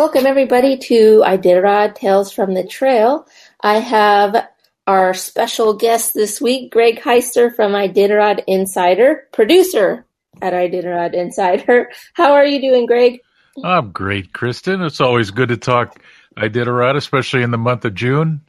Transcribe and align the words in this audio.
Welcome 0.00 0.24
everybody 0.24 0.78
to 0.78 1.22
Iditarod 1.26 1.94
Tales 1.94 2.32
from 2.32 2.54
the 2.54 2.66
Trail. 2.66 3.28
I 3.60 3.80
have 3.80 4.48
our 4.86 5.12
special 5.12 5.74
guest 5.74 6.14
this 6.14 6.40
week, 6.40 6.72
Greg 6.72 6.98
Heister 6.98 7.54
from 7.54 7.72
Iditarod 7.72 8.42
Insider, 8.46 9.28
producer 9.30 10.06
at 10.40 10.54
Iditarod 10.54 11.12
Insider. 11.12 11.90
How 12.14 12.32
are 12.32 12.46
you 12.46 12.62
doing, 12.62 12.86
Greg? 12.86 13.20
I'm 13.62 13.90
great, 13.90 14.32
Kristen. 14.32 14.80
It's 14.80 15.02
always 15.02 15.30
good 15.30 15.50
to 15.50 15.58
talk 15.58 16.02
Iditarod, 16.38 16.96
especially 16.96 17.42
in 17.42 17.50
the 17.50 17.58
month 17.58 17.84
of 17.84 17.94
June. 17.94 18.40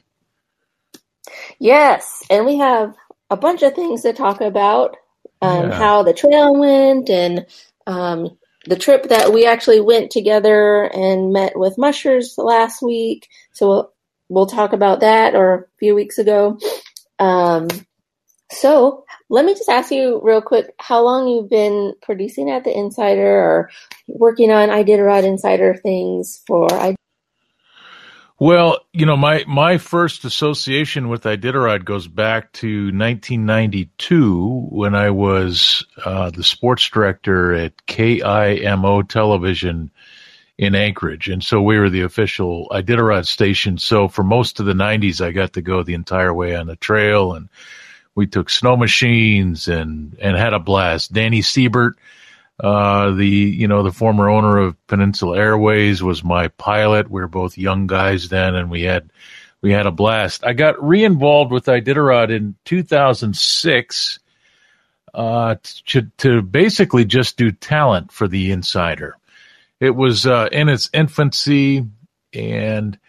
Yes, 1.60 2.24
and 2.30 2.46
we 2.46 2.60
have 2.60 2.96
a 3.30 3.36
bunch 3.36 3.62
of 3.62 3.76
things 3.76 4.04
to 4.04 4.14
talk 4.14 4.40
about. 4.40 4.96
Um, 5.42 5.70
yeah. 5.70 5.78
How 5.78 6.04
the 6.04 6.14
trail 6.14 6.58
went 6.58 7.10
and 7.10 7.46
um, 7.88 8.38
the 8.66 8.76
trip 8.76 9.10
that 9.10 9.34
we 9.34 9.46
actually 9.46 9.82
went 9.82 10.12
together 10.12 10.84
and 10.84 11.34
met 11.34 11.58
with 11.58 11.78
mushers 11.78 12.36
last 12.38 12.82
week. 12.82 13.28
So 13.54 13.68
we'll, 13.68 13.94
we'll 14.30 14.46
talk 14.48 14.74
about 14.74 15.00
that 15.00 15.36
or 15.36 15.54
a 15.54 15.66
few 15.80 15.96
weeks 15.96 16.18
ago. 16.18 16.60
Um, 17.20 17.68
so 18.52 19.06
let 19.30 19.46
me 19.46 19.54
just 19.54 19.70
ask 19.70 19.92
you 19.92 20.20
real 20.24 20.42
quick 20.42 20.74
how 20.78 21.04
long 21.04 21.28
you've 21.28 21.50
been 21.50 21.94
producing 22.02 22.50
at 22.50 22.64
the 22.64 22.78
Insider 22.78 23.40
or 23.40 23.70
working 24.08 24.52
on 24.52 24.70
Iditarod 24.70 25.24
Insider 25.24 25.76
things 25.76 26.42
for 26.46 26.68
well, 28.42 28.80
you 28.92 29.06
know, 29.06 29.16
my 29.16 29.46
my 29.48 29.78
first 29.78 30.26
association 30.26 31.10
with 31.10 31.26
Iditarod 31.26 31.86
goes 31.86 32.08
back 32.08 32.52
to 32.54 32.86
1992 32.86 34.68
when 34.72 34.96
I 34.96 35.12
was 35.12 35.86
uh, 36.04 36.32
the 36.32 36.44
sports 36.44 36.90
director 36.90 37.54
at 37.54 37.86
KIMO 37.86 39.08
Television 39.08 39.92
in 40.58 40.74
Anchorage, 40.74 41.30
and 41.30 41.44
so 41.44 41.62
we 41.62 41.78
were 41.78 41.92
the 41.92 42.02
official 42.02 42.68
Iditarod 42.72 43.28
station. 43.28 43.78
So 43.78 44.08
for 44.08 44.24
most 44.24 44.60
of 44.60 44.66
the 44.66 44.74
90s, 44.74 45.24
I 45.24 45.30
got 45.30 45.54
to 45.54 45.62
go 45.62 45.84
the 45.84 45.94
entire 45.94 46.34
way 46.34 46.56
on 46.56 46.66
the 46.66 46.76
trail, 46.76 47.36
and 47.36 47.48
we 48.16 48.26
took 48.26 48.50
snow 48.50 48.76
machines 48.76 49.68
and 49.68 50.18
and 50.20 50.36
had 50.36 50.54
a 50.56 50.60
blast. 50.60 51.14
Danny 51.14 51.42
Seybert 51.42 51.94
uh, 52.62 53.12
the 53.12 53.28
you 53.28 53.68
know 53.68 53.82
the 53.82 53.92
former 53.92 54.30
owner 54.30 54.60
of 54.60 54.88
Peninsula 54.88 55.38
Airways 55.38 56.04
was 56.04 56.24
my 56.24 56.48
pilot. 56.50 57.10
We 57.10 57.22
were 57.22 57.28
both 57.28 57.58
young 57.58 57.88
guys 57.88 58.30
then, 58.30 58.54
and 58.54 58.70
we 58.70 58.84
had 58.84 59.10
we 59.62 59.72
had 59.72 59.88
a 59.88 59.92
blast. 59.92 60.46
I 60.46 60.54
got 60.54 60.82
re-involved 60.84 61.52
with 61.52 61.66
Iditarod 61.66 62.30
in 62.30 62.56
2006 62.66 64.20
uh, 65.16 65.56
to 65.88 66.02
to 66.20 66.42
basically 66.44 67.04
just 67.04 67.36
do 67.36 67.52
talent 67.52 68.12
for 68.12 68.28
the 68.28 68.52
Insider. 68.52 69.18
It 69.80 69.96
was 69.96 70.28
uh, 70.28 70.48
in 70.52 70.70
its 70.70 70.88
infancy, 70.94 71.84
and 72.32 73.00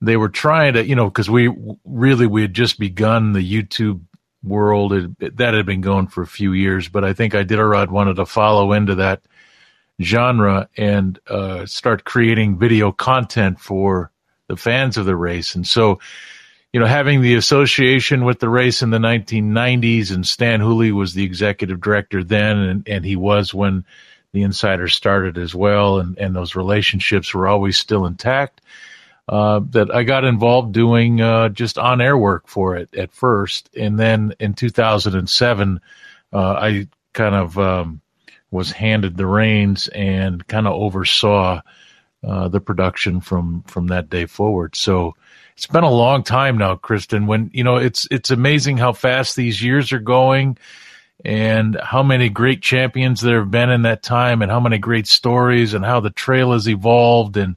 they 0.00 0.16
were 0.16 0.30
trying 0.30 0.72
to 0.72 0.86
you 0.86 0.96
know 0.96 1.08
because 1.10 1.28
we 1.28 1.54
really 1.84 2.26
we 2.26 2.40
had 2.40 2.54
just 2.54 2.78
begun 2.78 3.34
the 3.34 3.62
YouTube 3.62 4.00
world. 4.48 4.92
It, 4.92 5.36
that 5.36 5.54
had 5.54 5.66
been 5.66 5.80
going 5.80 6.08
for 6.08 6.22
a 6.22 6.26
few 6.26 6.52
years, 6.52 6.88
but 6.88 7.04
I 7.04 7.12
think 7.12 7.32
Iditarod 7.32 7.88
wanted 7.88 8.16
to 8.16 8.26
follow 8.26 8.72
into 8.72 8.96
that 8.96 9.22
genre 10.00 10.68
and 10.76 11.18
uh, 11.28 11.66
start 11.66 12.04
creating 12.04 12.58
video 12.58 12.92
content 12.92 13.60
for 13.60 14.10
the 14.46 14.56
fans 14.56 14.96
of 14.96 15.06
the 15.06 15.16
race. 15.16 15.54
And 15.54 15.66
so, 15.66 16.00
you 16.72 16.80
know, 16.80 16.86
having 16.86 17.20
the 17.20 17.34
association 17.34 18.24
with 18.24 18.40
the 18.40 18.48
race 18.48 18.82
in 18.82 18.90
the 18.90 18.98
1990s, 18.98 20.12
and 20.12 20.26
Stan 20.26 20.60
Hooley 20.60 20.92
was 20.92 21.14
the 21.14 21.24
executive 21.24 21.80
director 21.80 22.22
then, 22.22 22.58
and, 22.58 22.88
and 22.88 23.04
he 23.04 23.16
was 23.16 23.52
when 23.52 23.84
the 24.32 24.42
Insider 24.42 24.88
started 24.88 25.38
as 25.38 25.54
well, 25.54 25.98
and, 25.98 26.18
and 26.18 26.36
those 26.36 26.54
relationships 26.54 27.32
were 27.34 27.48
always 27.48 27.78
still 27.78 28.06
intact 28.06 28.60
uh, 29.28 29.60
that 29.70 29.94
I 29.94 30.04
got 30.04 30.24
involved 30.24 30.72
doing 30.72 31.20
uh, 31.20 31.50
just 31.50 31.76
on 31.76 32.00
air 32.00 32.16
work 32.16 32.48
for 32.48 32.76
it 32.76 32.94
at 32.94 33.12
first, 33.12 33.68
and 33.76 33.98
then 33.98 34.32
in 34.40 34.54
2007, 34.54 35.80
uh, 36.32 36.38
I 36.38 36.88
kind 37.12 37.34
of 37.34 37.58
um, 37.58 38.00
was 38.50 38.72
handed 38.72 39.16
the 39.16 39.26
reins 39.26 39.88
and 39.88 40.46
kind 40.46 40.66
of 40.66 40.74
oversaw 40.74 41.60
uh, 42.26 42.48
the 42.48 42.60
production 42.60 43.20
from 43.20 43.62
from 43.66 43.88
that 43.88 44.08
day 44.08 44.24
forward. 44.24 44.74
So 44.74 45.14
it's 45.54 45.66
been 45.66 45.84
a 45.84 45.90
long 45.90 46.22
time 46.22 46.56
now, 46.56 46.76
Kristen. 46.76 47.26
When 47.26 47.50
you 47.52 47.64
know 47.64 47.76
it's 47.76 48.08
it's 48.10 48.30
amazing 48.30 48.78
how 48.78 48.92
fast 48.94 49.36
these 49.36 49.62
years 49.62 49.92
are 49.92 50.00
going. 50.00 50.56
And 51.24 51.76
how 51.82 52.04
many 52.04 52.28
great 52.28 52.62
champions 52.62 53.20
there 53.20 53.40
have 53.40 53.50
been 53.50 53.70
in 53.70 53.82
that 53.82 54.04
time, 54.04 54.40
and 54.40 54.52
how 54.52 54.60
many 54.60 54.78
great 54.78 55.08
stories, 55.08 55.74
and 55.74 55.84
how 55.84 55.98
the 55.98 56.10
trail 56.10 56.52
has 56.52 56.68
evolved, 56.68 57.36
and 57.36 57.56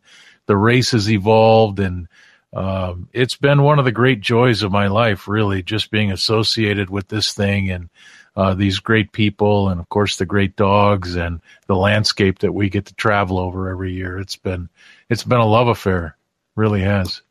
the 0.51 0.57
race 0.57 0.91
has 0.91 1.09
evolved 1.09 1.79
and 1.79 2.09
um, 2.51 3.07
it's 3.13 3.37
been 3.37 3.61
one 3.61 3.79
of 3.79 3.85
the 3.85 3.93
great 3.93 4.19
joys 4.19 4.63
of 4.63 4.71
my 4.73 4.87
life, 4.87 5.29
really, 5.29 5.63
just 5.63 5.89
being 5.91 6.11
associated 6.11 6.89
with 6.89 7.07
this 7.07 7.33
thing 7.33 7.71
and 7.71 7.87
uh, 8.35 8.53
these 8.53 8.79
great 8.79 9.13
people, 9.13 9.69
and 9.69 9.79
of 9.79 9.87
course 9.87 10.17
the 10.17 10.25
great 10.25 10.57
dogs 10.57 11.15
and 11.15 11.39
the 11.67 11.75
landscape 11.77 12.39
that 12.39 12.51
we 12.51 12.69
get 12.69 12.87
to 12.87 12.93
travel 12.95 13.39
over 13.39 13.69
every 13.69 13.93
year. 13.93 14.19
It's 14.19 14.35
been 14.35 14.67
it's 15.09 15.23
been 15.23 15.39
a 15.39 15.47
love 15.47 15.69
affair, 15.69 16.17
really 16.57 16.81
has. 16.81 17.21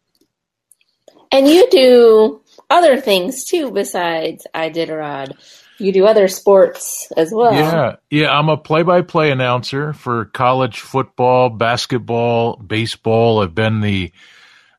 And 1.30 1.46
you 1.46 1.68
do 1.70 2.40
other 2.70 2.98
things 2.98 3.44
too 3.44 3.70
besides 3.70 4.46
Iditarod 4.54 5.36
you 5.80 5.92
do 5.92 6.06
other 6.06 6.28
sports 6.28 7.10
as 7.16 7.32
well. 7.32 7.52
Yeah, 7.52 7.96
yeah. 8.10 8.30
I'm 8.30 8.48
a 8.48 8.56
play-by-play 8.56 9.30
announcer 9.30 9.92
for 9.92 10.26
college 10.26 10.80
football, 10.80 11.48
basketball, 11.48 12.56
baseball. 12.56 13.42
I've 13.42 13.54
been 13.54 13.80
the 13.80 14.12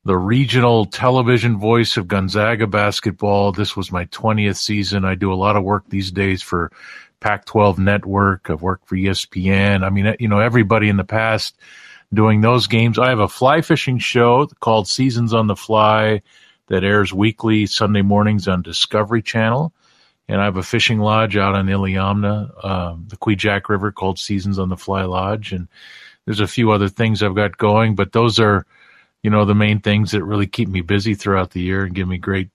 the 0.04 0.18
regional 0.18 0.86
television 0.86 1.60
voice 1.60 1.96
of 1.98 2.08
Gonzaga 2.08 2.66
basketball. 2.66 3.52
This 3.52 3.76
was 3.76 3.92
my 3.92 4.06
20th 4.06 4.58
season. 4.58 5.06
I 5.06 5.14
do 5.16 5.32
a 5.32 5.36
lot 5.36 5.56
of 5.56 5.64
work 5.64 5.84
these 5.90 6.12
days 6.12 6.42
for 6.42 6.72
Pac-12 7.20 7.78
Network. 7.78 8.50
I've 8.50 8.64
worked 8.64 8.88
for 8.88 8.96
ESPN. 8.96 9.84
I 9.84 9.90
mean, 9.90 10.16
you 10.20 10.28
know, 10.28 10.40
everybody 10.40 10.90
in 10.90 10.98
the 10.98 11.04
past 11.04 11.56
doing 12.12 12.42
those 12.42 12.66
games. 12.66 12.98
I 12.98 13.10
have 13.10 13.20
a 13.20 13.28
fly 13.28 13.62
fishing 13.62 14.00
show 14.00 14.48
called 14.60 14.88
Seasons 14.88 15.34
on 15.34 15.46
the 15.46 15.56
Fly 15.56 16.24
that 16.68 16.84
airs 16.84 17.14
weekly 17.14 17.68
Sunday 17.68 18.02
mornings 18.02 18.48
on 18.48 18.64
Discovery 18.64 19.22
Channel 19.22 19.72
and 20.32 20.40
I 20.40 20.46
have 20.46 20.56
a 20.56 20.64
fishing 20.64 21.00
lodge 21.00 21.36
out 21.36 21.56
on 21.56 21.68
Iliamna, 21.68 22.66
um, 22.66 23.06
the 23.10 23.18
Kvichak 23.18 23.68
River 23.68 23.92
called 23.92 24.18
Seasons 24.18 24.60
on 24.60 24.70
the 24.70 24.78
Fly 24.78 25.04
Lodge. 25.04 25.52
And 25.52 25.68
there's 26.24 26.40
a 26.40 26.48
few 26.48 26.72
other 26.72 26.88
things 26.88 27.22
I've 27.22 27.36
got 27.36 27.58
going, 27.58 27.96
but 27.96 28.14
those 28.14 28.40
are, 28.40 28.66
you 29.24 29.30
know, 29.30 29.44
the 29.44 29.54
main 29.54 29.82
things 29.82 30.12
that 30.12 30.24
really 30.24 30.48
keep 30.48 30.70
me 30.70 30.80
busy 30.80 31.16
throughout 31.16 31.52
the 31.52 31.60
year 31.60 31.84
and 31.84 31.94
give 31.94 32.08
me 32.08 32.18
great 32.18 32.50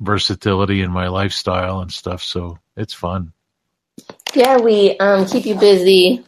versatility 0.00 0.80
in 0.80 0.90
my 0.90 1.08
lifestyle 1.08 1.80
and 1.80 1.92
stuff. 1.92 2.22
So 2.22 2.58
it's 2.78 2.94
fun. 2.94 3.32
Yeah, 4.34 4.56
we 4.56 4.96
um, 4.96 5.26
keep 5.26 5.44
you 5.44 5.56
busy 5.56 6.24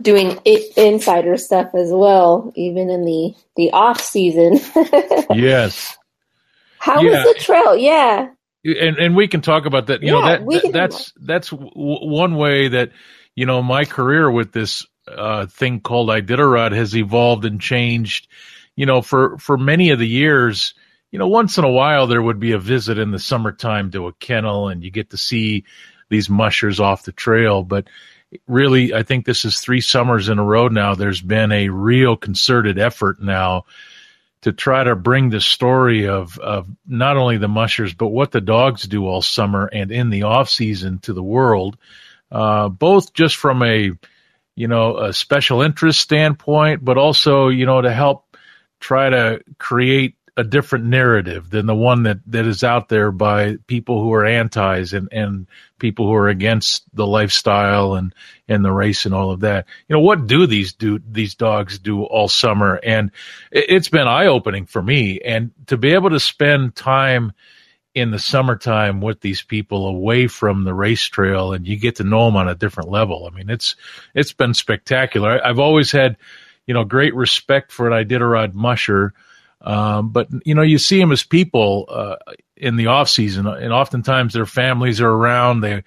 doing 0.00 0.40
insider 0.46 1.36
stuff 1.36 1.74
as 1.74 1.90
well, 1.92 2.54
even 2.56 2.88
in 2.88 3.04
the 3.04 3.34
the 3.56 3.72
off 3.72 4.00
season. 4.00 4.60
yes. 5.30 5.98
How 6.78 7.02
yeah. 7.02 7.22
was 7.22 7.34
the 7.34 7.42
trail? 7.42 7.76
Yeah 7.76 8.30
and 8.64 8.96
and 8.98 9.16
we 9.16 9.28
can 9.28 9.40
talk 9.40 9.66
about 9.66 9.86
that. 9.86 10.02
You 10.02 10.08
yeah, 10.16 10.38
know 10.38 10.50
that, 10.50 10.62
that 10.62 10.72
that's 10.72 11.12
that's 11.20 11.50
w- 11.50 11.70
one 11.74 12.36
way 12.36 12.68
that 12.68 12.92
you 13.34 13.46
know 13.46 13.62
my 13.62 13.84
career 13.84 14.30
with 14.30 14.52
this 14.52 14.86
uh, 15.06 15.46
thing 15.46 15.80
called 15.80 16.08
Iditarod 16.08 16.72
has 16.72 16.96
evolved 16.96 17.44
and 17.44 17.60
changed. 17.60 18.28
You 18.76 18.86
know, 18.86 19.02
for 19.02 19.38
for 19.38 19.56
many 19.56 19.90
of 19.90 19.98
the 19.98 20.08
years, 20.08 20.74
you 21.10 21.18
know, 21.18 21.28
once 21.28 21.58
in 21.58 21.64
a 21.64 21.70
while 21.70 22.06
there 22.06 22.22
would 22.22 22.40
be 22.40 22.52
a 22.52 22.58
visit 22.58 22.98
in 22.98 23.10
the 23.10 23.18
summertime 23.18 23.90
to 23.92 24.06
a 24.06 24.12
kennel, 24.14 24.68
and 24.68 24.82
you 24.82 24.90
get 24.90 25.10
to 25.10 25.16
see 25.16 25.64
these 26.08 26.30
mushers 26.30 26.80
off 26.80 27.04
the 27.04 27.12
trail. 27.12 27.62
But 27.62 27.88
really, 28.46 28.94
I 28.94 29.02
think 29.02 29.24
this 29.24 29.44
is 29.44 29.60
three 29.60 29.80
summers 29.80 30.28
in 30.28 30.38
a 30.38 30.44
row 30.44 30.68
now. 30.68 30.94
There's 30.94 31.22
been 31.22 31.52
a 31.52 31.68
real 31.68 32.16
concerted 32.16 32.78
effort 32.78 33.20
now 33.20 33.64
to 34.42 34.52
try 34.52 34.84
to 34.84 34.94
bring 34.94 35.30
the 35.30 35.40
story 35.40 36.06
of, 36.06 36.38
of 36.38 36.68
not 36.86 37.16
only 37.16 37.38
the 37.38 37.48
mushers, 37.48 37.94
but 37.94 38.08
what 38.08 38.30
the 38.30 38.40
dogs 38.40 38.82
do 38.84 39.06
all 39.06 39.22
summer 39.22 39.66
and 39.66 39.90
in 39.90 40.10
the 40.10 40.22
off 40.24 40.48
season 40.48 40.98
to 41.00 41.12
the 41.12 41.22
world, 41.22 41.76
uh, 42.30 42.68
both 42.68 43.12
just 43.12 43.36
from 43.36 43.62
a, 43.62 43.90
you 44.54 44.68
know, 44.68 44.98
a 44.98 45.12
special 45.12 45.62
interest 45.62 46.00
standpoint, 46.00 46.84
but 46.84 46.98
also, 46.98 47.48
you 47.48 47.66
know, 47.66 47.80
to 47.80 47.92
help 47.92 48.36
try 48.80 49.10
to 49.10 49.40
create 49.58 50.14
a 50.38 50.44
different 50.44 50.84
narrative 50.84 51.50
than 51.50 51.66
the 51.66 51.74
one 51.74 52.04
that, 52.04 52.18
that 52.26 52.46
is 52.46 52.62
out 52.62 52.88
there 52.88 53.10
by 53.10 53.56
people 53.66 54.00
who 54.00 54.14
are 54.14 54.24
antis 54.24 54.92
and, 54.92 55.08
and 55.10 55.48
people 55.80 56.06
who 56.06 56.14
are 56.14 56.28
against 56.28 56.84
the 56.94 57.06
lifestyle 57.06 57.94
and, 57.94 58.14
and 58.46 58.64
the 58.64 58.70
race 58.70 59.04
and 59.04 59.12
all 59.12 59.32
of 59.32 59.40
that. 59.40 59.66
You 59.88 59.96
know, 59.96 60.00
what 60.00 60.28
do 60.28 60.46
these 60.46 60.74
do, 60.74 61.00
these 61.10 61.34
dogs 61.34 61.80
do 61.80 62.04
all 62.04 62.28
summer? 62.28 62.78
And 62.80 63.10
it, 63.50 63.68
has 63.68 63.88
been 63.88 64.06
eye 64.06 64.26
opening 64.26 64.66
for 64.66 64.80
me. 64.80 65.20
And 65.20 65.50
to 65.66 65.76
be 65.76 65.94
able 65.94 66.10
to 66.10 66.20
spend 66.20 66.76
time 66.76 67.32
in 67.92 68.12
the 68.12 68.20
summertime 68.20 69.00
with 69.00 69.20
these 69.20 69.42
people 69.42 69.88
away 69.88 70.28
from 70.28 70.62
the 70.62 70.74
race 70.74 71.02
trail 71.02 71.52
and 71.52 71.66
you 71.66 71.76
get 71.76 71.96
to 71.96 72.04
know 72.04 72.26
them 72.26 72.36
on 72.36 72.46
a 72.46 72.54
different 72.54 72.90
level. 72.90 73.28
I 73.28 73.34
mean, 73.36 73.50
it's, 73.50 73.74
it's 74.14 74.32
been 74.32 74.54
spectacular. 74.54 75.44
I've 75.44 75.58
always 75.58 75.90
had, 75.90 76.16
you 76.64 76.74
know, 76.74 76.84
great 76.84 77.16
respect 77.16 77.72
for 77.72 77.90
an 77.90 78.06
Iditarod 78.06 78.54
musher. 78.54 79.14
Um, 79.68 80.08
but 80.12 80.28
you 80.46 80.54
know, 80.54 80.62
you 80.62 80.78
see 80.78 80.98
them 80.98 81.12
as 81.12 81.22
people 81.24 81.84
uh, 81.90 82.16
in 82.56 82.76
the 82.76 82.86
off 82.86 83.10
season, 83.10 83.46
and 83.46 83.70
oftentimes 83.70 84.32
their 84.32 84.46
families 84.46 85.02
are 85.02 85.10
around. 85.10 85.60
They, 85.60 85.82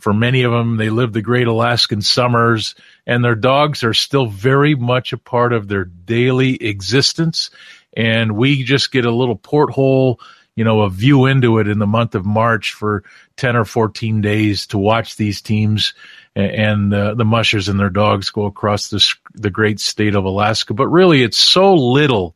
for 0.00 0.14
many 0.14 0.42
of 0.44 0.52
them, 0.52 0.78
they 0.78 0.88
live 0.88 1.12
the 1.12 1.20
great 1.20 1.46
Alaskan 1.46 2.00
summers, 2.00 2.74
and 3.06 3.22
their 3.22 3.34
dogs 3.34 3.84
are 3.84 3.92
still 3.92 4.24
very 4.24 4.74
much 4.74 5.12
a 5.12 5.18
part 5.18 5.52
of 5.52 5.68
their 5.68 5.84
daily 5.84 6.54
existence. 6.56 7.50
And 7.94 8.36
we 8.36 8.64
just 8.64 8.90
get 8.90 9.04
a 9.04 9.14
little 9.14 9.36
porthole, 9.36 10.18
you 10.54 10.64
know, 10.64 10.80
a 10.80 10.88
view 10.88 11.26
into 11.26 11.58
it 11.58 11.68
in 11.68 11.78
the 11.78 11.86
month 11.86 12.14
of 12.14 12.24
March 12.24 12.72
for 12.72 13.04
ten 13.36 13.54
or 13.54 13.66
fourteen 13.66 14.22
days 14.22 14.66
to 14.68 14.78
watch 14.78 15.16
these 15.16 15.42
teams 15.42 15.92
and 16.34 16.94
uh, 16.94 17.14
the 17.14 17.24
mushers 17.24 17.68
and 17.68 17.78
their 17.78 17.90
dogs 17.90 18.30
go 18.30 18.44
across 18.46 18.88
this, 18.88 19.14
the 19.34 19.50
great 19.50 19.80
state 19.80 20.14
of 20.14 20.24
Alaska. 20.24 20.72
But 20.72 20.88
really, 20.88 21.22
it's 21.22 21.38
so 21.38 21.74
little 21.74 22.34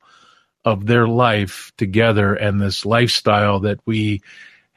of 0.64 0.86
their 0.86 1.06
life 1.06 1.72
together 1.76 2.34
and 2.34 2.60
this 2.60 2.84
lifestyle 2.84 3.60
that 3.60 3.80
we 3.86 4.20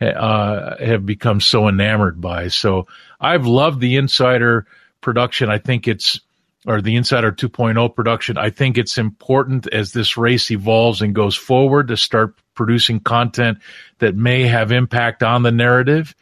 uh, 0.02 0.78
have 0.84 1.06
become 1.06 1.42
so 1.42 1.68
enamored 1.68 2.20
by. 2.20 2.48
So 2.48 2.88
I've 3.20 3.46
loved 3.46 3.80
the 3.80 3.96
Insider 3.96 4.66
production. 5.02 5.50
I 5.50 5.58
think 5.58 5.88
it's 5.88 6.20
or 6.66 6.82
the 6.82 6.96
Insider 6.96 7.32
2.0 7.32 7.94
production. 7.94 8.38
I 8.38 8.50
think 8.50 8.78
it's 8.78 8.98
important 8.98 9.68
as 9.74 9.92
this 9.92 10.16
race 10.16 10.50
evolves 10.50 11.02
and 11.02 11.14
goes 11.14 11.36
forward 11.36 11.90
to 11.90 11.98
start 11.98 12.36
producing 12.56 13.02
content 13.02 13.58
that 14.00 14.16
may 14.16 14.44
have 14.44 14.72
impact 14.72 15.24
on 15.24 15.44
the 15.44 15.52
narrative 15.52 16.16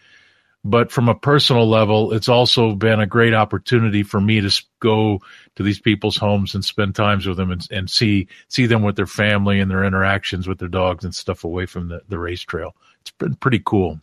but 0.63 0.91
from 0.91 1.09
a 1.09 1.15
personal 1.15 1.67
level, 1.67 2.13
it's 2.13 2.29
also 2.29 2.75
been 2.75 2.99
a 2.99 3.07
great 3.07 3.33
opportunity 3.33 4.03
for 4.03 4.21
me 4.21 4.41
to 4.41 4.63
go 4.79 5.19
to 5.55 5.63
these 5.63 5.79
people's 5.79 6.17
homes 6.17 6.53
and 6.53 6.63
spend 6.63 6.95
times 6.95 7.25
with 7.25 7.37
them 7.37 7.51
and, 7.51 7.67
and 7.71 7.89
see 7.89 8.27
see 8.47 8.67
them 8.67 8.83
with 8.83 8.95
their 8.95 9.07
family 9.07 9.59
and 9.59 9.71
their 9.71 9.83
interactions 9.83 10.47
with 10.47 10.59
their 10.59 10.67
dogs 10.67 11.03
and 11.03 11.15
stuff 11.15 11.43
away 11.43 11.65
from 11.65 11.89
the, 11.89 12.01
the 12.09 12.19
race 12.19 12.41
trail. 12.41 12.75
It's 13.01 13.11
been 13.11 13.35
pretty 13.35 13.61
cool. 13.65 13.99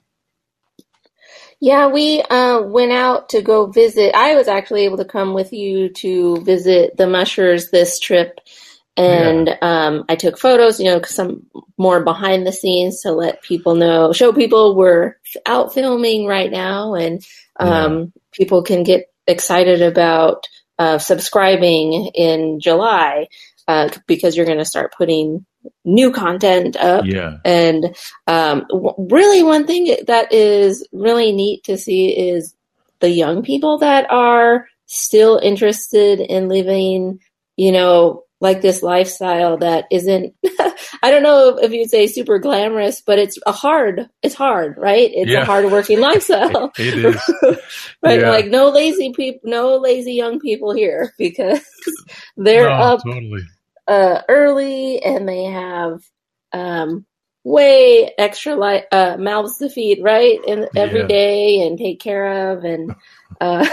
Yeah, 1.60 1.88
we 1.88 2.22
uh, 2.22 2.62
went 2.62 2.92
out 2.92 3.30
to 3.30 3.42
go 3.42 3.66
visit. 3.66 4.14
I 4.14 4.36
was 4.36 4.46
actually 4.46 4.84
able 4.84 4.98
to 4.98 5.04
come 5.04 5.34
with 5.34 5.52
you 5.52 5.88
to 5.94 6.40
visit 6.42 6.96
the 6.96 7.08
mushers 7.08 7.70
this 7.70 7.98
trip 7.98 8.40
and 8.98 9.46
yeah. 9.46 9.56
um, 9.60 10.04
I 10.08 10.16
took 10.16 10.38
photos, 10.38 10.80
you 10.80 10.86
know, 10.86 11.00
some 11.02 11.46
more 11.78 12.02
behind 12.02 12.46
the 12.46 12.52
scenes 12.52 13.02
to 13.02 13.12
let 13.12 13.42
people 13.42 13.76
know, 13.76 14.12
show 14.12 14.32
people 14.32 14.74
we're 14.74 15.14
out 15.46 15.72
filming 15.72 16.26
right 16.26 16.50
now, 16.50 16.94
and 16.94 17.24
um, 17.60 17.98
yeah. 17.98 18.06
people 18.32 18.64
can 18.64 18.82
get 18.82 19.06
excited 19.28 19.82
about 19.82 20.46
uh, 20.80 20.98
subscribing 20.98 22.10
in 22.14 22.58
July 22.58 23.28
uh, 23.68 23.88
because 24.08 24.36
you're 24.36 24.46
going 24.46 24.58
to 24.58 24.64
start 24.64 24.94
putting 24.98 25.46
new 25.84 26.10
content 26.10 26.76
up. 26.76 27.04
Yeah. 27.06 27.36
And 27.44 27.96
um, 28.26 28.64
w- 28.68 28.94
really, 29.10 29.44
one 29.44 29.66
thing 29.66 29.96
that 30.08 30.32
is 30.32 30.86
really 30.92 31.30
neat 31.30 31.64
to 31.64 31.78
see 31.78 32.08
is 32.08 32.54
the 32.98 33.10
young 33.10 33.44
people 33.44 33.78
that 33.78 34.10
are 34.10 34.66
still 34.86 35.38
interested 35.38 36.18
in 36.18 36.48
living, 36.48 37.20
you 37.56 37.70
know, 37.70 38.24
like 38.40 38.60
this 38.60 38.82
lifestyle 38.82 39.58
that 39.58 39.86
isn't 39.90 40.34
I 41.02 41.10
don't 41.10 41.22
know 41.22 41.58
if 41.58 41.72
you'd 41.72 41.90
say 41.90 42.06
super 42.06 42.38
glamorous, 42.38 43.00
but 43.00 43.18
it's 43.18 43.38
a 43.46 43.52
hard 43.52 44.08
it's 44.22 44.34
hard, 44.34 44.76
right? 44.78 45.10
It's 45.12 45.30
yeah. 45.30 45.42
a 45.42 45.44
hard 45.44 45.66
working 45.66 46.00
lifestyle. 46.08 46.72
it 46.78 47.04
is. 47.04 47.34
right? 48.02 48.20
Yeah. 48.20 48.30
Like 48.30 48.46
no 48.46 48.70
lazy 48.70 49.12
people 49.12 49.50
no 49.50 49.76
lazy 49.76 50.14
young 50.14 50.40
people 50.40 50.72
here 50.72 51.12
because 51.18 51.60
they're 52.36 52.68
no, 52.68 52.74
up 52.74 53.00
totally. 53.04 53.42
uh, 53.86 54.22
early 54.28 55.02
and 55.02 55.28
they 55.28 55.44
have 55.44 56.02
um, 56.52 57.04
way 57.44 58.12
extra 58.18 58.54
li- 58.56 58.84
uh, 58.92 59.16
mouths 59.18 59.58
to 59.58 59.68
feed, 59.68 60.02
right? 60.02 60.38
And 60.46 60.68
every 60.76 61.00
yeah. 61.00 61.06
day 61.06 61.60
and 61.66 61.78
take 61.78 62.00
care 62.00 62.52
of 62.52 62.64
and 62.64 62.94
uh, 63.40 63.68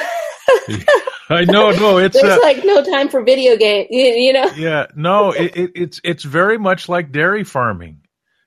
I 1.30 1.45
know, 1.45 1.72
no, 1.72 1.98
it's 2.00 2.19
there's 2.19 2.38
uh, 2.38 2.42
like 2.42 2.63
no 2.63 2.83
time 2.83 3.10
for 3.10 3.24
video 3.24 3.57
game, 3.57 3.88
you, 3.92 4.06
you 4.06 4.33
know. 4.33 4.50
Yeah, 4.56 4.88
no, 4.95 5.31
it, 5.31 5.56
it, 5.56 5.72
it's 5.75 6.01
it's 6.04 6.24
very 6.24 6.57
much 6.57 6.89
like 6.89 7.12
dairy 7.12 7.44
farming. 7.44 8.01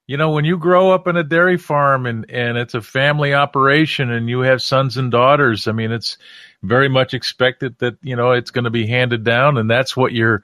You 0.07 0.17
know, 0.17 0.31
when 0.31 0.47
you 0.47 0.57
grow 0.57 0.91
up 0.91 1.07
in 1.07 1.17
a 1.17 1.25
dairy 1.25 1.59
farm 1.59 2.07
and 2.07 2.31
and 2.31 2.57
it's 2.57 2.75
a 2.75 2.81
family 2.81 3.35
operation 3.35 4.11
and 4.11 4.29
you 4.29 4.41
have 4.41 4.63
sons 4.63 4.97
and 4.97 5.11
daughters, 5.11 5.69
I 5.69 5.73
mean, 5.73 5.93
it's 5.93 6.17
very 6.63 6.89
much 6.89 7.15
expected 7.15 7.79
that 7.79 7.99
you 8.03 8.17
know 8.17 8.33
it's 8.33 8.51
going 8.51 8.65
to 8.65 8.71
be 8.71 8.87
handed 8.87 9.25
down, 9.25 9.59
and 9.59 9.71
that's 9.71 9.97
what 9.97 10.13
your 10.13 10.43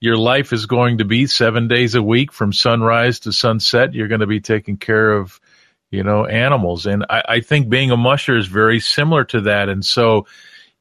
your 0.00 0.16
life 0.16 0.52
is 0.52 0.66
going 0.66 0.98
to 0.98 1.04
be 1.04 1.26
seven 1.26 1.68
days 1.68 1.94
a 1.94 2.02
week 2.02 2.32
from 2.32 2.52
sunrise 2.52 3.20
to 3.20 3.32
sunset. 3.32 3.94
You're 3.94 4.08
going 4.08 4.20
to 4.20 4.26
be 4.26 4.40
taking 4.40 4.78
care 4.78 5.12
of 5.12 5.38
you 5.90 6.02
know 6.02 6.26
animals, 6.26 6.86
and 6.86 7.04
I, 7.08 7.22
I 7.28 7.40
think 7.40 7.68
being 7.68 7.90
a 7.92 7.96
musher 7.96 8.36
is 8.36 8.46
very 8.46 8.80
similar 8.80 9.24
to 9.26 9.42
that, 9.42 9.68
and 9.68 9.84
so 9.84 10.26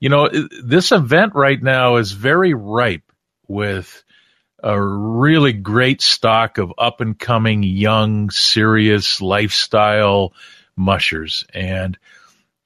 you 0.03 0.09
know, 0.09 0.29
this 0.61 0.91
event 0.91 1.33
right 1.33 1.63
now 1.63 1.95
is 1.95 2.11
very 2.11 2.53
ripe 2.53 3.09
with 3.47 4.03
a 4.61 4.77
really 4.77 5.53
great 5.53 6.01
stock 6.01 6.57
of 6.57 6.73
up 6.77 6.99
and 6.99 7.17
coming 7.17 7.63
young, 7.63 8.29
serious 8.29 9.21
lifestyle 9.21 10.33
mushers. 10.75 11.45
And, 11.53 11.97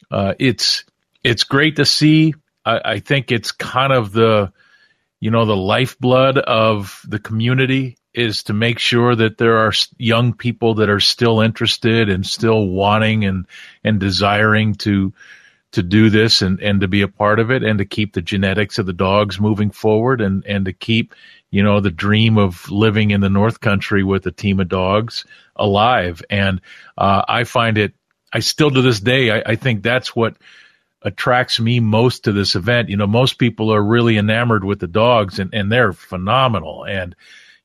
uh, 0.09 0.33
it's, 0.39 0.83
it's 1.23 1.43
great 1.43 1.75
to 1.75 1.85
see. 1.85 2.33
I, 2.65 2.81
I 2.83 2.99
think 3.01 3.31
it's 3.31 3.51
kind 3.51 3.93
of 3.93 4.11
the, 4.13 4.51
you 5.19 5.29
know, 5.29 5.45
the 5.45 5.55
lifeblood 5.55 6.39
of 6.39 6.99
the 7.07 7.19
community 7.19 7.99
is 8.15 8.41
to 8.45 8.53
make 8.53 8.79
sure 8.79 9.15
that 9.15 9.37
there 9.37 9.57
are 9.57 9.73
young 9.99 10.33
people 10.33 10.73
that 10.75 10.89
are 10.89 10.99
still 10.99 11.41
interested 11.41 12.09
and 12.09 12.25
still 12.25 12.65
wanting 12.65 13.25
and, 13.25 13.45
and 13.83 13.99
desiring 13.99 14.73
to, 14.73 15.13
to 15.77 15.83
do 15.83 16.09
this 16.09 16.41
and, 16.41 16.59
and 16.59 16.81
to 16.81 16.87
be 16.87 17.03
a 17.03 17.07
part 17.07 17.39
of 17.39 17.51
it 17.51 17.63
and 17.63 17.77
to 17.77 17.85
keep 17.85 18.13
the 18.13 18.21
genetics 18.21 18.79
of 18.79 18.87
the 18.87 18.93
dogs 18.93 19.39
moving 19.39 19.69
forward 19.69 20.21
and, 20.21 20.43
and 20.45 20.65
to 20.65 20.73
keep, 20.73 21.13
you 21.51 21.61
know, 21.61 21.79
the 21.79 21.91
dream 21.91 22.37
of 22.39 22.69
living 22.71 23.11
in 23.11 23.21
the 23.21 23.29
North 23.29 23.59
Country 23.59 24.03
with 24.03 24.25
a 24.25 24.31
team 24.31 24.59
of 24.59 24.67
dogs 24.67 25.23
alive. 25.55 26.23
And 26.29 26.61
uh, 26.97 27.23
I 27.27 27.43
find 27.43 27.77
it, 27.77 27.93
I 28.33 28.39
still 28.39 28.71
to 28.71 28.81
this 28.81 28.99
day, 28.99 29.31
I, 29.31 29.51
I 29.51 29.55
think 29.55 29.83
that's 29.83 30.15
what 30.15 30.37
attracts 31.03 31.59
me 31.59 31.79
most 31.79 32.23
to 32.23 32.31
this 32.31 32.55
event. 32.55 32.89
You 32.89 32.97
know, 32.97 33.07
most 33.07 33.37
people 33.37 33.71
are 33.71 33.83
really 33.83 34.17
enamored 34.17 34.63
with 34.63 34.79
the 34.79 34.87
dogs 34.87 35.37
and, 35.39 35.53
and 35.53 35.71
they're 35.71 35.93
phenomenal. 35.93 36.85
And, 36.85 37.15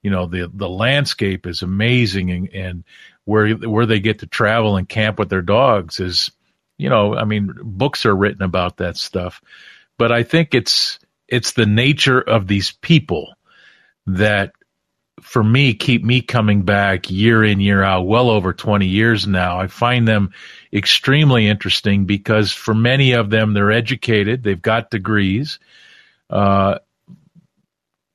you 0.03 0.11
know, 0.11 0.27
the, 0.27 0.51
the 0.53 0.69
landscape 0.69 1.47
is 1.47 1.63
amazing 1.63 2.31
and, 2.31 2.49
and 2.53 2.85
where, 3.25 3.55
where 3.55 3.87
they 3.87 4.01
get 4.01 4.19
to 4.19 4.27
travel 4.27 4.77
and 4.77 4.89
camp 4.89 5.19
with 5.19 5.31
their 5.31 5.43
dogs 5.43 5.99
is, 5.99 6.31
you 6.83 6.89
know, 6.89 7.15
I 7.17 7.25
mean, 7.25 7.55
books 7.63 8.05
are 8.05 8.15
written 8.15 8.43
about 8.43 8.79
that 8.79 8.97
stuff, 8.97 9.41
but 9.99 10.13
I 10.13 10.23
think 10.25 10.55
it's, 10.55 10.99
it's 11.29 11.53
the 11.53 11.67
nature 11.67 12.21
of 12.21 12.47
these 12.47 12.73
people 12.73 13.35
that 14.07 14.53
for 15.21 15.43
me 15.43 15.75
keep 15.75 16.03
me 16.03 16.21
coming 16.21 16.63
back 16.63 17.11
year 17.11 17.45
in 17.45 17.61
year 17.61 17.83
out 17.83 18.07
well 18.07 18.29
over 18.29 18.53
20 18.53 18.87
years 18.87 19.27
now. 19.27 19.61
I 19.61 19.69
find 19.69 20.07
them 20.07 20.33
extremely 20.73 21.47
interesting 21.47 22.07
because 22.07 22.53
for 22.53 22.75
many 22.75 23.13
of 23.13 23.31
them 23.31 23.55
they're 23.55 23.71
educated 23.71 24.43
they've 24.43 24.61
got 24.61 24.91
degrees 24.91 25.61
uh, 26.29 26.79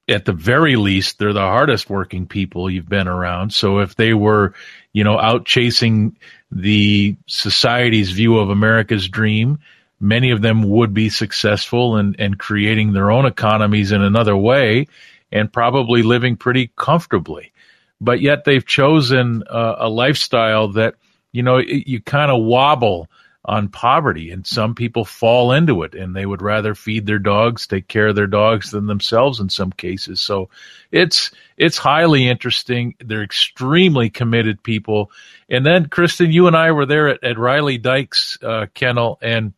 at 0.10 0.26
the 0.26 0.34
very 0.34 0.76
least 0.76 1.20
they're 1.20 1.34
the 1.34 1.40
hardest 1.40 1.90
working 1.90 2.28
people 2.28 2.70
you've 2.70 2.90
been 2.90 3.08
around. 3.08 3.54
So 3.54 3.80
if 3.80 3.96
they 3.96 4.14
were 4.14 4.54
you 4.92 5.04
know 5.04 5.20
out 5.20 5.46
chasing 5.46 6.18
the 6.52 7.16
society's 7.26 8.12
view 8.12 8.38
of 8.38 8.50
America's 8.50 9.08
dream. 9.08 9.60
Many 10.00 10.32
of 10.32 10.42
them 10.42 10.70
would 10.70 10.94
be 10.94 11.10
successful 11.10 11.98
and 11.98 12.16
and 12.20 12.38
creating 12.38 12.94
their 12.94 13.12
own 13.12 13.26
economies 13.26 13.92
in 13.92 14.02
another 14.02 14.36
way 14.36 14.88
and 15.32 15.52
probably 15.52 16.04
living 16.04 16.38
pretty 16.38 16.72
comfortably. 16.76 17.52
But 18.00 18.22
yet 18.22 18.44
they've 18.46 18.66
chosen 18.66 19.44
a, 19.50 19.76
a 19.80 19.90
lifestyle 19.90 20.70
that, 20.74 20.96
you 21.32 21.44
know, 21.44 21.58
you 21.58 22.02
kind 22.02 22.32
of 22.32 22.44
wobble 22.44 23.10
on 23.48 23.70
poverty 23.70 24.30
and 24.30 24.46
some 24.46 24.76
people 24.76 25.06
fall 25.06 25.54
into 25.54 25.84
it 25.84 25.96
and 25.96 26.14
they 26.14 26.26
would 26.26 26.42
rather 26.42 26.76
feed 26.76 27.06
their 27.06 27.20
dogs, 27.20 27.66
take 27.66 27.88
care 27.88 28.08
of 28.08 28.16
their 28.16 28.28
dogs 28.28 28.72
than 28.72 28.88
themselves 28.88 29.40
in 29.40 29.50
some 29.50 29.72
cases. 29.72 30.20
So 30.20 30.50
it's, 30.92 31.32
it's 31.56 31.78
highly 31.78 32.28
interesting. 32.28 32.96
They're 33.00 33.24
extremely 33.24 34.10
committed 34.10 34.62
people. 34.62 35.12
And 35.50 35.66
then 35.66 35.88
Kristen, 35.88 36.32
you 36.32 36.48
and 36.48 36.58
I 36.58 36.72
were 36.72 36.86
there 36.86 37.08
at, 37.08 37.24
at 37.24 37.40
Riley 37.40 37.80
Dyche's, 37.80 38.38
uh, 38.44 38.66
kennel 38.74 39.18
and 39.22 39.54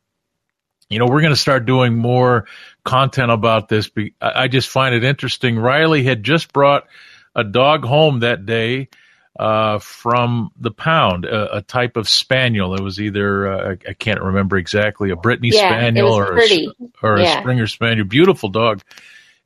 you 0.90 0.98
know, 0.98 1.06
we're 1.06 1.22
going 1.22 1.34
to 1.34 1.40
start 1.40 1.68
doing 1.68 1.96
more 1.96 2.46
content 2.84 3.32
about 3.32 3.70
this. 3.70 3.92
I 4.20 4.48
just 4.48 4.70
find 4.70 4.96
it 4.96 5.04
interesting. 5.04 5.60
Riley 5.60 6.04
had 6.04 6.24
just 6.24 6.52
brought 6.52 6.88
a 7.36 7.44
dog 7.44 7.86
home 7.86 8.22
that 8.22 8.48
day 8.48 8.90
uh, 9.38 9.80
from 9.80 10.52
the 10.60 10.72
pound, 10.72 11.26
a, 11.26 11.58
a, 11.58 11.62
type 11.62 11.98
of 11.98 12.10
spaniel. 12.10 12.76
It 12.76 12.82
was 12.82 13.00
either 13.00 13.48
uh, 13.48 13.76
I 13.88 13.94
can't 13.94 14.22
remember 14.22 14.58
exactly 14.58 15.12
a 15.12 15.16
Brittany 15.16 15.52
yeah, 15.54 15.70
spaniel 15.70 16.12
or 16.12 16.38
a, 16.38 16.68
or 17.02 17.20
yeah. 17.20 17.38
a 17.38 17.42
Springer 17.42 17.68
spaniel. 17.68 18.06
Beautiful 18.06 18.50
dog. 18.50 18.82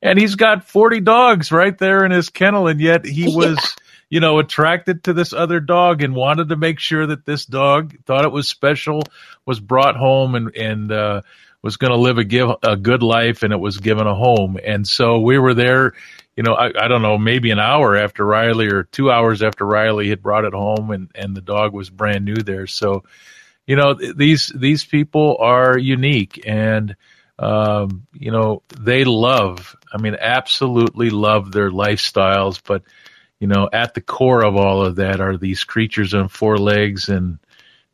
and 0.02 0.18
he's 0.18 0.34
got 0.34 0.68
40 0.68 1.00
dogs 1.00 1.52
right 1.52 1.76
there 1.76 2.04
in 2.04 2.10
his 2.10 2.30
kennel. 2.30 2.66
And 2.66 2.80
yet 2.80 3.04
he 3.04 3.24
was, 3.36 3.56
yeah. 3.56 3.84
you 4.08 4.20
know, 4.20 4.38
attracted 4.38 5.04
to 5.04 5.12
this 5.12 5.32
other 5.32 5.60
dog 5.60 6.02
and 6.02 6.14
wanted 6.14 6.48
to 6.48 6.56
make 6.56 6.80
sure 6.80 7.06
that 7.06 7.24
this 7.24 7.44
dog 7.44 7.94
thought 8.04 8.24
it 8.24 8.32
was 8.32 8.48
special, 8.48 9.02
was 9.46 9.60
brought 9.60 9.96
home 9.96 10.34
and, 10.34 10.56
and, 10.56 10.92
uh, 10.92 11.22
was 11.64 11.78
going 11.78 11.92
to 11.92 11.98
live 11.98 12.18
a 12.18 12.24
give 12.24 12.50
a 12.62 12.76
good 12.76 13.02
life 13.02 13.42
and 13.42 13.50
it 13.50 13.58
was 13.58 13.78
given 13.78 14.06
a 14.06 14.14
home. 14.14 14.58
And 14.62 14.86
so 14.86 15.20
we 15.20 15.38
were 15.38 15.54
there, 15.54 15.94
you 16.36 16.42
know, 16.42 16.52
I, 16.52 16.66
I 16.66 16.88
don't 16.88 17.00
know, 17.00 17.16
maybe 17.16 17.50
an 17.52 17.58
hour 17.58 17.96
after 17.96 18.22
Riley 18.22 18.66
or 18.66 18.82
two 18.82 19.10
hours 19.10 19.42
after 19.42 19.64
Riley 19.64 20.10
had 20.10 20.22
brought 20.22 20.44
it 20.44 20.52
home 20.52 20.90
and, 20.90 21.10
and 21.14 21.34
the 21.34 21.40
dog 21.40 21.72
was 21.72 21.88
brand 21.88 22.26
new 22.26 22.34
there. 22.36 22.66
So, 22.66 23.04
you 23.66 23.76
know, 23.76 23.94
these, 23.94 24.52
these 24.54 24.84
people 24.84 25.38
are 25.40 25.78
unique 25.78 26.44
and, 26.46 26.96
um, 27.38 28.06
you 28.12 28.30
know, 28.30 28.62
they 28.78 29.04
love, 29.04 29.74
I 29.90 29.96
mean, 30.02 30.18
absolutely 30.20 31.08
love 31.08 31.50
their 31.50 31.70
lifestyles, 31.70 32.60
but, 32.62 32.82
you 33.40 33.46
know, 33.46 33.70
at 33.72 33.94
the 33.94 34.02
core 34.02 34.44
of 34.44 34.56
all 34.56 34.84
of 34.84 34.96
that 34.96 35.22
are 35.22 35.38
these 35.38 35.64
creatures 35.64 36.12
on 36.12 36.28
four 36.28 36.58
legs 36.58 37.08
and 37.08 37.38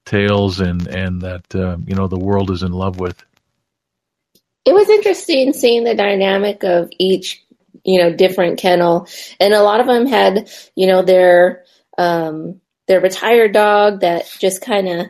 tails 0.05 0.59
and, 0.59 0.89
and 0.89 1.23
that, 1.23 1.55
uh, 1.55 1.77
you 1.87 1.95
know, 1.95 2.09
the 2.09 2.19
world 2.19 2.51
is 2.51 2.65
in 2.65 2.73
love 2.73 2.99
with 2.99 3.25
it 4.65 4.73
was 4.73 4.89
interesting 4.89 5.53
seeing 5.53 5.85
the 5.85 5.95
dynamic 5.95 6.65
of 6.65 6.91
each, 6.99 7.43
you 7.85 7.99
know, 8.01 8.13
different 8.13 8.59
kennel, 8.59 9.07
and 9.39 9.55
a 9.55 9.63
lot 9.63 9.81
of 9.81 9.87
them 9.87 10.07
had, 10.07 10.51
you 10.75 10.87
know, 10.87 11.03
their 11.03 11.65
um, 11.99 12.61
their 12.87 13.01
retired 13.01 13.53
dog 13.53 14.01
that 14.01 14.25
just 14.39 14.63
kind 14.63 14.89
of, 14.89 15.07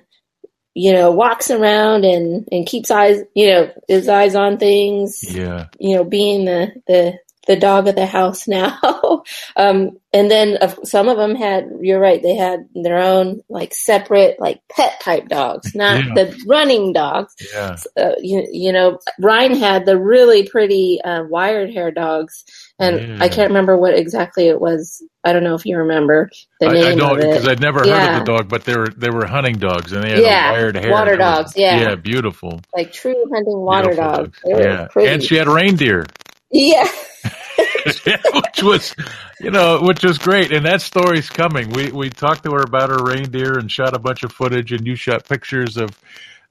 you 0.75 0.93
know, 0.93 1.11
walks 1.11 1.51
around 1.51 2.05
and 2.05 2.49
and 2.53 2.67
keeps 2.67 2.91
eyes, 2.91 3.23
you 3.35 3.49
know, 3.49 3.71
his 3.89 4.09
eyes 4.09 4.35
on 4.35 4.59
things. 4.59 5.25
Yeah. 5.25 5.67
You 5.79 5.97
know, 5.97 6.05
being 6.05 6.45
the 6.45 6.73
the 6.87 7.19
the 7.51 7.57
dog 7.57 7.89
of 7.89 7.97
the 7.97 8.07
house 8.07 8.47
now. 8.49 9.25
um, 9.57 9.99
and 10.13 10.31
then 10.31 10.57
uh, 10.61 10.73
some 10.85 11.09
of 11.09 11.17
them 11.17 11.35
had, 11.35 11.69
you're 11.81 12.01
right, 12.01 12.23
they 12.23 12.37
had 12.37 12.69
their 12.75 12.99
own 12.99 13.43
like 13.49 13.75
separate 13.75 14.41
like 14.41 14.61
pet 14.69 15.01
type 15.01 15.29
dogs, 15.29 15.75
not 15.75 16.05
yeah. 16.05 16.15
the 16.15 16.45
running 16.47 16.93
dogs. 16.93 17.35
Yeah. 17.53 17.77
Uh, 17.97 18.13
you, 18.21 18.47
you 18.53 18.73
know, 18.73 19.01
Ryne 19.19 19.57
had 19.57 19.85
the 19.85 19.99
really 19.99 20.49
pretty 20.49 21.01
uh, 21.03 21.25
wired 21.25 21.73
hair 21.73 21.91
dogs, 21.91 22.45
and 22.79 23.01
yeah. 23.01 23.19
I 23.21 23.29
can't 23.29 23.49
remember 23.49 23.77
what 23.77 23.95
exactly 23.95 24.47
it 24.47 24.61
was. 24.61 25.03
I 25.25 25.33
don't 25.33 25.45
know 25.45 25.55
if 25.55 25.67
you 25.67 25.77
remember 25.79 26.31
the 26.61 26.69
I, 26.69 26.73
name 26.73 26.85
I 26.87 26.95
don't 26.95 27.17
because 27.17 27.47
I'd 27.47 27.61
never 27.61 27.85
yeah. 27.85 27.99
heard 27.99 28.21
of 28.21 28.27
the 28.27 28.33
dog, 28.33 28.49
but 28.49 28.65
they 28.65 28.77
were 28.77 28.89
they 28.89 29.11
were 29.11 29.27
hunting 29.27 29.59
dogs 29.59 29.93
and 29.93 30.05
they 30.05 30.11
had 30.11 30.21
yeah, 30.21 30.53
wired 30.53 30.77
hair. 30.77 30.91
Water 30.91 31.17
dogs, 31.17 31.55
yeah, 31.57 31.81
yeah, 31.81 31.95
beautiful, 31.97 32.61
like 32.75 32.93
true 32.93 33.25
hunting 33.33 33.59
water 33.59 33.91
beautiful 33.91 34.13
dogs. 34.13 34.41
dogs. 34.45 34.93
Yeah, 34.97 35.03
and 35.03 35.23
she 35.23 35.35
had 35.35 35.49
reindeer. 35.49 36.07
Yeah. 36.51 36.89
which 38.35 38.63
was, 38.63 38.95
you 39.41 39.51
know, 39.51 39.81
which 39.83 40.03
was 40.03 40.19
great. 40.19 40.53
And 40.53 40.67
that 40.67 40.83
story's 40.83 41.29
coming. 41.29 41.71
We 41.71 41.91
we 41.91 42.11
talked 42.11 42.45
to 42.45 42.53
her 42.53 42.63
about 42.63 42.91
her 42.91 43.03
reindeer 43.03 43.59
and 43.59 43.71
shot 43.71 43.95
a 43.95 43.99
bunch 43.99 44.23
of 44.23 44.33
footage, 44.33 44.73
and 44.73 44.87
you 44.87 44.97
shot 44.97 45.29
pictures 45.29 45.77
of 45.77 45.91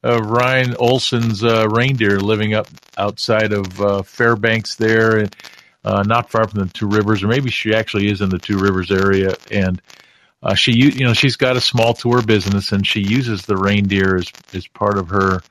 of 0.04 0.25
Ryne 0.25 0.75
Olson's 0.78 1.44
uh, 1.44 1.68
reindeer 1.68 2.20
living 2.20 2.54
up 2.54 2.68
outside 2.98 3.51
of 3.51 3.82
uh, 3.82 4.01
Fairbanks 4.01 4.75
there, 4.75 5.18
and 5.18 5.36
uh, 5.84 6.04
not 6.04 6.30
far 6.30 6.48
from 6.48 6.62
the 6.62 6.74
Two 6.74 6.88
Rivers, 6.88 7.24
or 7.24 7.28
maybe 7.28 7.51
she 7.51 7.74
actually 7.74 8.10
is 8.10 8.22
in 8.22 8.30
the 8.30 8.39
Two 8.39 8.58
Rivers 8.58 8.92
area. 8.92 9.36
And 9.51 9.82
uh, 10.42 10.56
she, 10.56 10.72
you 10.72 11.06
know, 11.06 11.13
she's 11.13 11.36
got 11.36 11.58
a 11.58 11.62
small 11.62 11.94
tour 11.94 12.22
business, 12.22 12.72
and 12.72 12.86
she 12.88 13.01
uses 13.01 13.46
the 13.46 13.58
reindeer 13.58 14.16
as 14.16 14.32
as 14.54 14.68
part 14.68 14.98
of 14.98 15.10
her 15.10 15.42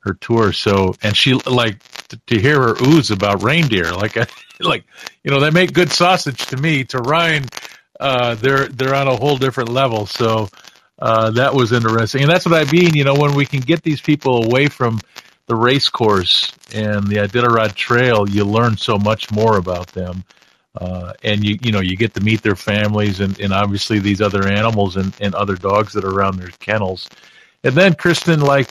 her 0.00 0.14
tour. 0.14 0.52
So, 0.52 0.94
and 1.02 1.16
she 1.16 1.34
like 1.34 1.82
to, 2.26 2.40
hear 2.40 2.60
her 2.60 2.74
ooze 2.82 3.10
about 3.10 3.42
reindeer, 3.42 3.92
like, 3.92 4.16
like, 4.60 4.84
you 5.22 5.30
know, 5.30 5.40
they 5.40 5.50
make 5.50 5.72
good 5.72 5.90
sausage 5.90 6.46
to 6.46 6.56
me. 6.56 6.84
To 6.84 6.98
Ryne, 6.98 7.46
uh, 8.00 8.34
they're, 8.36 8.68
they're 8.68 8.94
on 8.94 9.08
a 9.08 9.16
whole 9.16 9.36
different 9.36 9.70
level. 9.70 10.06
So, 10.06 10.48
uh, 10.98 11.30
that 11.32 11.54
was 11.54 11.72
interesting. 11.72 12.22
And 12.22 12.30
that's 12.30 12.44
what 12.44 12.54
I 12.54 12.70
mean, 12.70 12.94
you 12.94 13.04
know, 13.04 13.14
when 13.14 13.34
we 13.34 13.46
can 13.46 13.60
get 13.60 13.82
these 13.82 14.00
people 14.00 14.44
away 14.44 14.68
from 14.68 15.00
the 15.46 15.54
race 15.54 15.88
course 15.88 16.52
and 16.74 17.06
the 17.06 17.16
Iditarod 17.16 17.74
Trail, 17.74 18.28
you 18.28 18.44
learn 18.44 18.76
so 18.76 18.98
much 18.98 19.30
more 19.30 19.56
about 19.56 19.88
them. 19.88 20.24
Uh, 20.74 21.12
and 21.22 21.44
you, 21.44 21.58
you 21.62 21.72
know, 21.72 21.80
you 21.80 21.96
get 21.96 22.14
to 22.14 22.20
meet 22.20 22.42
their 22.42 22.54
families 22.54 23.20
and, 23.20 23.38
and 23.40 23.52
obviously 23.52 23.98
these 23.98 24.20
other 24.20 24.46
animals 24.46 24.96
and, 24.96 25.14
and 25.20 25.34
other 25.34 25.56
dogs 25.56 25.92
that 25.92 26.04
are 26.04 26.10
around 26.10 26.36
their 26.36 26.50
kennels. 26.60 27.08
And 27.64 27.74
then 27.74 27.94
Kristen, 27.94 28.40
like, 28.40 28.68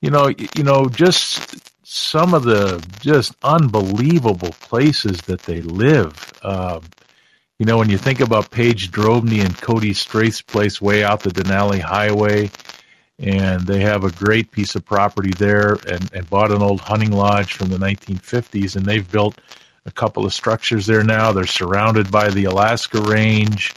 you 0.00 0.10
know, 0.10 0.28
you 0.28 0.64
know, 0.64 0.86
just 0.86 1.67
some 1.90 2.34
of 2.34 2.42
the 2.42 2.86
just 3.00 3.34
unbelievable 3.42 4.50
places 4.60 5.22
that 5.22 5.40
they 5.44 5.62
live. 5.62 6.34
Um, 6.42 6.82
you 7.58 7.64
know, 7.64 7.78
when 7.78 7.88
you 7.88 7.96
think 7.96 8.20
about 8.20 8.50
Paige 8.50 8.90
Drobny 8.90 9.42
and 9.42 9.56
Cody 9.56 9.94
Strathe's 9.94 10.42
place 10.42 10.82
way 10.82 11.02
out 11.02 11.22
the 11.22 11.30
Denali 11.30 11.80
Highway, 11.80 12.50
and 13.18 13.66
they 13.66 13.80
have 13.80 14.04
a 14.04 14.12
great 14.12 14.50
piece 14.50 14.74
of 14.74 14.84
property 14.84 15.32
there 15.38 15.78
and, 15.88 16.12
and 16.12 16.28
bought 16.28 16.52
an 16.52 16.60
old 16.60 16.82
hunting 16.82 17.10
lodge 17.10 17.54
from 17.54 17.70
the 17.70 17.78
1950s, 17.78 18.76
and 18.76 18.84
they've 18.84 19.10
built 19.10 19.40
a 19.86 19.90
couple 19.90 20.26
of 20.26 20.34
structures 20.34 20.84
there 20.84 21.02
now. 21.02 21.32
They're 21.32 21.46
surrounded 21.46 22.10
by 22.10 22.28
the 22.28 22.44
Alaska 22.44 23.00
Range 23.00 23.74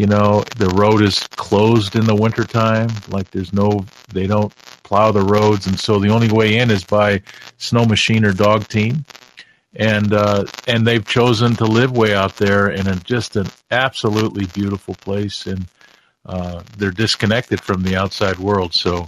you 0.00 0.06
know 0.06 0.42
the 0.56 0.70
road 0.70 1.02
is 1.02 1.26
closed 1.36 1.94
in 1.94 2.06
the 2.06 2.14
wintertime. 2.14 2.88
Like 3.10 3.30
there's 3.32 3.52
no 3.52 3.84
they 4.10 4.26
don't 4.26 4.54
plow 4.82 5.12
the 5.12 5.20
roads. 5.20 5.66
And 5.66 5.78
so 5.78 5.98
the 5.98 6.08
only 6.08 6.30
way 6.30 6.56
in 6.56 6.70
is 6.70 6.84
by 6.84 7.20
snow 7.58 7.84
machine 7.84 8.24
or 8.24 8.32
dog 8.32 8.66
team. 8.66 9.04
And 9.76 10.14
uh 10.14 10.46
and 10.66 10.86
they've 10.86 11.06
chosen 11.06 11.54
to 11.56 11.66
live 11.66 11.92
way 11.94 12.14
out 12.14 12.36
there 12.36 12.70
in 12.70 12.86
a, 12.86 12.96
just 12.96 13.36
an 13.36 13.48
absolutely 13.70 14.46
beautiful 14.46 14.94
place. 14.94 15.46
And 15.46 15.66
uh 16.24 16.62
they're 16.78 16.92
disconnected 16.92 17.60
from 17.60 17.82
the 17.82 17.96
outside 17.96 18.38
world. 18.38 18.72
So 18.72 19.06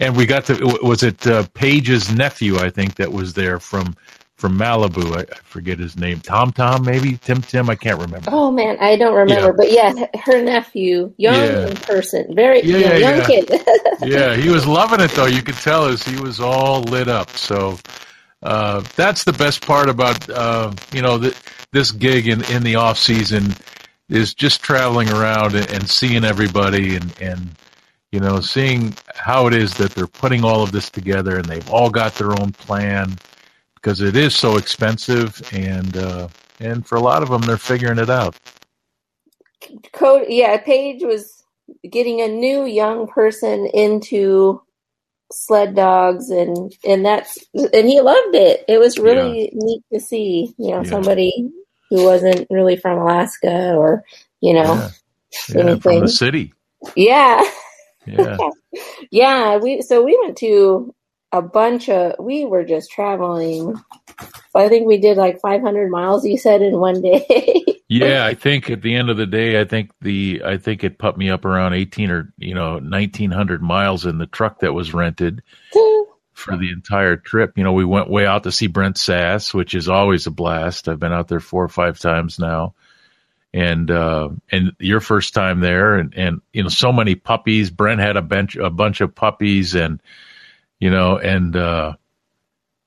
and 0.00 0.16
we 0.16 0.26
got 0.26 0.46
to 0.46 0.78
was 0.82 1.04
it 1.04 1.24
uh, 1.24 1.44
Paige's 1.54 2.12
nephew 2.12 2.58
I 2.58 2.70
think 2.70 2.96
that 2.96 3.12
was 3.12 3.34
there 3.34 3.60
from 3.60 3.94
from 4.42 4.58
Malibu. 4.58 5.16
I, 5.16 5.20
I, 5.20 5.36
forget 5.44 5.78
his 5.78 5.96
name. 5.96 6.18
Tom 6.18 6.50
Tom, 6.50 6.84
maybe 6.84 7.16
Tim 7.16 7.42
Tim. 7.42 7.70
I 7.70 7.76
can't 7.76 8.00
remember. 8.00 8.28
Oh 8.32 8.50
man, 8.50 8.76
I 8.80 8.96
don't 8.96 9.14
remember. 9.14 9.50
Yeah. 9.50 9.52
But 9.56 9.72
yeah, 9.72 10.20
her 10.24 10.42
nephew, 10.42 11.14
young 11.16 11.36
yeah. 11.36 11.74
person, 11.74 12.34
very 12.34 12.60
yeah, 12.62 12.88
know, 12.88 12.96
young 12.96 13.18
yeah. 13.18 13.26
kid. 13.26 13.50
yeah, 14.02 14.34
he 14.34 14.48
was 14.48 14.66
loving 14.66 14.98
it 14.98 15.12
though. 15.12 15.26
You 15.26 15.42
could 15.42 15.54
tell 15.54 15.84
as 15.84 16.02
he 16.02 16.20
was 16.20 16.40
all 16.40 16.82
lit 16.82 17.06
up. 17.06 17.30
So 17.30 17.78
uh, 18.42 18.82
that's 18.96 19.22
the 19.22 19.32
best 19.32 19.64
part 19.64 19.88
about 19.88 20.28
uh, 20.28 20.72
you 20.92 21.02
know 21.02 21.18
the, 21.18 21.36
this 21.70 21.92
gig 21.92 22.26
in 22.26 22.42
in 22.46 22.64
the 22.64 22.74
off 22.74 22.98
season 22.98 23.54
is 24.08 24.34
just 24.34 24.60
traveling 24.60 25.08
around 25.08 25.54
and, 25.54 25.70
and 25.70 25.88
seeing 25.88 26.24
everybody 26.24 26.96
and 26.96 27.14
and 27.20 27.50
you 28.10 28.18
know 28.18 28.40
seeing 28.40 28.92
how 29.14 29.46
it 29.46 29.54
is 29.54 29.74
that 29.74 29.92
they're 29.92 30.08
putting 30.08 30.44
all 30.44 30.64
of 30.64 30.72
this 30.72 30.90
together 30.90 31.36
and 31.36 31.44
they've 31.44 31.70
all 31.70 31.90
got 31.90 32.16
their 32.16 32.32
own 32.40 32.50
plan 32.50 33.16
because 33.82 34.00
it 34.00 34.16
is 34.16 34.34
so 34.34 34.56
expensive, 34.56 35.42
and 35.52 35.96
uh, 35.96 36.28
and 36.60 36.86
for 36.86 36.96
a 36.96 37.00
lot 37.00 37.22
of 37.22 37.28
them, 37.28 37.42
they're 37.42 37.56
figuring 37.56 37.98
it 37.98 38.10
out. 38.10 38.36
Code, 39.92 40.26
yeah, 40.28 40.56
Paige 40.58 41.02
was 41.02 41.42
getting 41.90 42.20
a 42.20 42.28
new 42.28 42.64
young 42.64 43.06
person 43.08 43.66
into 43.66 44.62
sled 45.32 45.74
dogs, 45.74 46.30
and 46.30 46.72
and 46.84 47.04
that's 47.04 47.38
and 47.54 47.88
he 47.88 48.00
loved 48.00 48.34
it. 48.34 48.64
It 48.68 48.78
was 48.78 48.98
really 48.98 49.44
yeah. 49.44 49.50
neat 49.52 49.82
to 49.92 50.00
see, 50.00 50.54
you 50.58 50.70
know, 50.70 50.82
yeah. 50.82 50.90
somebody 50.90 51.50
who 51.90 52.04
wasn't 52.04 52.46
really 52.50 52.76
from 52.76 52.98
Alaska 52.98 53.74
or 53.74 54.04
you 54.40 54.54
know 54.54 54.90
yeah. 55.48 55.60
anything 55.60 55.80
from 55.80 56.00
the 56.00 56.08
city. 56.08 56.54
Yeah. 56.96 57.42
Yeah. 58.06 58.36
yeah, 59.10 59.56
we 59.58 59.82
so 59.82 60.02
we 60.02 60.18
went 60.22 60.36
to 60.38 60.94
a 61.32 61.42
bunch 61.42 61.88
of 61.88 62.14
we 62.18 62.44
were 62.44 62.64
just 62.64 62.90
traveling. 62.90 63.80
I 64.54 64.68
think 64.68 64.86
we 64.86 64.98
did 64.98 65.16
like 65.16 65.40
500 65.40 65.90
miles 65.90 66.24
you 66.24 66.36
said 66.36 66.62
in 66.62 66.78
one 66.78 67.00
day. 67.00 67.64
Yeah 67.88 68.24
i 68.24 68.32
think 68.32 68.70
at 68.70 68.80
the 68.80 68.94
end 68.94 69.10
of 69.10 69.18
the 69.18 69.26
day 69.26 69.60
i 69.60 69.66
think 69.66 69.90
the 70.00 70.40
i 70.46 70.56
think 70.56 70.82
it 70.82 70.96
put 70.96 71.18
me 71.18 71.28
up 71.28 71.44
around 71.44 71.74
18 71.74 72.10
or 72.10 72.32
you 72.38 72.54
know 72.54 72.78
1900 72.78 73.60
miles 73.60 74.06
in 74.06 74.16
the 74.16 74.24
truck 74.24 74.60
that 74.60 74.72
was 74.72 74.94
rented 74.94 75.42
for 76.32 76.56
the 76.56 76.70
entire 76.70 77.16
trip. 77.16 77.56
You 77.56 77.64
know 77.64 77.72
we 77.72 77.84
went 77.84 78.10
way 78.10 78.26
out 78.26 78.44
to 78.44 78.52
see 78.52 78.66
brent 78.66 78.98
sass 78.98 79.52
which 79.54 79.74
is 79.74 79.88
always 79.88 80.26
a 80.26 80.30
blast. 80.30 80.88
I've 80.88 80.98
been 80.98 81.12
out 81.12 81.28
there 81.28 81.40
four 81.40 81.64
or 81.64 81.68
five 81.68 81.98
times 81.98 82.38
now. 82.38 82.74
And 83.54 83.90
uh 83.90 84.30
and 84.50 84.72
your 84.78 85.00
first 85.00 85.34
time 85.34 85.60
there 85.60 85.96
and 85.96 86.14
and 86.14 86.40
you 86.52 86.62
know 86.62 86.70
so 86.70 86.92
many 86.92 87.14
puppies. 87.14 87.70
Brent 87.70 88.00
had 88.00 88.16
a 88.16 88.22
bunch 88.22 88.56
a 88.56 88.70
bunch 88.70 89.02
of 89.02 89.14
puppies 89.14 89.74
and 89.74 90.00
you 90.82 90.90
know, 90.90 91.16
and 91.16 91.54
uh, 91.54 91.94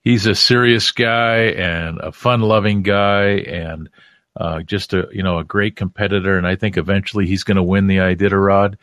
he's 0.01 0.25
a 0.25 0.35
serious 0.35 0.91
guy 0.91 1.53
and 1.55 1.97
a 1.99 2.11
fun-loving 2.11 2.83
guy 2.83 3.37
and 3.37 3.89
uh, 4.35 4.63
just 4.63 4.93
a 4.93 5.07
you 5.13 5.23
know 5.23 5.39
a 5.39 5.45
great 5.45 5.77
competitor. 5.77 6.37
And 6.37 6.45
I 6.45 6.57
think 6.57 6.75
eventually 6.75 7.25
he's 7.25 7.45
going 7.45 7.55
to 7.55 7.63
win 7.63 7.87
the 7.87 7.99
Iditarod. 7.99 8.75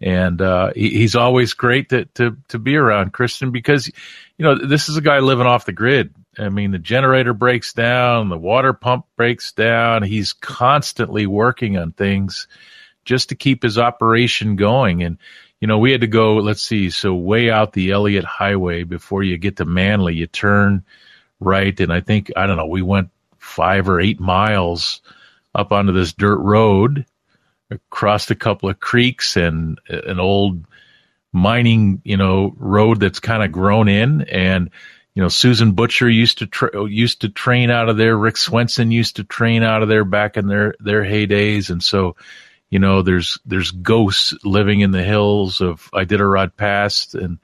and 0.00 0.40
uh, 0.40 0.72
he, 0.76 0.90
he's 0.90 1.16
always 1.16 1.54
great 1.54 1.88
to, 1.88 2.04
to 2.14 2.36
to 2.48 2.60
be 2.60 2.76
around, 2.76 3.12
Kristen, 3.12 3.50
because 3.50 3.88
you 4.38 4.44
know 4.44 4.54
this 4.54 4.88
is 4.88 4.96
a 4.96 5.00
guy 5.00 5.18
living 5.18 5.46
off 5.46 5.64
the 5.64 5.72
grid. 5.72 6.14
I 6.38 6.48
mean, 6.48 6.70
the 6.70 6.78
generator 6.78 7.34
breaks 7.34 7.72
down, 7.72 8.28
the 8.28 8.38
water 8.38 8.72
pump 8.72 9.06
breaks 9.16 9.52
down. 9.52 10.04
He's 10.04 10.32
constantly 10.32 11.26
working 11.26 11.76
on 11.76 11.92
things 11.92 12.46
just 13.04 13.30
to 13.30 13.34
keep 13.34 13.62
his 13.62 13.76
operation 13.76 14.56
going. 14.56 15.02
And 15.02 15.18
you 15.62 15.66
know, 15.66 15.78
we 15.78 15.92
had 15.92 16.02
to 16.02 16.06
go. 16.06 16.36
Let's 16.36 16.62
see, 16.62 16.90
so 16.90 17.14
way 17.14 17.48
out 17.48 17.72
the 17.72 17.92
Elliott 17.92 18.26
Highway 18.26 18.82
before 18.82 19.22
you 19.22 19.38
get 19.38 19.56
to 19.56 19.64
Manley, 19.64 20.14
you 20.14 20.26
turn 20.26 20.84
right, 21.40 21.78
and 21.80 21.90
I 21.90 22.00
think 22.00 22.30
I 22.36 22.46
don't 22.46 22.58
know, 22.58 22.66
we 22.66 22.82
went 22.82 23.08
five 23.38 23.88
or 23.88 23.98
eight 24.00 24.20
miles 24.20 25.00
up 25.54 25.72
onto 25.72 25.92
this 25.92 26.12
dirt 26.12 26.38
road 26.38 27.06
crossed 27.90 28.30
a 28.30 28.34
couple 28.34 28.68
of 28.68 28.80
creeks 28.80 29.36
and 29.36 29.78
an 29.88 30.20
old 30.20 30.64
mining, 31.32 32.00
you 32.04 32.16
know, 32.16 32.54
road 32.56 33.00
that's 33.00 33.20
kind 33.20 33.42
of 33.42 33.52
grown 33.52 33.88
in. 33.88 34.22
And, 34.22 34.70
you 35.14 35.22
know, 35.22 35.28
Susan 35.28 35.72
Butcher 35.72 36.08
used 36.08 36.38
to, 36.38 36.46
tra- 36.46 36.88
used 36.88 37.22
to 37.22 37.28
train 37.28 37.70
out 37.70 37.88
of 37.88 37.96
there. 37.96 38.16
Rick 38.16 38.36
Swenson 38.36 38.90
used 38.90 39.16
to 39.16 39.24
train 39.24 39.62
out 39.62 39.82
of 39.82 39.88
there 39.88 40.04
back 40.04 40.36
in 40.36 40.46
their, 40.46 40.74
their 40.80 41.02
heydays. 41.02 41.70
And 41.70 41.82
so, 41.82 42.16
you 42.72 42.78
know, 42.78 43.02
there's, 43.02 43.38
there's 43.44 43.70
ghosts 43.70 44.32
living 44.44 44.80
in 44.80 44.92
the 44.92 45.02
hills 45.02 45.60
of 45.60 45.90
Iditarod 45.92 46.56
Pass 46.56 47.12
and, 47.12 47.38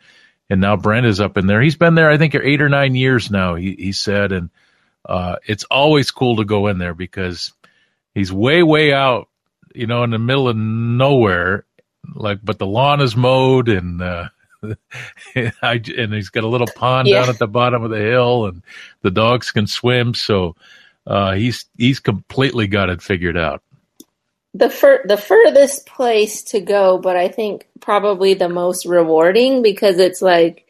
and 0.49 0.58
now 0.58 0.75
Brent 0.75 1.04
is 1.04 1.20
up 1.20 1.37
in 1.37 1.47
there. 1.47 1.61
He's 1.61 1.76
been 1.76 1.94
there, 1.94 2.11
I 2.11 2.16
think, 2.16 2.35
eight 2.35 2.62
or 2.62 2.70
nine 2.70 2.94
years 2.94 3.30
now, 3.30 3.54
he, 3.54 3.75
he 3.75 3.92
said. 3.92 4.32
And, 4.32 4.49
uh, 5.04 5.37
it's 5.47 5.64
always 5.64 6.11
cool 6.12 6.37
to 6.37 6.47
go 6.47 6.68
in 6.68 6.78
there 6.78 6.94
because 6.94 7.52
he's 8.14 8.32
way, 8.32 8.62
way 8.62 8.94
out 8.94 9.28
you 9.75 9.87
know, 9.87 10.02
in 10.02 10.08
the 10.08 10.18
middle 10.18 10.49
of 10.49 10.56
nowhere, 10.56 11.66
like, 12.14 12.38
but 12.42 12.58
the 12.58 12.66
lawn 12.66 13.02
is 13.02 13.14
mowed 13.14 13.68
and, 13.68 14.00
uh, 14.00 14.28
I, 15.37 15.82
and 15.94 16.14
he's 16.14 16.30
got 16.30 16.44
a 16.44 16.49
little 16.49 16.66
pond 16.75 17.06
yeah. 17.06 17.20
down 17.20 17.28
at 17.28 17.38
the 17.38 17.47
bottom 17.47 17.85
of 17.85 17.90
the 17.90 17.99
hill 17.99 18.47
and 18.47 18.62
the 19.02 19.11
dogs 19.11 19.50
can 19.50 19.66
swim. 19.66 20.14
So, 20.14 20.56
uh, 21.06 21.35
he's, 21.35 21.66
he's 21.76 22.00
completely 22.00 22.66
got 22.66 22.88
it 22.88 23.02
figured 23.02 23.37
out. 23.37 23.62
The 24.55 24.71
fur, 24.71 25.05
the 25.07 25.17
furthest 25.17 25.87
place 25.87 26.43
to 26.45 26.61
go, 26.61 26.99
but 26.99 27.17
I 27.17 27.28
think 27.28 27.69
probably 27.81 28.35
the 28.35 28.49
most 28.49 28.87
rewarding 28.87 29.62
because 29.62 29.99
it's 29.99 30.23
like 30.23 30.67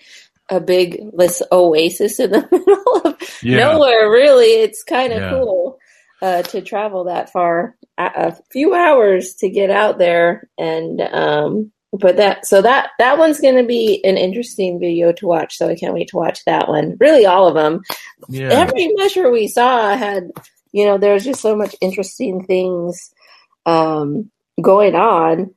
a 0.49 0.61
big 0.61 1.17
this 1.17 1.43
oasis 1.53 2.19
in 2.21 2.33
the 2.33 2.49
middle 2.51 3.03
of 3.05 3.43
yeah. 3.43 3.59
nowhere. 3.59 4.11
Really, 4.11 4.63
it's 4.63 4.83
kind 4.83 5.13
of 5.13 5.21
yeah. 5.21 5.31
cool 5.31 5.79
uh, 6.23 6.43
to 6.43 6.63
travel 6.63 7.05
that 7.05 7.31
far, 7.31 7.77
a, 7.97 8.37
few 8.51 8.75
hours 8.75 9.35
to 9.35 9.49
get 9.49 9.71
out 9.71 9.99
there, 9.99 10.49
and 10.59 11.01
um, 11.01 11.73
but 11.93 12.17
that 12.17 12.47
so 12.47 12.63
that 12.63 12.91
that 12.99 13.19
one's 13.19 13.41
going 13.41 13.57
to 13.57 13.67
be 13.67 14.03
an 14.05 14.17
interesting 14.17 14.81
video 14.81 15.13
to 15.13 15.27
watch. 15.27 15.57
So 15.57 15.69
I 15.69 15.77
can't 15.77 15.95
wait 15.95 16.09
to 16.09 16.17
watch 16.17 16.45
that 16.45 16.69
one. 16.69 16.97
Really, 16.99 17.27
all 17.27 17.47
of 17.47 17.55
them. 17.55 17.83
Yeah. 18.29 18.49
Every 18.51 18.89
measure 18.97 19.31
we 19.31 19.49
saw 19.49 19.97
had, 19.97 20.31
you 20.73 20.85
know, 20.85 20.99
there's 20.99 21.25
just 21.25 21.41
so 21.41 21.57
much 21.57 21.77
interesting 21.81 22.45
things 22.45 23.13
um, 23.69 24.31
going 24.61 24.95
on, 24.95 25.55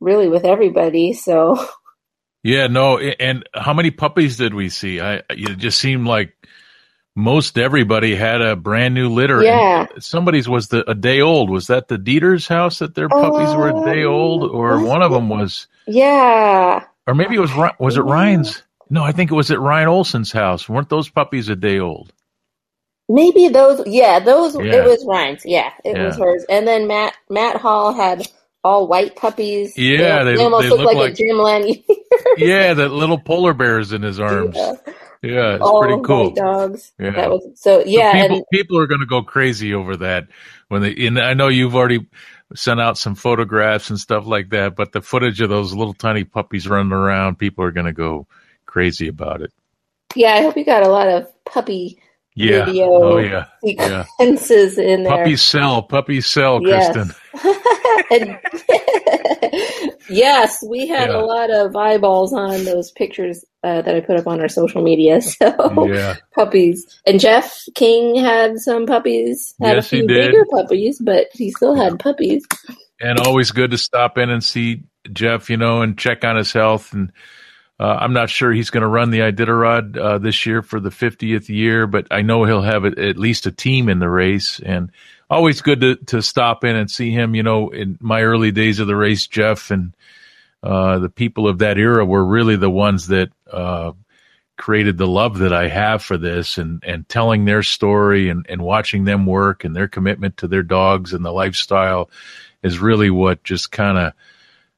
really 0.00 0.28
with 0.28 0.44
everybody. 0.44 1.12
So. 1.12 1.64
Yeah, 2.42 2.68
no, 2.68 2.98
and 2.98 3.46
how 3.54 3.74
many 3.74 3.90
puppies 3.90 4.38
did 4.38 4.54
we 4.54 4.70
see? 4.70 4.98
I 4.98 5.22
it 5.28 5.58
just 5.58 5.78
seemed 5.78 6.06
like 6.06 6.32
most 7.14 7.58
everybody 7.58 8.14
had 8.14 8.40
a 8.40 8.56
brand 8.56 8.94
new 8.94 9.10
litter. 9.10 9.42
Yeah. 9.42 9.88
somebody's 9.98 10.48
was 10.48 10.68
the 10.68 10.88
a 10.90 10.94
day 10.94 11.20
old. 11.20 11.50
Was 11.50 11.66
that 11.66 11.88
the 11.88 11.98
Deeters' 11.98 12.48
house 12.48 12.78
that 12.78 12.94
their 12.94 13.10
puppies 13.10 13.54
were 13.54 13.68
a 13.68 13.84
day 13.84 14.04
old, 14.04 14.44
or 14.44 14.74
um, 14.74 14.84
one 14.84 15.02
of 15.02 15.12
them 15.12 15.28
was? 15.28 15.66
Yeah. 15.86 16.84
Or 17.06 17.14
maybe 17.14 17.34
it 17.34 17.40
was 17.40 17.52
was 17.78 17.98
it 17.98 18.02
Ryne's? 18.02 18.62
No, 18.88 19.04
I 19.04 19.12
think 19.12 19.30
it 19.30 19.34
was 19.34 19.50
at 19.50 19.60
Ryne 19.60 19.88
Olson's 19.88 20.32
house. 20.32 20.66
Weren't 20.66 20.88
those 20.88 21.10
puppies 21.10 21.50
a 21.50 21.56
day 21.56 21.78
old? 21.78 22.10
Maybe 23.10 23.48
those. 23.48 23.82
Yeah, 23.86 24.20
those. 24.20 24.54
Yeah. 24.54 24.76
It 24.76 24.84
was 24.84 25.04
Ryne's. 25.04 25.44
Yeah, 25.44 25.72
it 25.84 25.96
yeah. 25.96 26.06
was 26.06 26.16
hers. 26.16 26.44
And 26.48 26.66
then 26.66 26.86
Matt 26.86 27.14
Matt 27.28 27.56
Hall 27.56 27.92
had 27.92 28.28
all 28.62 28.86
white 28.86 29.16
puppies. 29.16 29.76
Yeah, 29.76 30.22
they, 30.22 30.36
they 30.36 30.44
almost 30.44 30.62
they 30.62 30.70
look, 30.70 30.84
like, 30.84 30.96
like, 30.96 31.12
a 31.12 31.14
Jim 31.14 31.36
Lanier. 31.36 31.74
yeah, 32.36 32.72
that 32.72 32.90
little 32.90 33.18
polar 33.18 33.52
bears 33.52 33.92
in 33.92 34.02
his 34.02 34.20
arms. 34.20 34.54
Yeah. 34.56 34.74
Yeah, 35.22 35.56
it's 35.56 35.62
All 35.62 35.82
pretty 35.82 36.02
cool. 36.02 36.30
dogs. 36.30 36.92
Yeah. 36.98 37.10
That 37.10 37.30
was, 37.30 37.60
so 37.60 37.82
yeah, 37.84 38.12
so 38.12 38.22
people, 38.22 38.36
and, 38.36 38.44
people 38.50 38.78
are 38.78 38.86
going 38.86 39.00
to 39.00 39.06
go 39.06 39.22
crazy 39.22 39.74
over 39.74 39.98
that 39.98 40.28
when 40.68 40.80
they. 40.80 40.94
And 41.06 41.18
I 41.18 41.34
know 41.34 41.48
you've 41.48 41.74
already 41.74 42.06
sent 42.54 42.80
out 42.80 42.96
some 42.96 43.16
photographs 43.16 43.90
and 43.90 43.98
stuff 43.98 44.24
like 44.24 44.50
that, 44.50 44.76
but 44.76 44.92
the 44.92 45.02
footage 45.02 45.42
of 45.42 45.50
those 45.50 45.74
little 45.74 45.92
tiny 45.92 46.24
puppies 46.24 46.66
running 46.66 46.92
around, 46.92 47.38
people 47.38 47.64
are 47.64 47.70
going 47.72 47.86
to 47.86 47.92
go 47.92 48.28
crazy 48.64 49.08
about 49.08 49.42
it. 49.42 49.52
Yeah, 50.14 50.32
I 50.32 50.40
hope 50.42 50.56
you 50.56 50.64
got 50.64 50.84
a 50.84 50.88
lot 50.88 51.08
of 51.08 51.28
puppy 51.44 52.00
yeah. 52.40 52.64
video 52.64 52.86
oh, 52.86 53.18
yeah. 53.18 53.46
sequences 53.64 54.78
yeah. 54.78 54.84
in 54.84 55.02
there. 55.04 55.16
Puppies 55.16 55.42
sell, 55.42 55.82
puppies 55.82 56.26
sell, 56.26 56.60
yes. 56.62 56.92
Kristen. 56.92 57.14
yes, 60.08 60.62
we 60.66 60.86
had 60.86 61.10
yeah. 61.10 61.16
a 61.16 61.22
lot 61.22 61.50
of 61.50 61.74
eyeballs 61.76 62.32
on 62.32 62.64
those 62.64 62.90
pictures 62.92 63.44
uh, 63.62 63.82
that 63.82 63.94
I 63.94 64.00
put 64.00 64.16
up 64.16 64.26
on 64.26 64.40
our 64.40 64.48
social 64.48 64.82
media. 64.82 65.20
So 65.40 65.86
yeah. 65.86 66.16
puppies. 66.34 67.00
And 67.06 67.20
Jeff 67.20 67.64
King 67.74 68.16
had 68.16 68.58
some 68.58 68.86
puppies. 68.86 69.54
Had 69.60 69.76
yes, 69.76 69.86
a 69.86 69.88
few 69.88 70.00
he 70.02 70.06
did. 70.06 70.30
bigger 70.30 70.44
puppies, 70.50 70.98
but 70.98 71.28
he 71.32 71.50
still 71.50 71.74
had 71.74 71.98
puppies. 71.98 72.44
And 73.00 73.18
always 73.18 73.50
good 73.50 73.70
to 73.70 73.78
stop 73.78 74.18
in 74.18 74.28
and 74.28 74.44
see 74.44 74.84
Jeff, 75.12 75.48
you 75.48 75.56
know, 75.56 75.82
and 75.82 75.96
check 75.96 76.24
on 76.24 76.36
his 76.36 76.52
health. 76.52 76.92
And 76.92 77.12
uh, 77.80 77.96
I'm 77.98 78.12
not 78.12 78.28
sure 78.28 78.52
he's 78.52 78.68
going 78.68 78.82
to 78.82 78.88
run 78.88 79.10
the 79.10 79.20
Iditarod 79.20 79.96
uh, 79.96 80.18
this 80.18 80.44
year 80.44 80.60
for 80.60 80.80
the 80.80 80.90
50th 80.90 81.48
year, 81.48 81.86
but 81.86 82.08
I 82.10 82.20
know 82.20 82.44
he'll 82.44 82.60
have 82.60 82.84
a, 82.84 82.88
at 82.88 83.16
least 83.16 83.46
a 83.46 83.50
team 83.50 83.88
in 83.88 84.00
the 84.00 84.08
race. 84.08 84.60
And 84.62 84.92
always 85.30 85.62
good 85.62 85.80
to, 85.80 85.96
to 85.96 86.20
stop 86.20 86.62
in 86.64 86.76
and 86.76 86.90
see 86.90 87.10
him. 87.10 87.34
You 87.34 87.42
know, 87.42 87.70
in 87.70 87.96
my 87.98 88.20
early 88.20 88.52
days 88.52 88.80
of 88.80 88.86
the 88.86 88.96
race, 88.96 89.26
Jeff 89.26 89.70
and 89.70 89.94
uh, 90.62 90.98
the 90.98 91.08
people 91.08 91.48
of 91.48 91.60
that 91.60 91.78
era 91.78 92.04
were 92.04 92.22
really 92.22 92.56
the 92.56 92.68
ones 92.68 93.06
that 93.06 93.30
uh, 93.50 93.92
created 94.58 94.98
the 94.98 95.06
love 95.06 95.38
that 95.38 95.54
I 95.54 95.68
have 95.68 96.02
for 96.02 96.18
this 96.18 96.58
and, 96.58 96.84
and 96.84 97.08
telling 97.08 97.46
their 97.46 97.62
story 97.62 98.28
and, 98.28 98.44
and 98.46 98.60
watching 98.60 99.04
them 99.04 99.24
work 99.24 99.64
and 99.64 99.74
their 99.74 99.88
commitment 99.88 100.36
to 100.38 100.48
their 100.48 100.62
dogs 100.62 101.14
and 101.14 101.24
the 101.24 101.32
lifestyle 101.32 102.10
is 102.62 102.78
really 102.78 103.08
what 103.08 103.42
just 103.42 103.72
kind 103.72 103.96
of, 103.96 104.12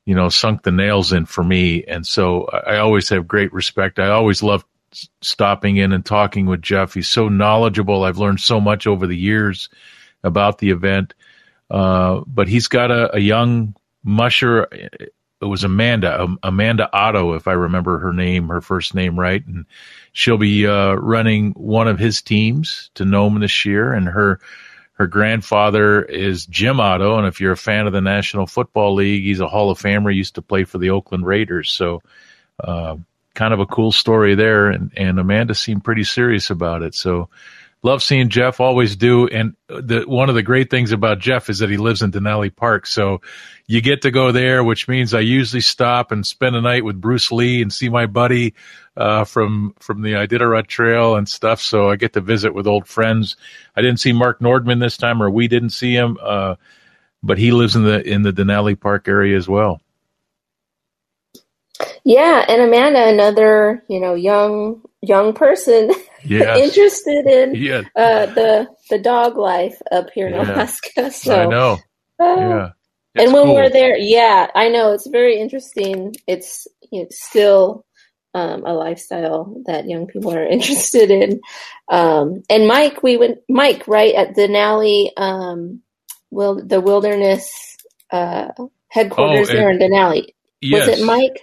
you 0.05 0.15
know, 0.15 0.29
sunk 0.29 0.63
the 0.63 0.73
nails 0.73 1.13
in 1.13 1.27
for 1.27 1.45
me. 1.45 1.85
And 1.85 2.07
so 2.07 2.45
I 2.45 2.79
always 2.79 3.09
have 3.11 3.29
great 3.29 3.53
respect. 3.53 3.99
I 3.99 4.09
always 4.09 4.43
love 4.43 4.65
stopping 5.21 5.77
in 5.77 5.93
and 5.93 6.05
talking 6.05 6.47
with 6.47 6.63
Jeff. 6.63 6.95
He's 6.95 7.09
so 7.09 7.29
knowledgeable. 7.29 8.05
I've 8.05 8.19
learned 8.19 8.41
so 8.41 8.61
much 8.61 8.87
over 8.87 9.07
the 9.07 9.17
years 9.17 9.69
about 10.23 10.59
the 10.59 10.71
event. 10.71 11.15
Uh, 11.71 12.21
but 12.27 12.49
he's 12.49 12.69
got 12.69 12.91
a, 12.91 13.17
a 13.17 13.21
young 13.21 13.75
musher 14.05 14.69
it 15.43 15.47
was 15.47 15.65
Amanda, 15.65 16.23
um, 16.23 16.39
Amanda 16.45 16.89
Otto, 16.93 17.35
if 17.35 17.49
I 17.49 17.53
remember 17.53 17.99
her 17.99 18.13
name, 18.13 18.49
her 18.49 18.61
first 18.61 18.95
name 18.95 19.19
right, 19.19 19.45
and 19.45 19.67
she'll 20.13 20.39
be 20.39 20.69
uh, 20.69 20.93
running 20.95 21.51
one 21.53 21.89
of 21.89 21.99
his 21.99 22.23
teams 22.23 22.91
to 22.95 23.05
Nome 23.05 23.41
this 23.41 23.65
year, 23.65 23.93
and 23.93 24.07
her 24.07 24.39
her 25.03 25.09
grandfather 25.09 26.01
is 26.01 26.47
Jim 26.47 26.79
Otto, 26.79 27.19
and 27.19 27.27
if 27.27 27.41
you're 27.41 27.51
a 27.51 27.57
fan 27.57 27.89
of 27.89 27.93
the 27.93 28.01
National 28.01 28.47
Football 28.47 28.95
League, 28.95 29.25
he's 29.25 29.41
a 29.41 29.49
Hall 29.49 29.69
of 29.69 29.81
Famer. 29.81 30.13
He 30.13 30.19
used 30.19 30.37
to 30.37 30.43
play 30.43 30.63
for 30.63 30.79
the 30.79 30.91
Oakland 30.91 31.27
Raiders, 31.27 31.73
so 31.73 32.03
uh, 32.63 32.95
kind 33.35 33.53
of 33.53 33.59
a 33.59 33.67
cool 33.67 33.91
story 33.91 34.37
there. 34.37 34.69
And 34.69 34.93
and 34.97 35.19
Amanda 35.19 35.57
seemed 35.57 35.83
pretty 35.83 36.05
serious 36.05 36.51
about 36.51 36.83
it, 36.83 36.95
so 36.95 37.31
love 37.83 38.03
seeing 38.03 38.29
Jeff. 38.29 38.61
Always 38.61 38.97
do. 38.97 39.27
And 39.27 39.57
the 39.69 40.05
one 40.07 40.29
of 40.29 40.35
the 40.35 40.43
great 40.43 40.71
things 40.71 40.93
about 40.93 41.19
Jeff 41.19 41.51
is 41.51 41.59
that 41.59 41.71
he 41.71 41.77
lives 41.77 42.03
in 42.03 42.13
Denali 42.13 42.55
Park, 42.55 42.87
so 42.87 43.21
you 43.67 43.81
get 43.81 44.03
to 44.03 44.11
go 44.11 44.33
there, 44.33 44.63
which 44.63 44.89
means 44.89 45.15
I 45.15 45.21
usually 45.21 45.61
stop 45.61 46.13
and 46.13 46.27
spend 46.27 46.57
a 46.57 46.61
night 46.61 46.85
with 46.85 47.01
Bruce 47.01 47.33
Lee 47.33 47.63
and 47.63 47.73
see 47.73 47.89
my 47.89 48.07
buddy 48.07 48.55
uh, 48.97 49.25
from 49.25 49.75
from 49.81 50.03
the 50.03 50.13
Iditarod 50.13 50.67
Trail 50.67 51.17
and 51.17 51.29
stuff. 51.29 51.61
So 51.61 51.91
I 51.91 51.97
get 51.97 52.13
to 52.15 52.21
visit 52.21 52.55
with 52.55 52.67
old 52.67 52.87
friends. 52.87 53.37
I 53.77 53.83
didn't 53.83 54.01
see 54.01 54.13
Mark 54.13 54.41
Nordman 54.41 54.81
this 54.81 54.97
time, 54.97 55.23
or 55.23 55.31
we 55.31 55.49
didn't 55.49 55.71
see 55.71 55.95
him, 55.95 56.19
uh, 56.23 56.57
but 57.23 57.39
he 57.39 57.53
lives 57.53 57.77
in 57.77 57.85
the 57.85 58.03
in 58.07 58.23
the 58.23 58.33
Denali 58.33 58.79
Park 58.79 59.09
area 59.09 59.37
as 59.37 59.49
well. 59.49 59.81
Yeah, 62.05 62.45
and 62.49 62.63
Amanda, 62.63 63.09
another 63.09 63.83
you 63.89 64.01
know 64.01 64.15
young 64.15 64.83
young 65.01 65.33
person 65.33 65.93
yes. 66.25 66.59
interested 66.65 67.27
in 67.27 67.55
yeah. 67.55 67.83
uh, 67.97 68.27
the 68.27 68.69
the 68.91 68.99
dog 68.99 69.37
life 69.37 69.81
up 69.91 70.11
here 70.15 70.29
in 70.29 70.35
yeah. 70.35 70.55
Alaska. 70.55 71.11
So 71.13 71.43
I 71.43 71.47
know. 71.47 71.79
Uh, 72.21 72.37
yeah. 72.37 72.71
It's 73.15 73.25
and 73.25 73.35
when 73.35 73.45
cool. 73.45 73.55
we're 73.55 73.69
there, 73.69 73.97
yeah, 73.97 74.47
I 74.55 74.69
know 74.69 74.93
it's 74.93 75.07
very 75.07 75.39
interesting. 75.39 76.15
It's 76.27 76.67
you 76.91 77.03
know, 77.03 77.09
still 77.11 77.85
um, 78.35 78.65
a 78.65 78.73
lifestyle 78.73 79.63
that 79.67 79.89
young 79.89 80.07
people 80.07 80.35
are 80.35 80.47
interested 80.57 81.11
in. 81.11 81.41
Um, 81.89 82.43
and 82.49 82.67
Mike, 82.67 83.03
we 83.03 83.17
went 83.17 83.39
Mike 83.49 83.87
right 83.87 84.15
at 84.15 84.35
Denali, 84.35 85.11
um, 85.17 85.83
will 86.31 86.65
the 86.65 86.81
wilderness 86.81 87.77
uh, 88.11 88.49
headquarters 88.89 89.51
oh, 89.51 89.53
there 89.53 89.71
in 89.71 89.79
Denali. 89.79 90.29
Yes. 90.61 90.89
Was 90.89 91.01
it 91.01 91.05
Mike? 91.05 91.41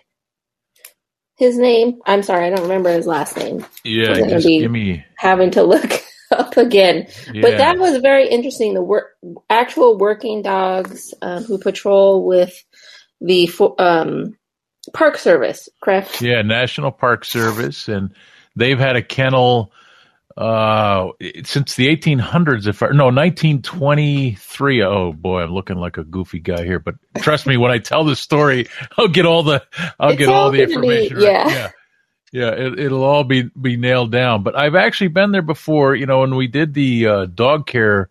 His 1.40 1.58
name? 1.58 2.02
I'm 2.06 2.22
sorry, 2.22 2.46
I 2.46 2.50
don't 2.50 2.64
remember 2.64 2.92
his 2.92 3.08
last 3.08 3.38
name. 3.38 3.66
Yeah, 3.86 4.28
just 4.28 4.46
give 4.46 4.70
me 4.70 5.06
having 5.16 5.52
to 5.52 5.64
look 5.64 6.04
up 6.32 6.58
again. 6.58 7.08
Yeah. 7.34 7.42
But 7.42 7.58
that 7.60 7.80
was 7.80 8.02
very 8.02 8.28
interesting. 8.28 8.74
The 8.74 8.84
work, 8.84 9.16
actual 9.50 9.98
working 9.98 10.42
dogs 10.42 11.14
uh, 11.22 11.42
who 11.42 11.58
patrol 11.58 12.26
with 12.26 12.62
the 13.22 13.50
um, 13.80 14.38
Park 14.94 15.18
Service, 15.18 15.70
correct? 15.82 16.22
Yeah, 16.22 16.42
National 16.42 16.92
Park 16.92 17.24
Service, 17.24 17.88
and 17.88 18.14
they've 18.58 18.78
had 18.78 18.98
a 18.98 19.02
kennel 19.02 19.72
uh, 20.40 21.10
since 21.44 21.76
the 21.76 21.88
1800s. 21.96 22.68
If 22.68 22.82
I, 22.82 22.88
no 22.88 23.06
1923. 23.06 24.84
Oh 24.84 25.14
boy, 25.14 25.42
I'm 25.42 25.52
looking 25.52 25.78
like 25.78 25.98
a 25.98 26.04
goofy 26.04 26.40
guy 26.40 26.64
here, 26.64 26.80
but 26.80 26.96
trust 27.18 27.46
me, 27.46 27.58
when 27.58 27.72
I 27.72 27.78
tell 27.78 28.04
the 28.04 28.16
story, 28.16 28.68
I'll 28.98 29.08
get 29.08 29.26
all 29.26 29.44
the 29.44 29.64
I'll 30.00 30.12
it's 30.12 30.18
get 30.18 30.30
all, 30.30 30.52
the 30.52 30.64
information. 30.64 31.18
Be, 31.18 31.24
yeah. 31.24 31.44
Right. 31.44 31.52
yeah. 31.52 31.72
Yeah, 32.32 32.52
it, 32.52 32.92
will 32.92 33.04
all 33.04 33.24
be 33.24 33.50
be 33.60 33.76
nailed 33.76 34.12
down. 34.12 34.44
But 34.44 34.56
I've 34.56 34.76
actually 34.76 35.08
been 35.08 35.32
there 35.32 35.42
before. 35.42 35.96
You 35.96 36.06
know, 36.06 36.20
when 36.20 36.36
we 36.36 36.46
did 36.46 36.76
the 36.76 37.08
uh, 37.08 37.26
dog 37.26 37.66
care 37.66 38.08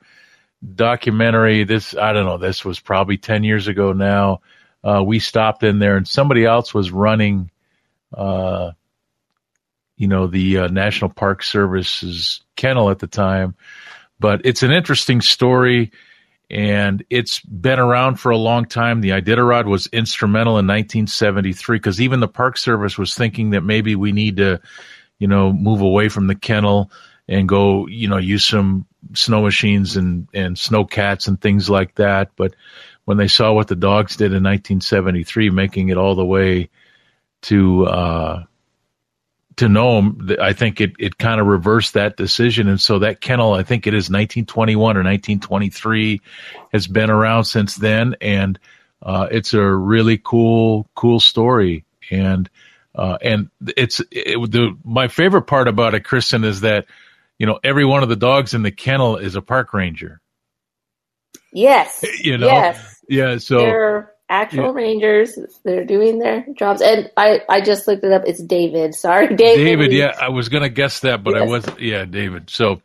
documentary, 0.74 1.62
this 1.62 1.96
I 1.96 2.12
don't 2.12 2.26
know, 2.26 2.36
this 2.36 2.64
was 2.64 2.80
probably 2.80 3.16
ten 3.16 3.44
years 3.44 3.68
ago 3.68 3.92
now 3.92 4.40
uh, 4.84 5.02
we 5.04 5.18
stopped 5.18 5.62
in 5.62 5.78
there 5.78 5.96
and 5.96 6.06
somebody 6.06 6.44
else 6.44 6.72
was 6.72 6.90
running, 6.90 7.50
uh, 8.14 8.72
you 9.98 10.06
know, 10.06 10.28
the 10.28 10.58
uh, 10.58 10.68
National 10.68 11.10
Park 11.10 11.42
Service's 11.42 12.40
kennel 12.56 12.88
at 12.88 13.00
the 13.00 13.08
time. 13.08 13.54
But 14.20 14.42
it's 14.44 14.62
an 14.62 14.70
interesting 14.70 15.20
story 15.20 15.90
and 16.48 17.04
it's 17.10 17.40
been 17.40 17.78
around 17.78 18.16
for 18.16 18.30
a 18.30 18.36
long 18.36 18.64
time. 18.64 19.00
The 19.00 19.10
Iditarod 19.10 19.66
was 19.66 19.86
instrumental 19.88 20.52
in 20.52 20.66
1973 20.66 21.76
because 21.76 22.00
even 22.00 22.20
the 22.20 22.28
Park 22.28 22.56
Service 22.56 22.96
was 22.96 23.14
thinking 23.14 23.50
that 23.50 23.62
maybe 23.62 23.96
we 23.96 24.12
need 24.12 24.36
to, 24.38 24.60
you 25.18 25.26
know, 25.26 25.52
move 25.52 25.82
away 25.82 26.08
from 26.08 26.28
the 26.28 26.36
kennel 26.36 26.90
and 27.26 27.48
go, 27.48 27.86
you 27.88 28.08
know, 28.08 28.16
use 28.16 28.44
some 28.44 28.86
snow 29.14 29.42
machines 29.42 29.96
and, 29.96 30.28
and 30.32 30.56
snow 30.56 30.84
cats 30.84 31.26
and 31.26 31.40
things 31.40 31.68
like 31.68 31.96
that. 31.96 32.30
But 32.36 32.54
when 33.04 33.16
they 33.18 33.28
saw 33.28 33.52
what 33.52 33.68
the 33.68 33.76
dogs 33.76 34.16
did 34.16 34.26
in 34.26 34.44
1973, 34.44 35.50
making 35.50 35.88
it 35.88 35.98
all 35.98 36.14
the 36.14 36.24
way 36.24 36.70
to 37.42 37.86
uh, 37.86 38.44
to 39.58 39.68
Nome, 39.68 40.30
I 40.40 40.52
think 40.52 40.80
it, 40.80 40.92
it 40.98 41.18
kind 41.18 41.40
of 41.40 41.46
reversed 41.46 41.94
that 41.94 42.16
decision. 42.16 42.68
And 42.68 42.80
so 42.80 43.00
that 43.00 43.20
kennel, 43.20 43.54
I 43.54 43.62
think 43.62 43.86
it 43.86 43.94
is 43.94 44.04
1921 44.10 44.80
or 44.96 45.00
1923, 45.00 46.20
has 46.72 46.86
been 46.86 47.10
around 47.10 47.44
since 47.44 47.76
then. 47.76 48.16
And 48.20 48.58
uh, 49.02 49.28
it's 49.30 49.54
a 49.54 49.62
really 49.62 50.18
cool, 50.18 50.88
cool 50.94 51.20
story. 51.20 51.84
And 52.10 52.48
uh, 52.94 53.18
and 53.22 53.50
it's 53.76 54.00
it, 54.10 54.50
the 54.50 54.76
my 54.84 55.08
favorite 55.08 55.42
part 55.42 55.68
about 55.68 55.94
it, 55.94 56.04
Kristen, 56.04 56.42
is 56.42 56.62
that 56.62 56.86
you 57.38 57.46
know 57.46 57.60
every 57.62 57.84
one 57.84 58.02
of 58.02 58.08
the 58.08 58.16
dogs 58.16 58.54
in 58.54 58.62
the 58.62 58.72
kennel 58.72 59.16
is 59.18 59.36
a 59.36 59.42
park 59.42 59.72
ranger. 59.72 60.20
Yes. 61.52 62.04
You 62.20 62.38
know. 62.38 62.46
Yes. 62.46 62.96
Yeah, 63.08 63.38
so 63.38 63.58
they're 63.58 64.12
actual 64.28 64.64
yeah. 64.64 64.72
rangers. 64.72 65.38
They're 65.64 65.84
doing 65.84 66.18
their 66.18 66.46
jobs, 66.54 66.80
and 66.80 67.10
I 67.16 67.42
I 67.48 67.60
just 67.60 67.86
looked 67.86 68.04
it 68.04 68.12
up. 68.12 68.22
It's 68.26 68.42
David. 68.42 68.94
Sorry, 68.94 69.26
David. 69.34 69.64
David. 69.64 69.92
Yeah, 69.92 70.16
I 70.20 70.28
was 70.28 70.48
gonna 70.48 70.68
guess 70.68 71.00
that, 71.00 71.22
but 71.22 71.34
yes. 71.34 71.42
I 71.42 71.46
wasn't. 71.46 71.80
Yeah, 71.80 72.04
David. 72.04 72.50
So. 72.50 72.82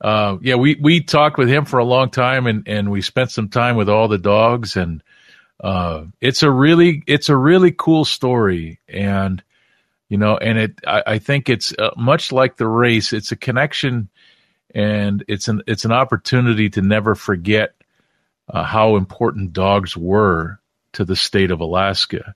Uh, 0.00 0.36
yeah, 0.42 0.56
we, 0.56 0.76
we 0.82 1.00
talked 1.00 1.38
with 1.38 1.48
him 1.48 1.64
for 1.64 1.78
a 1.78 1.84
long 1.84 2.10
time 2.10 2.46
and, 2.46 2.68
and 2.68 2.90
we 2.90 3.00
spent 3.00 3.30
some 3.30 3.48
time 3.48 3.74
with 3.74 3.88
all 3.88 4.06
the 4.06 4.18
dogs 4.18 4.76
and, 4.76 5.02
uh, 5.62 6.04
it's 6.20 6.42
a 6.42 6.50
really, 6.50 7.02
it's 7.06 7.30
a 7.30 7.36
really 7.36 7.72
cool 7.72 8.04
story. 8.04 8.80
And, 8.86 9.42
you 10.10 10.18
know, 10.18 10.36
and 10.36 10.58
it, 10.58 10.80
I, 10.86 11.02
I 11.06 11.18
think 11.18 11.48
it's 11.48 11.72
uh, 11.78 11.90
much 11.96 12.32
like 12.32 12.56
the 12.56 12.68
race. 12.68 13.14
It's 13.14 13.32
a 13.32 13.36
connection 13.36 14.10
and 14.74 15.24
it's 15.26 15.48
an, 15.48 15.62
it's 15.66 15.86
an 15.86 15.92
opportunity 15.92 16.68
to 16.70 16.82
never 16.82 17.14
forget 17.14 17.74
uh, 18.50 18.64
how 18.64 18.96
important 18.96 19.54
dogs 19.54 19.96
were 19.96 20.60
to 20.94 21.04
the 21.04 21.16
state 21.16 21.50
of 21.50 21.60
Alaska. 21.60 22.34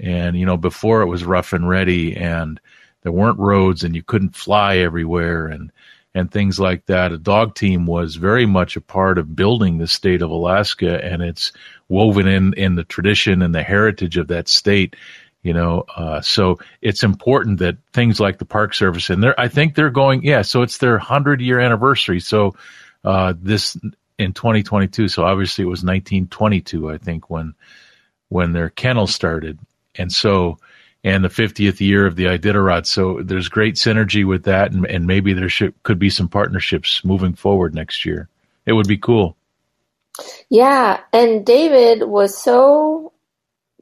And, 0.00 0.38
you 0.38 0.46
know, 0.46 0.56
before 0.56 1.02
it 1.02 1.06
was 1.06 1.24
rough 1.24 1.52
and 1.52 1.68
ready 1.68 2.16
and 2.16 2.60
there 3.02 3.12
weren't 3.12 3.38
roads 3.38 3.84
and 3.84 3.94
you 3.94 4.02
couldn't 4.02 4.36
fly 4.36 4.78
everywhere 4.78 5.46
and, 5.46 5.72
and 6.14 6.30
things 6.30 6.58
like 6.58 6.86
that. 6.86 7.12
A 7.12 7.18
dog 7.18 7.54
team 7.54 7.86
was 7.86 8.16
very 8.16 8.46
much 8.46 8.76
a 8.76 8.80
part 8.80 9.18
of 9.18 9.36
building 9.36 9.78
the 9.78 9.86
state 9.86 10.22
of 10.22 10.30
Alaska 10.30 11.02
and 11.04 11.22
it's 11.22 11.52
woven 11.88 12.26
in, 12.26 12.54
in 12.54 12.74
the 12.74 12.84
tradition 12.84 13.42
and 13.42 13.54
the 13.54 13.62
heritage 13.62 14.16
of 14.16 14.28
that 14.28 14.48
state. 14.48 14.96
You 15.42 15.52
know, 15.52 15.84
uh, 15.96 16.20
so 16.20 16.58
it's 16.82 17.04
important 17.04 17.60
that 17.60 17.78
things 17.92 18.18
like 18.18 18.38
the 18.38 18.44
Park 18.44 18.74
Service 18.74 19.08
and 19.08 19.22
they're, 19.22 19.40
I 19.40 19.48
think 19.48 19.74
they're 19.74 19.90
going, 19.90 20.22
yeah, 20.22 20.42
so 20.42 20.62
it's 20.62 20.78
their 20.78 20.98
hundred 20.98 21.40
year 21.40 21.60
anniversary. 21.60 22.20
So, 22.20 22.56
uh, 23.04 23.34
this 23.40 23.76
in 24.18 24.32
2022. 24.32 25.08
So 25.08 25.24
obviously 25.24 25.62
it 25.62 25.68
was 25.68 25.84
1922, 25.84 26.90
I 26.90 26.98
think, 26.98 27.30
when 27.30 27.54
when 28.28 28.52
their 28.52 28.70
kennel 28.70 29.06
started, 29.06 29.58
and 29.96 30.12
so 30.12 30.58
and 31.04 31.24
the 31.24 31.28
50th 31.28 31.80
year 31.80 32.06
of 32.06 32.16
the 32.16 32.24
Iditarod. 32.24 32.86
So 32.86 33.22
there's 33.22 33.48
great 33.48 33.76
synergy 33.76 34.26
with 34.26 34.44
that, 34.44 34.72
and, 34.72 34.84
and 34.86 35.06
maybe 35.06 35.32
there 35.32 35.48
should, 35.48 35.80
could 35.82 35.98
be 35.98 36.10
some 36.10 36.28
partnerships 36.28 37.04
moving 37.04 37.34
forward 37.34 37.74
next 37.74 38.04
year. 38.04 38.28
It 38.66 38.72
would 38.72 38.88
be 38.88 38.98
cool. 38.98 39.36
Yeah, 40.50 41.00
and 41.12 41.46
David 41.46 42.02
was 42.02 42.36
so 42.36 43.12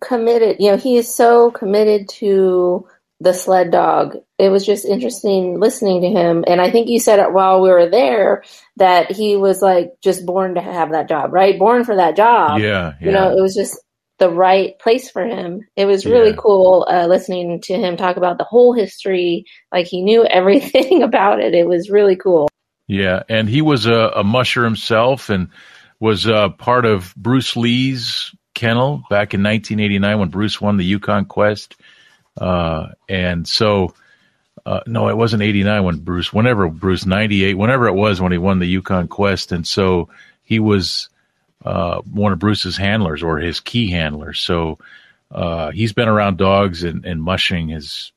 committed. 0.03 0.57
You 0.61 0.73
know, 0.73 0.77
he 0.77 0.97
is 0.97 1.13
so 1.13 1.51
committed 1.51 2.09
to 2.11 2.87
the 3.19 3.33
sled 3.33 3.71
dog. 3.71 4.19
It 4.39 4.51
was 4.51 4.67
just 4.67 4.85
interesting 4.85 5.59
listening 5.59 6.03
to 6.03 6.09
him. 6.09 6.45
And 6.47 6.61
I 6.61 6.71
think 6.71 6.89
you 6.89 7.01
said 7.01 7.19
it 7.19 7.33
while 7.33 7.63
we 7.63 7.71
were 7.71 7.89
there 7.89 8.45
that 8.77 9.11
he 9.11 9.37
was 9.37 9.63
like 9.63 9.95
just 10.03 10.27
born 10.27 10.57
to 10.57 10.61
have 10.61 10.91
that 10.91 11.09
job, 11.09 11.33
right? 11.33 11.59
Born 11.59 11.85
for 11.85 11.97
that 11.97 12.15
job. 12.15 12.61
Yeah. 12.61 12.93
yeah. 13.01 13.07
You 13.07 13.13
know, 13.13 13.35
it 13.35 13.41
was 13.41 13.55
just 13.55 13.79
the 14.19 14.31
right 14.31 14.79
place 14.79 15.11
for 15.11 15.25
him. 15.25 15.67
It 15.77 15.87
was 15.87 16.07
really 16.07 16.31
yeah. 16.31 16.37
cool 16.39 16.87
uh, 16.91 17.07
listening 17.07 17.61
to 17.63 17.75
him 17.75 17.97
talk 17.97 18.17
about 18.17 18.39
the 18.39 18.45
whole 18.45 18.73
history. 18.73 19.45
Like 19.73 19.87
he 19.87 20.03
knew 20.03 20.25
everything 20.31 21.03
about 21.03 21.41
it. 21.41 21.55
It 21.55 21.67
was 21.67 21.91
really 21.91 22.17
cool. 22.17 22.49
Yeah. 22.89 23.23
And 23.29 23.49
he 23.49 23.63
was 23.63 23.87
a, 23.87 24.13
a 24.17 24.25
musher 24.25 24.65
himself 24.65 25.29
and 25.29 25.49
was 25.99 26.27
uh, 26.27 26.51
part 26.51 26.85
of 26.85 27.15
Bruce 27.17 27.57
Lee's 27.57 28.35
kennel 28.55 29.03
back 29.11 29.35
in 29.35 29.43
1989 29.43 30.19
when 30.19 30.29
Bruce 30.29 30.61
won 30.61 30.77
the 30.77 30.85
Yukon 30.85 31.25
Quest 31.27 31.75
uh, 32.39 32.89
and 33.09 33.47
so, 33.47 33.95
uh, 34.65 34.81
no, 34.87 35.09
it 35.09 35.17
wasn't 35.17 35.43
89 35.43 35.85
when 35.85 35.99
Bruce, 35.99 36.33
whenever 36.33 36.69
Bruce, 36.69 37.07
98, 37.07 37.55
whenever 37.55 37.87
it 37.87 37.95
was 37.95 38.21
when 38.21 38.33
he 38.33 38.39
won 38.39 38.59
the 38.59 38.67
Yukon 38.67 39.09
Quest. 39.09 39.53
And 39.53 39.67
so 39.67 40.09
he 40.43 40.59
was, 40.59 41.09
uh, 41.67 42.01
one 42.03 42.33
of 42.33 42.39
Bruce's 42.39 42.77
handlers 42.77 43.23
or 43.23 43.39
his 43.39 43.61
key 43.61 43.91
handlers. 43.91 44.41
So, 44.41 44.79
uh, 45.31 45.71
he's 45.73 45.93
been 45.93 46.09
around 46.09 46.39
dogs 46.39 46.85
and, 46.85 47.05
and 47.05 47.23
mushing 47.23 47.69
his 47.69 48.13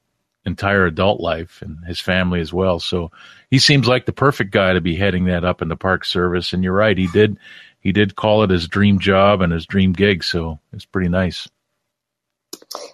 entire 0.45 0.85
adult 0.85 1.19
life 1.19 1.61
and 1.61 1.83
his 1.85 1.99
family 1.99 2.39
as 2.39 2.53
well. 2.53 2.79
So 2.79 3.11
he 3.49 3.59
seems 3.59 3.87
like 3.87 4.05
the 4.05 4.13
perfect 4.13 4.51
guy 4.51 4.73
to 4.73 4.81
be 4.81 4.95
heading 4.95 5.25
that 5.25 5.43
up 5.43 5.61
in 5.61 5.67
the 5.67 5.75
park 5.75 6.05
service. 6.05 6.53
And 6.53 6.63
you're 6.63 6.73
right. 6.73 6.97
He 6.97 7.07
did, 7.07 7.37
he 7.79 7.91
did 7.91 8.15
call 8.15 8.43
it 8.43 8.49
his 8.49 8.67
dream 8.67 8.99
job 8.99 9.41
and 9.41 9.51
his 9.51 9.65
dream 9.65 9.93
gig. 9.93 10.23
So 10.23 10.59
it's 10.73 10.85
pretty 10.85 11.09
nice. 11.09 11.47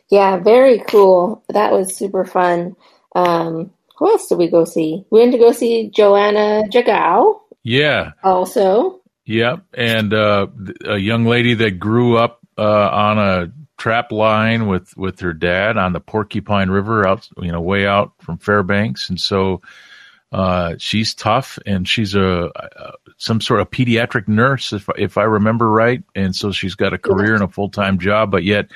Yeah, 0.09 0.37
very 0.37 0.79
cool. 0.87 1.43
That 1.49 1.71
was 1.71 1.95
super 1.95 2.25
fun. 2.25 2.75
Um, 3.15 3.71
who 3.97 4.09
else 4.09 4.27
did 4.27 4.37
we 4.37 4.49
go 4.49 4.65
see? 4.65 5.05
We 5.09 5.19
went 5.19 5.31
to 5.33 5.37
go 5.37 5.51
see 5.51 5.89
Joanna 5.89 6.63
Jagow. 6.69 7.41
Yeah. 7.63 8.11
Also. 8.23 9.01
Yep. 9.25 9.63
And 9.73 10.13
uh, 10.13 10.47
a 10.85 10.97
young 10.97 11.25
lady 11.25 11.55
that 11.55 11.79
grew 11.79 12.17
up 12.17 12.39
uh, 12.57 12.89
on 12.89 13.17
a 13.17 13.51
trap 13.77 14.11
line 14.11 14.67
with, 14.67 14.95
with 14.95 15.19
her 15.19 15.33
dad 15.33 15.77
on 15.77 15.93
the 15.93 15.99
Porcupine 15.99 16.69
River 16.69 17.07
out, 17.07 17.27
you 17.37 17.51
know, 17.51 17.61
way 17.61 17.87
out 17.87 18.13
from 18.21 18.37
Fairbanks. 18.37 19.09
And 19.09 19.19
so 19.19 19.61
uh, 20.31 20.75
she's 20.77 21.13
tough 21.15 21.57
and 21.65 21.87
she's 21.87 22.15
a, 22.15 22.51
a, 22.55 22.91
some 23.17 23.41
sort 23.41 23.61
of 23.61 23.71
pediatric 23.71 24.27
nurse, 24.27 24.73
if, 24.73 24.87
if 24.97 25.17
I 25.17 25.23
remember 25.23 25.69
right. 25.69 26.03
And 26.13 26.35
so 26.35 26.51
she's 26.51 26.75
got 26.75 26.93
a 26.93 26.97
career 26.97 27.33
and 27.33 27.43
a 27.43 27.47
full 27.47 27.69
time 27.69 27.99
job, 27.99 28.31
but 28.31 28.43
yet 28.43 28.69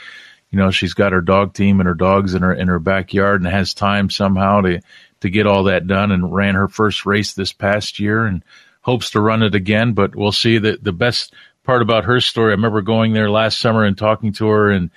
you 0.52 0.58
know 0.58 0.72
she's 0.72 0.94
got 0.94 1.12
her 1.12 1.22
dog 1.22 1.54
team 1.54 1.80
and 1.80 1.88
her 1.88 1.94
dogs 1.94 2.34
in 2.34 2.42
her 2.42 2.54
in 2.54 2.68
her 2.68 2.80
backyard 2.80 3.42
and 3.42 3.52
has 3.52 3.74
time 3.74 4.10
somehow 4.10 4.62
to 4.62 4.82
to 5.22 5.30
get 5.30 5.48
all 5.48 5.66
that 5.66 5.88
done 5.88 6.12
and 6.12 6.34
ran 6.34 6.56
her 6.56 6.68
first 6.68 7.06
race 7.06 7.34
this 7.34 7.54
past 7.54 8.00
year 8.00 8.26
and 8.26 8.44
hopes 8.90 9.12
to 9.12 9.22
run 9.22 9.44
it 9.44 9.56
again 9.56 9.94
but 9.94 10.16
we'll 10.16 10.32
see. 10.32 10.58
That 10.58 10.84
the 10.84 10.92
best 10.92 11.34
part 11.64 11.82
about 11.82 12.06
her 12.06 12.20
story 12.20 12.52
I 12.52 12.56
remember 12.56 12.82
going 12.82 13.14
there 13.14 13.30
last 13.30 13.60
summer 13.60 13.84
and 13.84 13.98
talking 13.98 14.34
to 14.34 14.48
her 14.48 14.72
and 14.72 14.90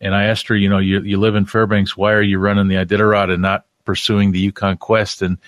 and 0.00 0.14
I 0.14 0.24
asked 0.24 0.48
her 0.48 0.56
you 0.56 0.68
know 0.68 0.78
you 0.78 1.02
you 1.02 1.18
live 1.18 1.34
in 1.34 1.44
Fairbanks. 1.44 1.96
Why 1.96 2.12
are 2.12 2.22
you 2.22 2.38
running 2.38 2.68
the 2.68 2.76
Iditarod 2.76 3.32
and 3.32 3.42
not 3.42 3.66
pursuing 3.84 4.32
the 4.32 4.40
Yukon 4.40 4.78
Quest? 4.78 5.22
And 5.22 5.38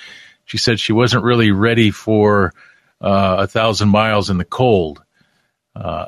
she 0.44 0.58
said 0.58 0.78
she 0.78 0.92
wasn't 0.92 1.24
really 1.24 1.50
ready 1.50 1.90
for 1.90 2.52
uh, 3.00 3.36
a 3.40 3.46
thousand 3.46 3.88
miles 3.88 4.28
in 4.30 4.38
the 4.38 4.44
cold 4.44 5.02
uh, 5.78 6.06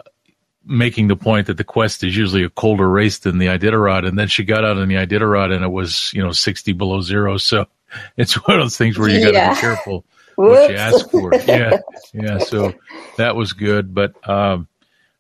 making 0.65 1.09
the 1.09 1.17
point 1.17 1.47
that 1.47 1.57
the 1.57 1.65
Quest 1.65 2.05
is 2.05 2.17
usually 2.17 2.45
a 2.45 2.51
colder 2.51 2.89
race 2.89 3.19
than 3.21 3.39
the 3.39 3.47
Iditarod, 3.47 4.07
and 4.07 4.19
then 4.19 4.29
she 4.29 4.45
got 4.45 4.65
out 4.65 4.77
on 4.77 4.89
the 4.89 4.95
Iditarod 4.95 5.55
and 5.55 5.65
it 5.65 5.71
was 5.71 6.11
you 6.13 6.23
know 6.23 6.33
sixty 6.33 6.73
below 6.73 7.01
zero. 7.01 7.37
So 7.39 7.67
it's 8.17 8.35
one 8.47 8.59
of 8.59 8.65
those 8.65 8.77
things 8.77 8.99
where 8.99 9.09
you 9.09 9.21
got 9.21 9.31
to 9.31 9.37
yeah. 9.37 9.55
be 9.55 9.61
careful 9.61 10.05
what 10.41 10.71
you 10.71 10.77
asked 10.77 11.11
for. 11.11 11.33
Yeah, 11.47 11.79
yeah. 12.13 12.39
So 12.39 12.75
that 13.17 13.37
was 13.37 13.53
good, 13.53 13.95
but 13.95 14.17
um, 14.29 14.69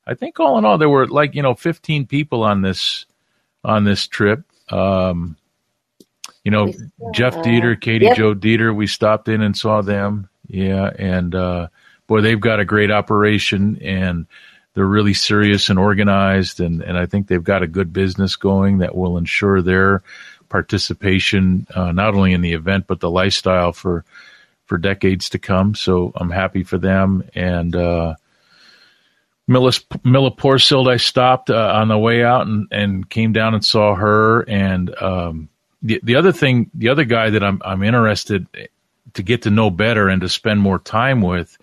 I 0.06 0.14
think 0.14 0.40
all 0.40 0.58
in 0.58 0.64
all 0.64 0.78
there 0.78 0.88
were 0.88 1.06
like 1.06 1.34
you 1.34 1.42
know 1.42 1.54
fifteen 1.54 2.06
people 2.06 2.42
on 2.42 2.62
this 2.62 3.06
on 3.64 3.84
this 3.84 4.06
trip. 4.06 4.44
Um, 4.70 5.36
you 6.44 6.50
know, 6.50 6.72
Jeff 7.12 7.42
Deeter, 7.42 7.76
Katie 7.76 8.06
yep. 8.06 8.16
Joe 8.16 8.34
Deeter, 8.34 8.72
we 8.72 8.86
stopped 8.86 9.28
in 9.28 9.42
and 9.42 9.56
saw 9.56 9.82
them. 9.82 10.28
Yeah, 10.48 10.90
and 10.98 11.34
uh, 11.34 11.68
boy, 12.06 12.22
they've 12.22 12.40
got 12.40 12.60
a 12.60 12.64
great 12.64 12.90
operation 12.90 13.78
and 13.82 14.26
they're 14.74 14.86
really 14.86 15.14
serious 15.14 15.68
and 15.68 15.78
organized, 15.78 16.60
and, 16.60 16.80
and 16.82 16.96
I 16.96 17.06
think 17.06 17.26
they've 17.26 17.42
got 17.42 17.62
a 17.62 17.68
good 17.68 17.92
business 17.92 18.36
going 18.36 18.78
that 18.78 18.94
will 18.94 19.18
ensure 19.18 19.60
their 19.60 20.02
participation 20.50 21.66
uh, 21.74 21.92
not 21.92 22.14
only 22.14 22.34
in 22.34 22.42
the 22.42 22.52
event 22.52 22.86
but 22.86 23.00
the 23.00 23.08
lifestyle 23.08 23.72
for 23.72 24.04
for 24.70 24.78
decades 24.78 25.30
to 25.30 25.38
come. 25.40 25.74
So 25.74 26.12
I'm 26.14 26.30
happy 26.30 26.62
for 26.62 26.78
them. 26.78 27.28
And 27.34 27.74
uh, 27.74 28.14
Milla, 29.48 29.72
Milla 30.04 30.32
I 30.88 30.96
stopped 30.96 31.50
uh, 31.50 31.72
on 31.74 31.88
the 31.88 31.98
way 31.98 32.22
out 32.22 32.46
and, 32.46 32.68
and 32.70 33.10
came 33.10 33.32
down 33.32 33.54
and 33.54 33.64
saw 33.64 33.96
her. 33.96 34.42
And 34.42 34.94
um, 35.02 35.48
the 35.82 35.98
the 36.04 36.14
other 36.14 36.30
thing, 36.30 36.70
the 36.72 36.90
other 36.90 37.04
guy 37.04 37.30
that 37.30 37.42
I'm 37.42 37.60
I'm 37.64 37.82
interested 37.82 38.46
to 39.14 39.22
get 39.24 39.42
to 39.42 39.50
know 39.50 39.70
better 39.70 40.08
and 40.08 40.20
to 40.20 40.28
spend 40.28 40.60
more 40.60 40.78
time 40.78 41.20
with 41.20 41.58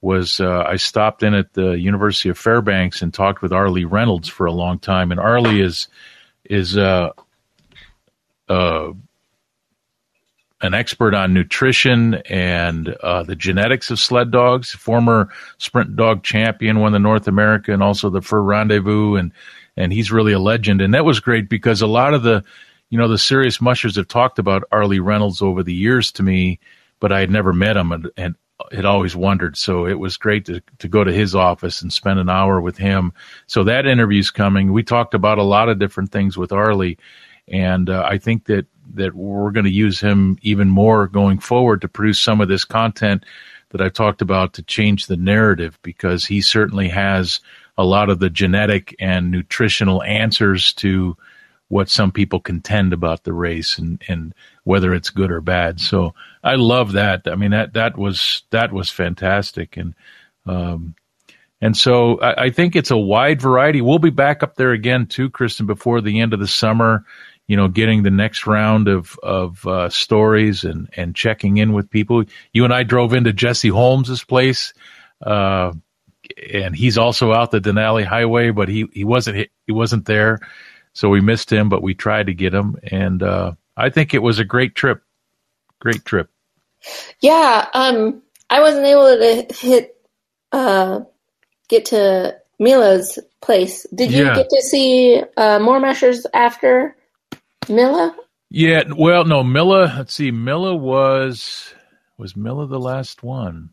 was 0.00 0.40
uh, 0.40 0.64
I 0.66 0.74
stopped 0.74 1.22
in 1.22 1.34
at 1.34 1.52
the 1.52 1.78
University 1.78 2.30
of 2.30 2.38
Fairbanks 2.38 3.00
and 3.00 3.14
talked 3.14 3.42
with 3.42 3.52
Arleigh 3.52 3.86
Reynolds 3.86 4.28
for 4.28 4.46
a 4.46 4.52
long 4.52 4.80
time, 4.80 5.12
and 5.12 5.20
Arleigh 5.20 5.62
is 5.64 5.86
is 6.44 6.76
uh, 6.76 7.10
uh, 8.48 8.90
an 10.62 10.74
expert 10.74 11.14
on 11.14 11.32
nutrition 11.32 12.14
and 12.26 12.88
uh, 13.02 13.22
the 13.22 13.36
genetics 13.36 13.90
of 13.90 13.98
sled 13.98 14.30
dogs. 14.30 14.70
Former 14.70 15.28
sprint 15.58 15.96
dog 15.96 16.22
champion, 16.22 16.80
won 16.80 16.92
the 16.92 16.98
North 16.98 17.28
America 17.28 17.72
and 17.72 17.82
also 17.82 18.10
the 18.10 18.22
Fur 18.22 18.42
Rendezvous, 18.42 19.16
and 19.16 19.32
and 19.76 19.92
he's 19.92 20.12
really 20.12 20.32
a 20.32 20.38
legend. 20.38 20.80
And 20.80 20.94
that 20.94 21.04
was 21.04 21.20
great 21.20 21.48
because 21.48 21.80
a 21.80 21.86
lot 21.86 22.14
of 22.14 22.22
the 22.22 22.44
you 22.90 22.98
know 22.98 23.08
the 23.08 23.18
serious 23.18 23.60
mushers 23.60 23.96
have 23.96 24.08
talked 24.08 24.38
about 24.38 24.64
Arleigh 24.70 25.02
Reynolds 25.02 25.40
over 25.40 25.62
the 25.62 25.74
years 25.74 26.12
to 26.12 26.22
me, 26.22 26.58
but 26.98 27.12
I 27.12 27.20
had 27.20 27.30
never 27.30 27.52
met 27.52 27.76
him, 27.76 27.92
and, 27.92 28.10
and 28.16 28.34
had 28.72 28.84
always 28.84 29.16
wondered. 29.16 29.56
So 29.56 29.86
it 29.86 29.98
was 29.98 30.18
great 30.18 30.44
to, 30.46 30.60
to 30.78 30.88
go 30.88 31.02
to 31.02 31.12
his 31.12 31.34
office 31.34 31.80
and 31.80 31.90
spend 31.90 32.18
an 32.18 32.28
hour 32.28 32.60
with 32.60 32.76
him. 32.76 33.14
So 33.46 33.64
that 33.64 33.86
interview's 33.86 34.30
coming. 34.30 34.72
We 34.72 34.82
talked 34.82 35.14
about 35.14 35.38
a 35.38 35.42
lot 35.42 35.70
of 35.70 35.78
different 35.78 36.12
things 36.12 36.36
with 36.36 36.52
Arleigh, 36.52 36.96
and 37.48 37.88
uh, 37.88 38.06
I 38.06 38.18
think 38.18 38.44
that 38.46 38.66
that 38.94 39.14
we're 39.14 39.50
going 39.50 39.64
to 39.64 39.72
use 39.72 40.00
him 40.00 40.38
even 40.42 40.68
more 40.68 41.06
going 41.06 41.38
forward 41.38 41.80
to 41.80 41.88
produce 41.88 42.20
some 42.20 42.40
of 42.40 42.48
this 42.48 42.64
content 42.64 43.24
that 43.70 43.80
I've 43.80 43.92
talked 43.92 44.22
about 44.22 44.54
to 44.54 44.62
change 44.62 45.06
the 45.06 45.16
narrative 45.16 45.78
because 45.82 46.24
he 46.24 46.40
certainly 46.40 46.88
has 46.88 47.40
a 47.78 47.84
lot 47.84 48.10
of 48.10 48.18
the 48.18 48.30
genetic 48.30 48.94
and 48.98 49.30
nutritional 49.30 50.02
answers 50.02 50.72
to 50.74 51.16
what 51.68 51.88
some 51.88 52.10
people 52.10 52.40
contend 52.40 52.92
about 52.92 53.22
the 53.22 53.32
race 53.32 53.78
and, 53.78 54.02
and 54.08 54.34
whether 54.64 54.92
it's 54.92 55.10
good 55.10 55.30
or 55.30 55.40
bad. 55.40 55.78
So 55.78 56.14
I 56.42 56.56
love 56.56 56.92
that. 56.92 57.22
I 57.26 57.36
mean, 57.36 57.52
that, 57.52 57.74
that 57.74 57.96
was, 57.96 58.42
that 58.50 58.72
was 58.72 58.90
fantastic. 58.90 59.76
And, 59.76 59.94
um, 60.46 60.96
and 61.60 61.76
so 61.76 62.20
I, 62.20 62.46
I 62.46 62.50
think 62.50 62.74
it's 62.74 62.90
a 62.90 62.96
wide 62.96 63.40
variety. 63.40 63.82
We'll 63.82 64.00
be 64.00 64.10
back 64.10 64.42
up 64.42 64.56
there 64.56 64.72
again 64.72 65.06
too, 65.06 65.30
Kristen, 65.30 65.66
before 65.66 66.00
the 66.00 66.20
end 66.20 66.34
of 66.34 66.40
the 66.40 66.48
summer, 66.48 67.04
you 67.50 67.56
know, 67.56 67.66
getting 67.66 68.04
the 68.04 68.12
next 68.12 68.46
round 68.46 68.86
of, 68.86 69.18
of, 69.24 69.66
uh, 69.66 69.88
stories 69.88 70.62
and, 70.62 70.88
and 70.96 71.16
checking 71.16 71.56
in 71.56 71.72
with 71.72 71.90
people. 71.90 72.22
You 72.52 72.62
and 72.62 72.72
I 72.72 72.84
drove 72.84 73.12
into 73.12 73.32
Jesse 73.32 73.70
Holmes's 73.70 74.22
place, 74.22 74.72
uh, 75.20 75.72
and 76.52 76.76
he's 76.76 76.96
also 76.96 77.32
out 77.32 77.50
the 77.50 77.60
Denali 77.60 78.04
Highway, 78.04 78.52
but 78.52 78.68
he, 78.68 78.86
he 78.92 79.02
wasn't, 79.02 79.48
he 79.66 79.72
wasn't 79.72 80.06
there. 80.06 80.38
So 80.92 81.08
we 81.08 81.20
missed 81.20 81.52
him, 81.52 81.68
but 81.68 81.82
we 81.82 81.92
tried 81.92 82.26
to 82.26 82.34
get 82.34 82.54
him. 82.54 82.78
And, 82.84 83.20
uh, 83.20 83.54
I 83.76 83.90
think 83.90 84.14
it 84.14 84.22
was 84.22 84.38
a 84.38 84.44
great 84.44 84.76
trip. 84.76 85.02
Great 85.80 86.04
trip. 86.04 86.30
Yeah. 87.20 87.66
Um, 87.74 88.22
I 88.48 88.60
wasn't 88.60 88.86
able 88.86 89.06
to 89.06 89.54
hit, 89.56 89.96
uh, 90.52 91.00
get 91.66 91.86
to 91.86 92.38
Mila's 92.60 93.18
place. 93.40 93.88
Did 93.92 94.12
you 94.12 94.26
yeah. 94.26 94.36
get 94.36 94.50
to 94.50 94.62
see, 94.62 95.20
uh, 95.36 95.58
more 95.58 95.80
mushers 95.80 96.28
after 96.32 96.94
Milla? 97.70 98.14
Yeah. 98.50 98.84
Well, 98.96 99.24
no, 99.24 99.42
Milla, 99.42 99.94
let's 99.96 100.14
see. 100.14 100.30
Milla 100.30 100.74
was, 100.74 101.72
was 102.18 102.36
Milla 102.36 102.66
the 102.66 102.80
last 102.80 103.22
one? 103.22 103.70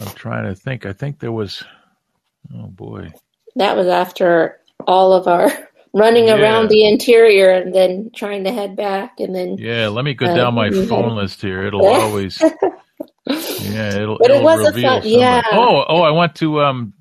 I'm 0.00 0.14
trying 0.14 0.44
to 0.44 0.54
think. 0.54 0.84
I 0.84 0.92
think 0.92 1.20
there 1.20 1.32
was, 1.32 1.62
oh 2.54 2.66
boy. 2.66 3.12
That 3.56 3.76
was 3.76 3.86
after 3.86 4.60
all 4.86 5.12
of 5.12 5.28
our 5.28 5.50
running 5.94 6.28
yeah. 6.28 6.36
around 6.36 6.68
the 6.68 6.86
interior 6.86 7.50
and 7.50 7.74
then 7.74 8.10
trying 8.14 8.44
to 8.44 8.52
head 8.52 8.76
back 8.76 9.20
and 9.20 9.34
then 9.34 9.56
yeah 9.58 9.88
let 9.88 10.04
me 10.04 10.14
go 10.14 10.26
uh, 10.26 10.34
down 10.34 10.54
my 10.54 10.70
phone 10.70 11.14
list 11.14 11.40
here 11.40 11.66
it'll 11.66 11.86
always 11.86 12.40
yeah 12.40 13.94
it'll, 13.94 14.18
but 14.18 14.30
it'll 14.30 14.40
it 14.40 14.42
was 14.42 14.66
a 14.66 14.80
fun 14.80 15.02
yeah 15.04 15.42
oh 15.52 15.84
oh 15.88 16.02
i 16.02 16.10
went 16.10 16.34
to 16.34 16.60
um 16.60 16.92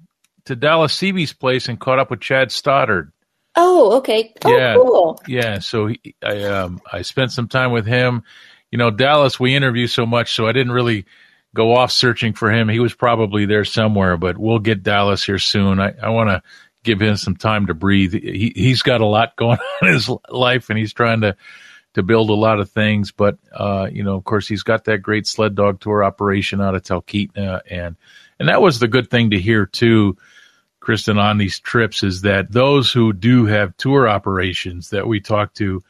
to 0.46 0.56
dallas 0.56 0.96
seavey's 0.96 1.34
place 1.34 1.70
and 1.70 1.80
caught 1.80 2.00
up 2.00 2.10
with 2.10 2.20
chad 2.20 2.52
stoddard 2.52 3.12
oh 3.56 3.98
okay 3.98 4.34
oh, 4.46 4.58
yeah 4.58 4.76
cool. 4.76 5.22
yeah 5.28 5.60
so 5.60 5.88
he, 5.88 6.16
i 6.24 6.44
um 6.44 6.82
i 6.92 7.02
spent 7.02 7.32
some 7.32 7.48
time 7.48 7.72
with 7.72 7.86
him 7.86 8.24
you 8.72 8.78
know 8.78 8.90
dallas 8.90 9.40
we 9.40 9.56
interview 9.56 9.88
so 9.88 10.06
much 10.06 10.34
so 10.34 10.48
i 10.48 10.52
didn't 10.52 10.72
really 10.72 11.06
go 11.54 11.76
off 11.76 11.92
searching 11.92 12.34
for 12.34 12.50
him 12.50 12.70
he 12.70 12.80
was 12.80 12.94
probably 12.94 13.46
there 13.46 13.66
somewhere 13.66 14.16
but 14.16 14.38
we'll 14.38 14.60
get 14.60 14.84
dallas 14.84 15.24
here 15.24 15.40
soon 15.40 15.80
i 15.80 15.94
i 16.02 16.10
want 16.10 16.30
to 16.30 16.42
give 16.84 17.02
him 17.02 17.16
some 17.18 17.36
time 17.36 17.68
to 17.68 17.74
breathe. 17.74 18.14
He 18.14 18.54
he's 18.56 18.82
got 18.82 19.02
a 19.02 19.06
lot 19.06 19.36
going 19.38 19.60
on 19.60 19.88
in 19.88 19.94
his 19.94 20.10
life, 20.30 20.70
and 20.70 20.78
he's 20.78 20.94
trying 20.94 21.22
to 21.22 21.36
to 21.94 22.04
build 22.04 22.30
a 22.30 22.34
lot 22.34 22.60
of 22.60 22.72
things. 22.72 23.12
But 23.12 23.38
uh, 23.54 23.90
you 23.92 24.04
know, 24.04 24.16
of 24.16 24.24
course, 24.24 24.48
he's 24.48 24.64
got 24.64 24.86
that 24.86 25.00
great 25.00 25.28
sled 25.28 25.56
dog 25.56 25.80
tour 25.80 26.04
operation 26.04 26.62
out 26.62 26.76
of 26.76 26.84
Talkeetna, 26.84 27.62
and 27.70 27.96
and 28.40 28.50
that 28.50 28.62
was 28.62 28.80
the 28.80 28.88
good 28.88 29.10
thing 29.10 29.32
to 29.32 29.40
hear 29.40 29.66
too, 29.66 30.18
Kristen, 30.82 31.18
on 31.18 31.38
these 31.38 31.60
trips 31.60 32.04
is 32.04 32.22
that 32.22 32.52
those 32.52 32.92
who 32.92 33.14
do 33.14 33.46
have 33.46 33.78
tour 33.78 34.10
operations 34.10 34.90
that 34.90 35.08
we 35.08 35.22
talk 35.22 35.54
to, 35.54 35.82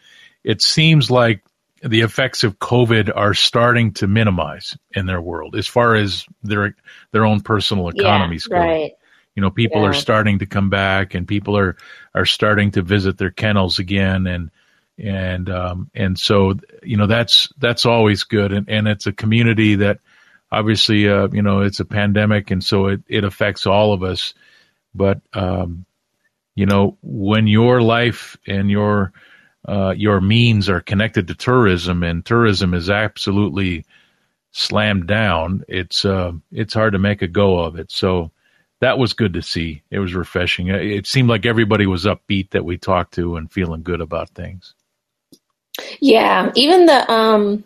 it 0.44 0.62
seems 0.62 1.10
like 1.10 1.44
the 1.84 2.02
effects 2.02 2.44
of 2.44 2.60
COVID 2.60 3.12
are 3.16 3.34
starting 3.34 3.94
to 3.94 4.08
minimize 4.08 4.78
in 4.92 5.08
their 5.08 5.22
world 5.22 5.56
as 5.56 5.66
far 5.66 5.96
as 5.96 6.26
their 6.44 6.76
their 7.12 7.26
own 7.26 7.42
personal 7.42 7.90
economies 7.90 8.48
yeah, 8.50 8.58
go. 8.58 8.64
Right. 8.64 8.92
You 9.36 9.42
know, 9.42 9.50
people 9.50 9.82
yeah. 9.82 9.88
are 9.88 9.94
starting 9.94 10.40
to 10.40 10.46
come 10.46 10.70
back, 10.70 11.16
and 11.16 11.28
people 11.28 11.58
are 11.58 11.78
are 12.14 12.26
starting 12.26 12.72
to 12.72 12.82
visit 12.82 13.18
their 13.18 13.32
kennels 13.32 13.80
again, 13.80 14.28
and 14.28 14.52
and 14.98 15.50
um, 15.50 15.90
and 15.96 16.20
so 16.20 16.56
you 16.84 16.98
know 16.98 17.08
that's 17.08 17.50
that's 17.58 17.86
always 17.86 18.26
good, 18.26 18.52
and 18.52 18.70
and 18.70 18.88
it's 18.88 19.08
a 19.08 19.14
community 19.14 19.76
that 19.76 20.00
obviously 20.52 21.08
uh, 21.10 21.30
you 21.32 21.42
know 21.42 21.62
it's 21.62 21.80
a 21.80 21.86
pandemic, 21.86 22.52
and 22.52 22.64
so 22.64 22.88
it 22.88 23.02
it 23.08 23.24
affects 23.24 23.66
all 23.66 23.94
of 23.94 24.04
us, 24.04 24.34
but 24.94 25.22
um, 25.34 25.86
you 26.56 26.66
know 26.66 26.98
when 27.02 27.48
your 27.48 27.82
life 27.82 28.38
and 28.48 28.70
your 28.70 29.14
uh, 29.68 29.94
your 29.96 30.20
means 30.22 30.70
are 30.70 30.82
connected 30.82 31.28
to 31.28 31.36
tourism, 31.36 32.04
and 32.04 32.26
tourism 32.26 32.74
is 32.74 32.90
absolutely 32.90 33.86
slammed 34.52 35.08
down. 35.08 35.64
It's 35.68 36.06
uh, 36.06 36.34
it's 36.52 36.74
hard 36.74 36.94
to 36.94 37.00
make 37.00 37.22
a 37.22 37.28
go 37.28 37.60
of 37.60 37.78
it. 37.78 37.92
So 37.92 38.32
that 38.80 38.98
was 38.98 39.14
good 39.14 39.34
to 39.34 39.42
see. 39.42 39.84
It 39.92 40.00
was 40.00 40.14
refreshing. 40.14 40.68
It 40.68 41.08
seemed 41.08 41.30
like 41.30 41.46
everybody 41.46 41.86
was 41.86 42.06
upbeat 42.06 42.52
that 42.52 42.66
we 42.66 42.78
talked 42.78 43.14
to 43.16 43.36
and 43.38 43.52
feeling 43.52 43.84
good 43.84 44.02
about 44.02 44.32
things. 44.32 44.74
Yeah, 46.00 46.52
even 46.56 46.88
the 46.88 47.12
um, 47.12 47.64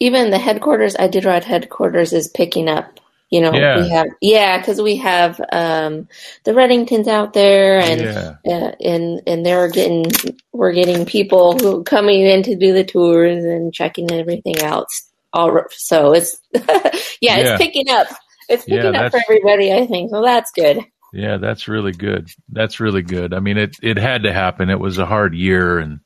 even 0.00 0.30
the 0.30 0.38
headquarters, 0.38 0.96
Iditarod 0.96 1.44
headquarters 1.44 2.12
is 2.12 2.28
picking 2.28 2.68
up. 2.68 2.99
You 3.30 3.40
know, 3.40 3.52
yeah. 3.52 3.80
we 3.80 3.88
have 3.90 4.08
yeah, 4.20 4.58
because 4.58 4.82
we 4.82 4.96
have 4.96 5.40
um, 5.52 6.08
the 6.42 6.50
Redingtons 6.50 7.06
out 7.06 7.32
there, 7.32 7.78
and 7.78 8.00
yeah. 8.00 8.34
uh, 8.44 8.72
and 8.80 9.22
and 9.24 9.46
they're 9.46 9.70
getting 9.70 10.06
we're 10.52 10.72
getting 10.72 11.06
people 11.06 11.56
who 11.56 11.84
coming 11.84 12.22
in 12.22 12.42
to 12.42 12.56
do 12.56 12.72
the 12.72 12.82
tours 12.82 13.44
and 13.44 13.72
checking 13.72 14.10
everything 14.10 14.60
out. 14.62 14.88
All 15.32 15.64
so 15.70 16.12
it's 16.12 16.40
yeah, 16.52 16.62
yeah, 17.20 17.36
it's 17.38 17.62
picking 17.62 17.88
up. 17.88 18.08
It's 18.48 18.64
picking 18.64 18.96
up 18.96 19.12
for 19.12 19.20
everybody, 19.28 19.72
I 19.72 19.86
think. 19.86 20.10
So 20.10 20.22
that's 20.22 20.50
good. 20.50 20.84
Yeah, 21.12 21.36
that's 21.36 21.68
really 21.68 21.92
good. 21.92 22.30
That's 22.48 22.80
really 22.80 23.02
good. 23.02 23.32
I 23.32 23.38
mean, 23.38 23.58
it 23.58 23.76
it 23.80 23.96
had 23.96 24.24
to 24.24 24.32
happen. 24.32 24.70
It 24.70 24.80
was 24.80 24.98
a 24.98 25.06
hard 25.06 25.34
year, 25.34 25.78
and 25.78 26.00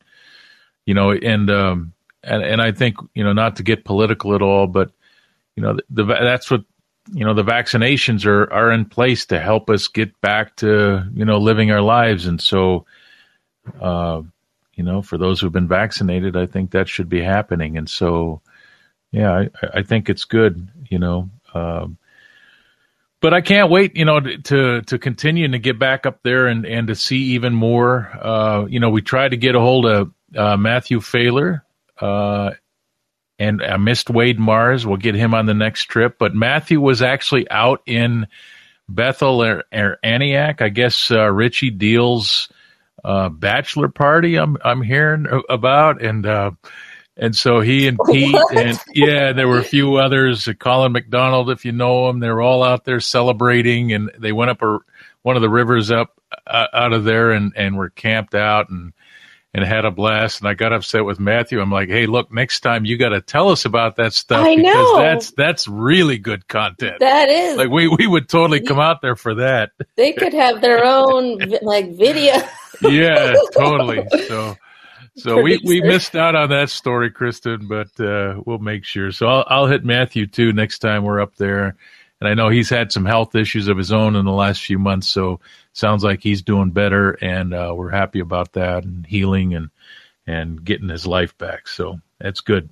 you 0.85 0.93
know, 0.93 1.13
and 1.13 1.51
um, 1.51 1.95
and 2.23 2.43
and 2.43 2.61
I 2.61 2.73
think 2.73 2.97
you 3.15 3.25
know, 3.25 3.33
not 3.33 3.57
to 3.57 3.63
get 3.63 3.87
political 3.87 4.35
at 4.35 4.43
all, 4.43 4.67
but 4.67 4.91
you 5.57 5.63
know, 5.63 5.75
the, 5.89 6.05
the 6.05 6.05
that's 6.05 6.51
what 6.51 6.65
you 7.13 7.25
know 7.25 7.35
the 7.35 7.45
vaccinations 7.45 8.27
are 8.27 8.53
are 8.53 8.73
in 8.73 8.85
place 8.85 9.27
to 9.27 9.39
help 9.39 9.71
us 9.71 9.89
get 9.89 10.21
back 10.21 10.57
to 10.57 11.03
you 11.15 11.25
know 11.25 11.39
living 11.39 11.71
our 11.71 11.83
lives, 11.83 12.27
and 12.27 12.41
so. 12.41 12.87
Uh, 13.81 14.23
you 14.75 14.83
know, 14.83 15.03
for 15.03 15.19
those 15.19 15.41
who've 15.41 15.53
been 15.53 15.69
vaccinated, 15.69 16.37
I 16.37 16.47
think 16.47 16.73
that 16.73 16.89
should 16.89 17.09
be 17.09 17.23
happening. 17.23 17.79
And 17.79 17.89
so, 17.89 18.41
yeah, 19.13 19.33
I, 19.33 19.49
I 19.79 19.83
think 19.83 20.09
it's 20.09 20.25
good, 20.25 20.69
you 20.91 20.99
know. 20.99 21.31
Um, 21.55 21.99
but 23.21 23.33
I 23.33 23.41
can't 23.41 23.71
wait, 23.71 23.97
you 23.97 24.05
know, 24.05 24.21
to 24.21 24.83
to 24.83 24.99
continue 24.99 25.49
to 25.49 25.59
get 25.59 25.79
back 25.79 26.05
up 26.05 26.23
there 26.23 26.47
and 26.47 26.67
and 26.67 26.89
to 26.89 26.95
see 26.95 27.19
even 27.35 27.55
more. 27.55 28.11
Uh, 28.21 28.67
you 28.69 28.81
know, 28.81 28.91
we 28.91 29.01
tried 29.01 29.31
to 29.31 29.37
get 29.37 29.55
a 29.55 29.61
hold 29.61 29.87
of 29.87 30.13
uh, 30.37 30.57
Matthew 30.57 31.01
Failor, 31.01 31.65
uh, 32.01 32.51
and 33.39 33.63
I 33.63 33.77
missed 33.77 34.11
Wade 34.11 34.39
Marrs. 34.39 34.85
We'll 34.85 34.97
get 34.97 35.15
him 35.15 35.35
on 35.35 35.47
the 35.47 35.55
next 35.55 35.85
trip. 35.85 36.17
But 36.19 36.35
Matthew 36.35 36.81
was 36.81 37.03
actually 37.03 37.51
out 37.51 37.83
in 37.87 38.27
Bethel 38.89 39.43
or, 39.43 39.65
or 39.73 39.99
Aniak. 40.05 40.63
I 40.63 40.69
guess 40.69 41.11
uh, 41.11 41.31
Richie 41.31 41.73
Diehl's 41.73 42.49
uh, 43.05 43.29
bachelor 43.29 43.89
party. 43.89 44.37
I'm 44.37 44.57
I'm 44.65 44.83
hearing 44.83 45.27
about 45.49 46.03
and. 46.03 46.27
Uh, 46.27 46.51
and 47.17 47.37
so 47.37 47.61
he 47.61 47.87
and 47.87 47.97
Pete 48.07 48.33
what? 48.33 48.57
and 48.57 48.77
yeah, 48.93 49.33
there 49.33 49.47
were 49.47 49.59
a 49.59 49.65
few 49.65 49.99
others. 49.99 50.49
Colin 50.59 50.91
McDonald, 50.91 51.49
if 51.49 51.65
you 51.65 51.71
know 51.71 52.09
him, 52.09 52.19
they 52.19 52.29
were 52.29 52.43
all 52.43 52.65
out 52.65 52.85
there 52.85 52.99
celebrating, 52.99 53.93
and 53.93 54.11
they 54.19 54.33
went 54.33 54.51
up 54.51 54.63
a, 54.63 54.81
one 55.23 55.37
of 55.37 55.43
the 55.43 55.49
rivers 55.49 55.93
up 55.93 56.21
uh, 56.47 56.67
out 56.73 56.93
of 56.93 57.05
there 57.05 57.31
and 57.31 57.53
and 57.57 57.77
were 57.77 57.91
camped 57.91 58.35
out 58.35 58.69
and 58.69 58.93
and 59.55 59.65
had 59.65 59.85
a 59.85 59.91
blast. 59.91 60.41
And 60.41 60.49
I 60.49 60.55
got 60.55 60.73
upset 60.73 61.05
with 61.05 61.21
Matthew. 61.21 61.61
I'm 61.61 61.71
like, 61.71 61.89
hey, 61.89 62.07
look, 62.07 62.33
next 62.33 62.61
time 62.61 62.85
you 62.85 62.99
got 62.99 63.11
to 63.11 63.21
tell 63.21 63.51
us 63.51 63.65
about 63.65 63.97
that 63.97 64.13
stuff 64.13 64.45
I 64.45 64.57
because 64.57 64.75
know. 64.75 64.99
that's 64.99 65.31
that's 65.31 65.69
really 65.69 66.19
good 66.19 66.49
content. 66.49 66.97
That 67.01 67.29
is 67.29 67.57
like 67.57 67.71
we 67.71 67.89
we 67.89 68.07
would 68.07 68.29
totally 68.29 68.61
come 68.61 68.81
out 68.81 69.01
there 69.01 69.17
for 69.17 69.37
that. 69.37 69.71
They 69.97 70.13
could 70.13 70.35
have 70.35 70.61
their 70.61 70.85
own 70.85 71.39
like 71.63 71.97
video. 71.97 72.35
yeah, 72.83 73.35
totally. 73.57 74.05
So 74.27 74.57
so 75.17 75.41
we, 75.41 75.61
we 75.65 75.81
missed 75.81 76.17
out 76.17 76.35
on 76.35 76.51
that 76.51 76.71
story, 76.71 77.11
Kristen, 77.11 77.69
but 77.69 77.89
uh, 78.01 78.41
we'll 78.45 78.59
make 78.59 78.85
sure. 78.85 79.13
So 79.13 79.29
I'll, 79.29 79.45
I'll 79.47 79.67
hit 79.67 79.85
Matthew 79.85 80.27
too 80.27 80.53
next 80.53 80.81
time 80.81 81.05
we're 81.05 81.21
up 81.21 81.37
there. 81.37 81.77
And 82.25 82.31
I 82.31 82.43
know 82.43 82.49
he's 82.49 82.71
had 82.71 82.91
some 82.91 83.05
health 83.05 83.35
issues 83.35 83.69
of 83.69 83.77
his 83.77 83.93
own 83.93 84.17
in 84.17 84.25
the 84.25 84.33
last 84.33 84.63
few 84.63 84.79
months, 84.79 85.09
so 85.11 85.41
sounds 85.75 86.03
like 86.03 86.23
he's 86.23 86.41
doing 86.41 86.71
better, 86.71 87.11
and 87.11 87.53
uh, 87.53 87.75
we're 87.77 87.91
happy 87.91 88.21
about 88.21 88.55
that 88.55 88.85
and 88.85 89.05
healing 89.05 89.55
and 89.55 89.69
and 90.27 90.65
getting 90.65 90.89
his 90.89 91.07
life 91.07 91.37
back. 91.37 91.69
So 91.69 92.01
that's 92.19 92.41
good. 92.41 92.71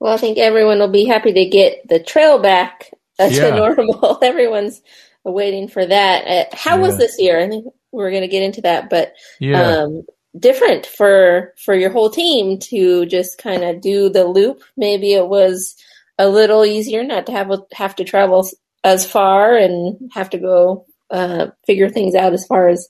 Well, 0.00 0.14
I 0.14 0.16
think 0.16 0.38
everyone 0.38 0.78
will 0.78 0.88
be 0.88 1.04
happy 1.04 1.34
to 1.34 1.44
get 1.44 1.86
the 1.86 2.02
trail 2.02 2.38
back 2.38 2.90
uh, 3.18 3.28
yeah. 3.30 3.50
normal. 3.50 4.18
Everyone's 4.22 4.80
waiting 5.22 5.68
for 5.68 5.84
that. 5.84 6.26
Uh, 6.26 6.56
how 6.56 6.76
yeah. 6.76 6.82
was 6.82 6.96
this 6.96 7.20
year? 7.20 7.38
I 7.38 7.46
think 7.46 7.66
we're 7.92 8.10
going 8.10 8.22
to 8.22 8.28
get 8.28 8.42
into 8.42 8.62
that, 8.62 8.88
but 8.88 9.12
yeah. 9.38 9.82
um, 9.82 10.06
different 10.38 10.86
for 10.86 11.52
for 11.58 11.74
your 11.74 11.90
whole 11.90 12.08
team 12.08 12.58
to 12.60 13.04
just 13.04 13.36
kind 13.36 13.64
of 13.64 13.82
do 13.82 14.08
the 14.08 14.24
loop. 14.24 14.62
Maybe 14.78 15.12
it 15.12 15.28
was 15.28 15.76
a 16.18 16.28
little 16.28 16.64
easier 16.64 17.02
not 17.02 17.26
to 17.26 17.32
have 17.32 17.50
have 17.72 17.96
to 17.96 18.04
travel 18.04 18.48
as 18.84 19.06
far 19.06 19.56
and 19.56 20.10
have 20.12 20.30
to 20.30 20.38
go 20.38 20.86
uh, 21.10 21.48
figure 21.66 21.88
things 21.88 22.14
out 22.14 22.32
as 22.32 22.46
far 22.46 22.68
as 22.68 22.88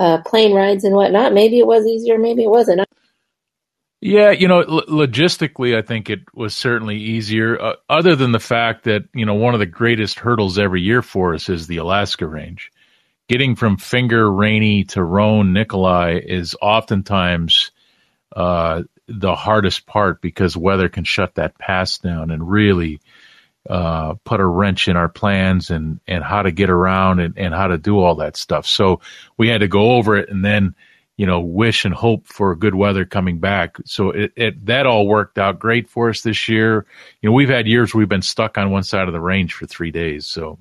uh, 0.00 0.22
plane 0.22 0.54
rides 0.54 0.84
and 0.84 0.94
whatnot. 0.94 1.32
Maybe 1.32 1.58
it 1.58 1.66
was 1.66 1.86
easier, 1.86 2.18
maybe 2.18 2.44
it 2.44 2.50
wasn't. 2.50 2.86
Yeah, 4.00 4.30
you 4.30 4.46
know, 4.46 4.62
logistically, 4.62 5.76
I 5.76 5.82
think 5.82 6.08
it 6.08 6.20
was 6.32 6.54
certainly 6.54 6.96
easier. 6.96 7.60
Uh, 7.60 7.74
other 7.88 8.14
than 8.14 8.30
the 8.30 8.38
fact 8.38 8.84
that 8.84 9.08
you 9.12 9.26
know 9.26 9.34
one 9.34 9.54
of 9.54 9.60
the 9.60 9.66
greatest 9.66 10.20
hurdles 10.20 10.58
every 10.58 10.82
year 10.82 11.02
for 11.02 11.34
us 11.34 11.48
is 11.48 11.66
the 11.66 11.78
Alaska 11.78 12.26
Range 12.26 12.70
getting 13.28 13.54
from 13.54 13.76
Finger, 13.76 14.30
Rainy 14.30 14.84
to 14.84 15.04
Rohn, 15.04 15.52
Nikolai 15.52 16.20
is 16.24 16.56
oftentimes 16.60 17.70
uh, 18.34 18.82
the 19.08 19.34
hardest 19.34 19.86
part 19.86 20.20
because 20.20 20.56
weather 20.56 20.88
can 20.88 21.04
shut 21.04 21.34
that 21.36 21.58
pass 21.58 21.98
down 21.98 22.30
and 22.30 22.48
really 22.48 23.00
uh, 23.68 24.14
put 24.24 24.40
a 24.40 24.46
wrench 24.46 24.88
in 24.88 24.96
our 24.96 25.08
plans 25.08 25.70
and, 25.70 26.00
and 26.06 26.22
how 26.24 26.42
to 26.42 26.52
get 26.52 26.70
around 26.70 27.20
and, 27.20 27.36
and 27.38 27.54
how 27.54 27.66
to 27.66 27.78
do 27.78 27.98
all 27.98 28.16
that 28.16 28.36
stuff. 28.36 28.66
So 28.66 29.00
we 29.36 29.48
had 29.48 29.60
to 29.60 29.68
go 29.68 29.92
over 29.92 30.16
it 30.16 30.30
and 30.30 30.44
then, 30.44 30.74
you 31.16 31.26
know, 31.26 31.40
wish 31.40 31.84
and 31.84 31.94
hope 31.94 32.26
for 32.26 32.54
good 32.54 32.74
weather 32.74 33.04
coming 33.04 33.40
back. 33.40 33.76
So 33.84 34.10
it, 34.10 34.32
it 34.36 34.66
that 34.66 34.86
all 34.86 35.06
worked 35.06 35.38
out 35.38 35.58
great 35.58 35.88
for 35.88 36.08
us 36.10 36.22
this 36.22 36.48
year. 36.48 36.86
You 37.20 37.28
know, 37.28 37.34
we've 37.34 37.48
had 37.48 37.66
years 37.66 37.94
we've 37.94 38.08
been 38.08 38.22
stuck 38.22 38.56
on 38.56 38.70
one 38.70 38.84
side 38.84 39.08
of 39.08 39.12
the 39.12 39.20
range 39.20 39.52
for 39.52 39.66
three 39.66 39.90
days. 39.90 40.26
So 40.26 40.58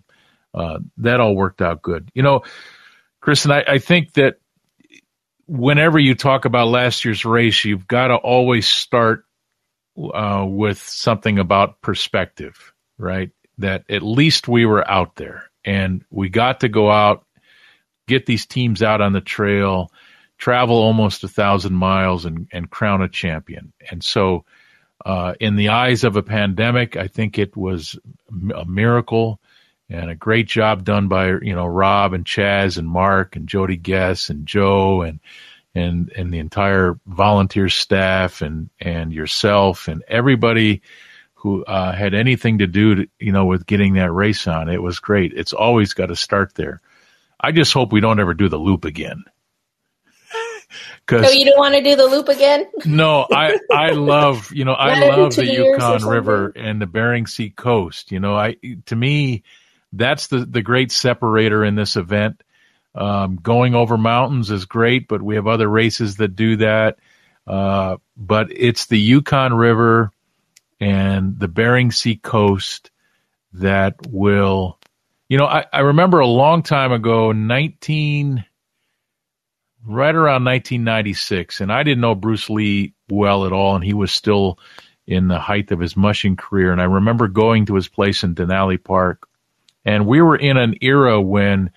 uh, 0.53 0.79
that 0.97 1.19
all 1.19 1.35
worked 1.35 1.61
out 1.61 1.81
good. 1.81 2.09
You 2.13 2.23
know, 2.23 2.43
Kristen, 3.21 3.51
I, 3.51 3.63
I 3.67 3.77
think 3.77 4.13
that 4.13 4.39
whenever 5.47 5.97
you 5.97 6.13
talk 6.13 6.45
about 6.45 6.67
last 6.67 7.05
year's 7.05 7.25
race, 7.25 7.65
you've 7.65 7.87
got 7.87 8.07
to 8.07 8.15
always 8.15 8.67
start 8.67 9.25
uh, 9.97 10.45
with 10.47 10.77
something 10.79 11.39
about 11.39 11.81
perspective, 11.81 12.73
right? 12.97 13.31
That 13.57 13.85
at 13.89 14.03
least 14.03 14.47
we 14.47 14.65
were 14.65 14.89
out 14.89 15.15
there 15.15 15.49
and 15.65 16.03
we 16.11 16.29
got 16.29 16.59
to 16.59 16.69
go 16.69 16.91
out, 16.91 17.25
get 18.07 18.25
these 18.25 18.45
teams 18.45 18.83
out 18.83 19.01
on 19.01 19.13
the 19.13 19.21
trail, 19.21 19.91
travel 20.37 20.77
almost 20.77 21.23
a 21.23 21.27
thousand 21.27 21.73
miles, 21.73 22.25
and, 22.25 22.47
and 22.51 22.69
crown 22.69 23.01
a 23.01 23.09
champion. 23.09 23.73
And 23.89 24.03
so, 24.03 24.45
uh, 25.05 25.35
in 25.39 25.55
the 25.55 25.69
eyes 25.69 26.03
of 26.03 26.15
a 26.15 26.23
pandemic, 26.23 26.97
I 26.97 27.07
think 27.07 27.37
it 27.37 27.55
was 27.55 27.97
a 28.53 28.65
miracle 28.65 29.39
and 29.89 30.09
a 30.09 30.15
great 30.15 30.47
job 30.47 30.83
done 30.83 31.07
by 31.07 31.27
you 31.27 31.55
know 31.55 31.65
Rob 31.65 32.13
and 32.13 32.25
Chas 32.25 32.77
and 32.77 32.87
Mark 32.87 33.35
and 33.35 33.47
Jody 33.47 33.77
Guess 33.77 34.29
and 34.29 34.45
Joe 34.45 35.01
and 35.01 35.19
and 35.73 36.11
and 36.15 36.33
the 36.33 36.39
entire 36.39 36.99
volunteer 37.05 37.69
staff 37.69 38.41
and 38.41 38.69
and 38.79 39.13
yourself 39.13 39.87
and 39.87 40.03
everybody 40.07 40.81
who 41.35 41.63
uh, 41.65 41.91
had 41.93 42.13
anything 42.15 42.57
to 42.57 42.67
do 42.67 42.95
to, 42.95 43.07
you 43.19 43.31
know 43.31 43.45
with 43.45 43.65
getting 43.65 43.93
that 43.93 44.11
race 44.11 44.47
on. 44.47 44.69
It 44.69 44.81
was 44.81 44.99
great. 44.99 45.33
It's 45.33 45.53
always 45.53 45.93
got 45.93 46.07
to 46.07 46.15
start 46.15 46.55
there. 46.55 46.81
I 47.39 47.51
just 47.51 47.73
hope 47.73 47.91
we 47.91 48.01
don't 48.01 48.19
ever 48.19 48.33
do 48.33 48.49
the 48.49 48.57
loop 48.57 48.85
again. 48.85 49.23
So 51.09 51.29
you 51.29 51.45
don't 51.45 51.57
want 51.57 51.75
to 51.75 51.81
do 51.81 51.95
the 51.95 52.05
loop 52.05 52.27
again? 52.27 52.67
no, 52.85 53.25
I 53.31 53.57
I 53.71 53.91
love 53.91 54.51
you 54.51 54.65
know 54.65 54.73
I 54.73 55.07
love 55.07 55.33
the 55.33 55.45
Yukon 55.45 56.05
River 56.05 56.51
and 56.53 56.81
the 56.81 56.85
Bering 56.85 57.25
Sea 57.25 57.49
coast. 57.49 58.11
You 58.11 58.19
know, 58.19 58.35
I 58.35 58.57
to 58.87 58.95
me 58.97 59.43
that's 59.93 60.27
the, 60.27 60.39
the 60.39 60.61
great 60.61 60.91
separator 60.91 61.63
in 61.63 61.75
this 61.75 61.95
event. 61.95 62.43
Um, 62.95 63.35
going 63.35 63.75
over 63.75 63.97
mountains 63.97 64.49
is 64.49 64.65
great, 64.65 65.07
but 65.07 65.21
we 65.21 65.35
have 65.35 65.47
other 65.47 65.67
races 65.67 66.17
that 66.17 66.35
do 66.35 66.57
that. 66.57 66.97
Uh, 67.45 67.97
but 68.15 68.47
it's 68.51 68.87
the 68.87 68.99
Yukon 68.99 69.53
River 69.53 70.11
and 70.79 71.39
the 71.39 71.47
Bering 71.47 71.91
Sea 71.91 72.15
coast 72.15 72.91
that 73.53 73.95
will, 74.09 74.79
you 75.29 75.37
know, 75.37 75.45
I, 75.45 75.65
I 75.71 75.79
remember 75.81 76.19
a 76.19 76.27
long 76.27 76.63
time 76.63 76.91
ago, 76.91 77.31
19, 77.31 78.43
right 79.85 80.15
around 80.15 80.43
1996, 80.43 81.61
and 81.61 81.71
I 81.71 81.83
didn't 81.83 82.01
know 82.01 82.15
Bruce 82.15 82.49
Lee 82.49 82.93
well 83.09 83.45
at 83.45 83.53
all, 83.53 83.75
and 83.75 83.83
he 83.83 83.93
was 83.93 84.11
still 84.11 84.59
in 85.05 85.27
the 85.27 85.39
height 85.39 85.71
of 85.71 85.79
his 85.79 85.95
mushing 85.95 86.35
career. 86.35 86.71
And 86.71 86.81
I 86.81 86.85
remember 86.85 87.27
going 87.27 87.67
to 87.67 87.75
his 87.75 87.87
place 87.87 88.23
in 88.23 88.35
Denali 88.35 88.83
Park 88.83 89.26
and 89.87 90.05
we 90.05 90.21
were 90.21 90.35
in 90.35 90.57
an 90.57 90.75
era 90.81 91.19
when 91.21 91.71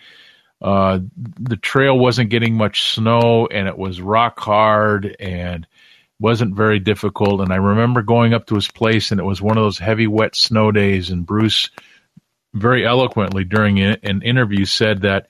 uh, 0.60 0.98
the 1.38 1.56
trail 1.56 1.96
wasn't 1.96 2.28
getting 2.28 2.56
much 2.56 2.90
snow 2.90 3.46
and 3.46 3.68
it 3.68 3.78
was 3.78 4.00
rock 4.00 4.40
hard 4.40 5.16
and 5.20 5.64
wasn't 6.18 6.56
very 6.56 6.80
difficult. 6.80 7.40
And 7.40 7.52
I 7.52 7.56
remember 7.56 8.02
going 8.02 8.34
up 8.34 8.46
to 8.46 8.56
his 8.56 8.66
place 8.66 9.12
and 9.12 9.20
it 9.20 9.24
was 9.24 9.40
one 9.40 9.56
of 9.56 9.62
those 9.62 9.78
heavy, 9.78 10.08
wet 10.08 10.34
snow 10.34 10.72
days. 10.72 11.10
And 11.10 11.24
Bruce 11.24 11.70
very 12.52 12.84
eloquently 12.84 13.44
during 13.44 13.80
an 13.80 14.22
interview 14.22 14.64
said 14.64 15.02
that, 15.02 15.28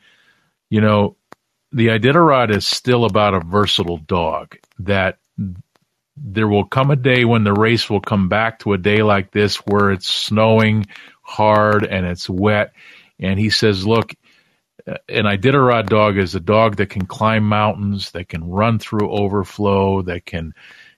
you 0.71 0.81
know, 0.81 1.17
the 1.73 1.89
Iditarod 1.89 2.51
is 2.51 2.67
still 2.67 3.05
about 3.05 3.35
a 3.35 3.41
versatile 3.41 3.99
dog 3.99 4.57
that 4.79 5.19
there 6.17 6.49
will 6.49 6.65
come 6.65 6.91
a 6.91 6.97
day 6.97 7.27
when 7.27 7.45
the 7.45 7.53
race 7.53 7.91
will 7.91 8.01
come 8.01 8.31
back 8.31 8.61
to 8.61 8.73
a 8.73 8.79
day 8.79 9.03
like 9.03 9.33
this 9.33 9.57
where 9.67 9.91
it's 9.91 10.09
snowing 10.09 10.87
hard 11.31 11.85
and 11.85 12.05
it's 12.05 12.29
wet. 12.29 12.73
And 13.19 13.39
he 13.39 13.51
says, 13.51 13.87
look, 13.87 14.13
uh, 14.87 14.97
an 15.09 15.25
Iditarod 15.25 15.89
dog 15.89 16.19
is 16.19 16.35
a 16.35 16.41
dog 16.41 16.77
that 16.77 16.91
can 16.91 17.07
climb 17.07 17.45
mountains, 17.45 18.11
that 18.13 18.29
can 18.29 18.51
run 18.51 18.79
through 18.79 19.11
overflow, 19.11 20.03
that 20.03 20.27
can 20.27 20.55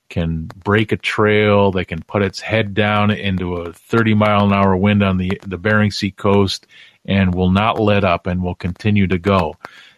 can 0.09 0.45
break 0.45 0.93
a 0.93 0.97
trail, 0.97 1.73
that 1.73 1.87
can 1.87 2.03
put 2.03 2.23
its 2.23 2.39
head 2.39 2.75
down 2.75 3.11
into 3.11 3.57
a 3.57 3.73
30 3.73 4.13
mile 4.15 4.45
an 4.45 4.53
hour 4.53 4.77
wind 4.77 5.03
on 5.03 5.17
the 5.17 5.41
the 5.47 5.59
Bering 5.59 5.91
Sea 5.91 6.11
coast 6.11 6.67
and 7.05 7.35
will 7.35 7.51
not 7.51 7.81
let 7.81 8.05
up 8.05 8.27
and 8.27 8.43
will 8.43 8.55
continue 8.55 9.07
to 9.07 9.19
go. 9.19 9.55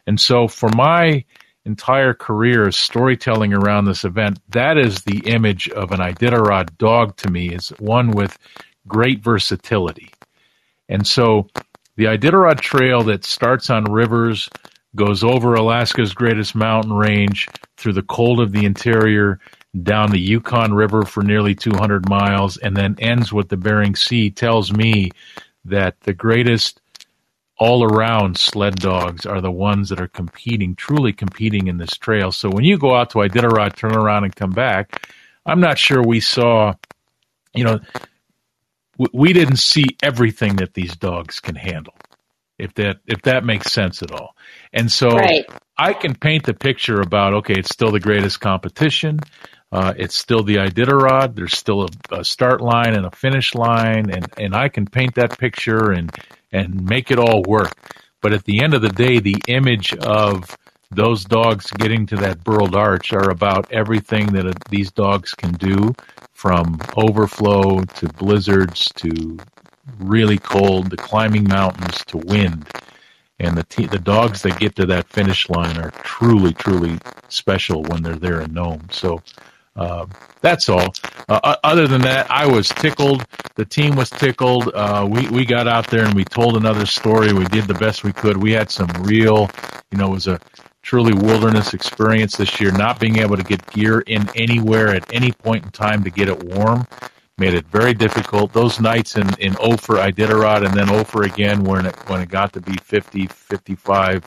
And 0.07 0.20
so 0.20 0.49
for 0.49 0.68
my 0.70 1.24
entire 1.64 2.14
career 2.14 2.70
storytelling 2.70 3.55
around 3.55 3.85
this 3.85 4.05
event, 4.05 4.39
that 4.51 4.78
is 4.78 5.03
the 5.03 5.20
image 5.26 5.68
of 5.70 5.93
an 5.93 6.01
Iditarod 6.01 6.76
dog 6.78 7.16
to 7.18 7.30
me 7.30 7.51
is 7.51 7.70
one 7.78 8.11
with 8.11 8.39
great 8.87 9.20
versatility 9.20 10.11
And 10.89 11.07
so 11.07 11.49
the 11.97 12.05
Iditarod 12.05 12.61
Trail 12.61 13.05
that 13.05 13.24
starts 13.24 13.70
on 13.70 13.85
rivers, 13.85 14.49
goes 14.97 15.24
over 15.24 15.55
Alaska's 15.55 16.14
greatest 16.14 16.55
mountain 16.55 16.93
range, 16.93 17.49
through 17.76 17.95
the 17.95 18.03
cold 18.03 18.41
of 18.41 18.53
the 18.53 18.64
interior, 18.64 19.41
down 19.82 20.11
the 20.11 20.20
Yukon 20.20 20.72
River 20.72 21.03
for 21.03 21.22
nearly 21.22 21.55
200 21.55 22.09
miles, 22.09 22.57
and 22.57 22.76
then 22.76 22.97
ends 22.99 23.32
with 23.32 23.49
the 23.49 23.57
Bering 23.57 23.97
Sea 23.97 24.30
tells 24.30 24.72
me 24.72 25.11
that 25.64 26.01
the 26.01 26.12
greatest 26.12 26.80
all 27.57 27.85
around 27.85 28.37
sled 28.37 28.76
dogs 28.76 29.26
are 29.26 29.41
the 29.41 29.51
ones 29.51 29.89
that 29.89 30.01
are 30.01 30.09
competing, 30.09 30.74
truly 30.74 31.12
competing 31.12 31.68
in 31.68 31.76
this 31.76 31.97
trail. 31.97 32.32
So 32.32 32.49
when 32.51 32.64
you 32.64 32.78
go 32.78 32.95
out 32.95 33.11
to 33.11 33.18
Iditarod, 33.18 33.76
turn 33.76 33.97
around 33.97 34.24
and 34.24 34.35
come 34.35 34.51
back, 34.51 35.09
I'm 35.47 35.61
not 35.61 35.78
sure 35.78 36.03
we 36.03 36.20
saw, 36.20 36.74
you 37.55 37.64
know, 37.64 37.80
we 39.12 39.32
didn't 39.32 39.59
see 39.59 39.84
everything 40.03 40.57
that 40.57 40.74
these 40.74 40.97
dogs 40.97 41.40
can 41.40 41.55
handle. 41.55 41.95
If 42.59 42.74
that 42.74 42.99
if 43.07 43.22
that 43.22 43.45
makes 43.45 43.72
sense 43.72 44.03
at 44.03 44.12
all. 44.12 44.36
And 44.72 44.90
so 44.90 45.09
right. 45.09 45.45
I 45.76 45.92
can 45.92 46.14
paint 46.14 46.45
the 46.45 46.55
picture 46.55 47.01
about 47.01 47.34
okay, 47.34 47.55
it's 47.55 47.70
still 47.70 47.90
the 47.90 48.01
greatest 48.01 48.40
competition. 48.40 49.18
Uh, 49.72 49.92
it's 49.97 50.14
still 50.14 50.45
the 50.45 50.57
Iditarod. 50.57 51.34
There's 51.34 51.59
still 51.59 51.82
a, 51.82 51.88
a, 52.12 52.24
start 52.24 52.61
line 52.61 52.95
and 52.95 53.07
a 53.07 53.11
finish 53.11 53.57
line, 53.57 54.09
and, 54.09 54.24
and 54.38 54.55
I 54.55 54.68
can 54.68 54.86
paint 54.86 55.16
that 55.16 55.36
picture 55.36 55.90
and 55.90 56.12
and 56.53 56.84
make 56.84 57.11
it 57.11 57.18
all 57.18 57.42
work. 57.42 57.72
But 58.22 58.32
at 58.32 58.45
the 58.45 58.62
end 58.62 58.74
of 58.74 58.82
the 58.82 58.88
day, 58.88 59.18
the 59.18 59.42
image 59.49 59.92
of 59.92 60.57
those 60.91 61.24
dogs 61.24 61.70
getting 61.72 62.07
to 62.07 62.16
that 62.16 62.45
burled 62.45 62.74
arch 62.74 63.12
are 63.12 63.30
about 63.30 63.70
everything 63.72 64.26
that 64.28 64.47
a, 64.47 64.55
these 64.70 64.91
dogs 64.91 65.35
can 65.35 65.53
do, 65.53 65.95
from 66.32 66.78
overflow 66.97 67.80
to 67.82 68.09
blizzards 68.09 68.93
to 68.97 69.39
really 69.99 70.39
cold 70.39 70.91
to 70.91 70.97
climbing 70.97 71.45
mountains 71.45 72.05
to 72.07 72.18
wind. 72.18 72.68
And 73.41 73.57
the 73.57 73.87
the 73.87 73.99
dogs 73.99 74.43
that 74.43 74.59
get 74.61 74.76
to 74.76 74.87
that 74.87 75.09
finish 75.09 75.49
line 75.49 75.76
are 75.78 75.91
truly, 75.91 76.53
truly 76.53 76.99
special 77.28 77.82
when 77.82 78.03
they're 78.03 78.14
there 78.14 78.41
in 78.41 78.53
Nome. 78.53 78.87
So 78.91 79.22
uh, 79.76 80.07
that's 80.41 80.68
all. 80.68 80.95
Uh, 81.28 81.57
other 81.64 81.89
than 81.89 82.03
that, 82.03 82.30
I 82.30 82.47
was 82.47 82.68
tickled. 82.68 83.26
The 83.57 83.64
team 83.64 83.97
was 83.97 84.11
tickled. 84.11 84.70
Uh, 84.72 85.09
we 85.11 85.28
we 85.28 85.45
got 85.45 85.66
out 85.66 85.89
there 85.89 86.05
and 86.05 86.14
we 86.14 86.24
told 86.24 86.57
another 86.57 86.87
story. 86.87 87.32
We 87.32 87.45
did 87.47 87.64
the 87.64 87.74
best 87.74 88.05
we 88.05 88.12
could. 88.12 88.37
We 88.37 88.53
had 88.53 88.70
some 88.70 88.89
real, 89.01 89.51
you 89.91 89.99
know, 89.99 90.07
it 90.07 90.14
was 90.14 90.28
a 90.28 90.39
truly 90.85 91.14
wilderness 91.14 91.74
experience 91.74 92.37
this 92.37 92.61
year. 92.61 92.70
Not 92.70 93.01
being 93.01 93.18
able 93.18 93.37
to 93.37 93.43
get 93.43 93.66
gear 93.72 94.01
in 94.01 94.28
anywhere 94.37 94.91
at 94.95 95.12
any 95.12 95.32
point 95.32 95.64
in 95.64 95.70
time 95.70 96.05
to 96.05 96.11
get 96.11 96.28
it 96.28 96.45
warm 96.45 96.87
made 97.39 97.55
it 97.55 97.66
very 97.66 97.95
difficult. 97.95 98.53
Those 98.53 98.80
nights 98.80 99.16
in 99.16 99.28
in 99.41 99.57
Ophir, 99.57 99.97
Iditarod, 99.97 100.64
and 100.64 100.74
then 100.74 100.89
Ophir 100.91 101.24
again, 101.24 101.64
when 101.64 101.87
it 101.87 101.97
when 102.09 102.20
it 102.20 102.28
got 102.28 102.53
to 102.53 102.61
be 102.61 102.76
50, 102.76 103.26
55, 103.26 104.24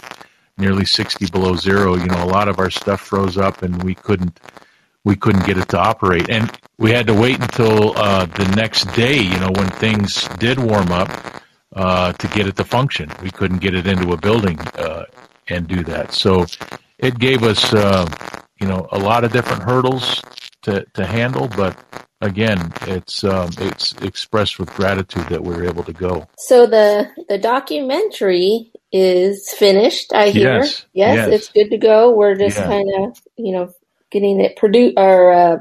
nearly 0.57 0.85
60 0.85 1.27
below 1.27 1.55
zero, 1.55 1.95
you 1.95 2.07
know, 2.07 2.23
a 2.23 2.25
lot 2.25 2.47
of 2.47 2.59
our 2.59 2.69
stuff 2.69 3.01
froze 3.01 3.37
up 3.37 3.61
and 3.61 3.81
we 3.83 3.95
couldn't 3.95 4.39
we 5.03 5.15
couldn't 5.15 5.45
get 5.45 5.57
it 5.57 5.69
to 5.69 5.79
operate. 5.79 6.29
And 6.29 6.51
we 6.77 6.91
had 6.91 7.07
to 7.07 7.13
wait 7.13 7.39
until 7.39 7.97
uh, 7.97 8.25
the 8.25 8.53
next 8.55 8.85
day, 8.93 9.19
you 9.19 9.39
know, 9.39 9.51
when 9.55 9.69
things 9.69 10.27
did 10.39 10.59
warm 10.59 10.91
up 10.91 11.09
uh, 11.73 12.11
to 12.11 12.27
get 12.29 12.45
it 12.47 12.57
to 12.57 12.65
function. 12.65 13.09
We 13.21 13.31
couldn't 13.31 13.59
get 13.59 13.73
it 13.73 13.87
into 13.87 14.11
a 14.11 14.17
building 14.17 14.59
uh, 14.75 15.05
and 15.49 15.67
do 15.67 15.83
that. 15.83 16.13
So 16.13 16.45
it 16.97 17.19
gave 17.19 17.43
us, 17.43 17.73
uh, 17.73 18.09
you 18.59 18.67
know, 18.67 18.87
a 18.91 18.99
lot 18.99 19.23
of 19.23 19.31
different 19.31 19.63
hurdles 19.63 20.21
to, 20.63 20.85
to 20.93 21.05
handle, 21.05 21.47
but 21.47 21.77
again, 22.21 22.71
it's 22.81 23.23
um, 23.23 23.49
it's 23.59 23.93
expressed 24.01 24.59
with 24.59 24.69
gratitude 24.69 25.27
that 25.29 25.43
we 25.43 25.55
were 25.55 25.65
able 25.65 25.83
to 25.83 25.93
go. 25.93 26.27
So 26.37 26.65
the 26.65 27.09
the 27.29 27.37
documentary 27.37 28.71
is 28.91 29.53
finished. 29.53 30.13
I 30.13 30.29
hear. 30.29 30.59
Yes, 30.59 30.85
yes, 30.93 31.15
yes. 31.15 31.27
it's 31.29 31.49
good 31.49 31.69
to 31.69 31.77
go. 31.77 32.11
We're 32.11 32.35
just 32.35 32.57
yeah. 32.57 32.67
kind 32.67 32.89
of 32.99 33.21
you 33.37 33.53
know 33.53 33.73
getting 34.11 34.39
it 34.39 34.55
produced 34.55 34.95
or 34.97 35.31
uh, 35.31 35.57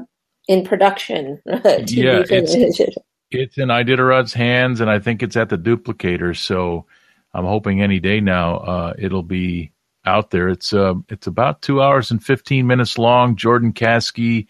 in 0.47 0.63
production. 0.63 1.41
yeah, 1.45 2.23
it's, 2.29 2.89
it's 3.29 3.57
in 3.57 3.69
Iditarod's 3.69 4.33
hands, 4.33 4.81
and 4.81 4.89
I 4.89 4.99
think 4.99 5.21
it's 5.21 5.35
at 5.35 5.49
the 5.49 5.57
duplicator. 5.57 6.35
So 6.35 6.85
I'm 7.33 7.45
hoping 7.45 7.81
any 7.81 7.99
day 7.99 8.21
now 8.21 8.57
uh, 8.57 8.93
it'll 8.97 9.23
be 9.23 9.71
out 10.07 10.31
there. 10.31 10.49
It's 10.49 10.73
uh, 10.73 10.95
it's 11.09 11.27
about 11.27 11.61
two 11.61 11.81
hours 11.81 12.09
and 12.11 12.23
15 12.23 12.65
minutes 12.65 12.97
long. 12.97 13.35
Jordan 13.35 13.73
Kasky 13.73 14.47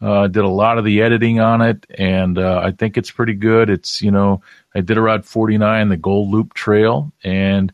uh, 0.00 0.26
did 0.28 0.44
a 0.44 0.48
lot 0.48 0.78
of 0.78 0.84
the 0.84 1.02
editing 1.02 1.38
on 1.40 1.62
it, 1.62 1.86
and 1.96 2.38
uh, 2.38 2.60
I 2.64 2.72
think 2.72 2.96
it's 2.96 3.10
pretty 3.10 3.34
good. 3.34 3.70
It's 3.70 4.02
you 4.02 4.10
know 4.10 4.42
Iditarod 4.74 5.24
49, 5.24 5.88
the 5.88 5.96
Gold 5.96 6.30
Loop 6.30 6.54
Trail, 6.54 7.12
and 7.22 7.72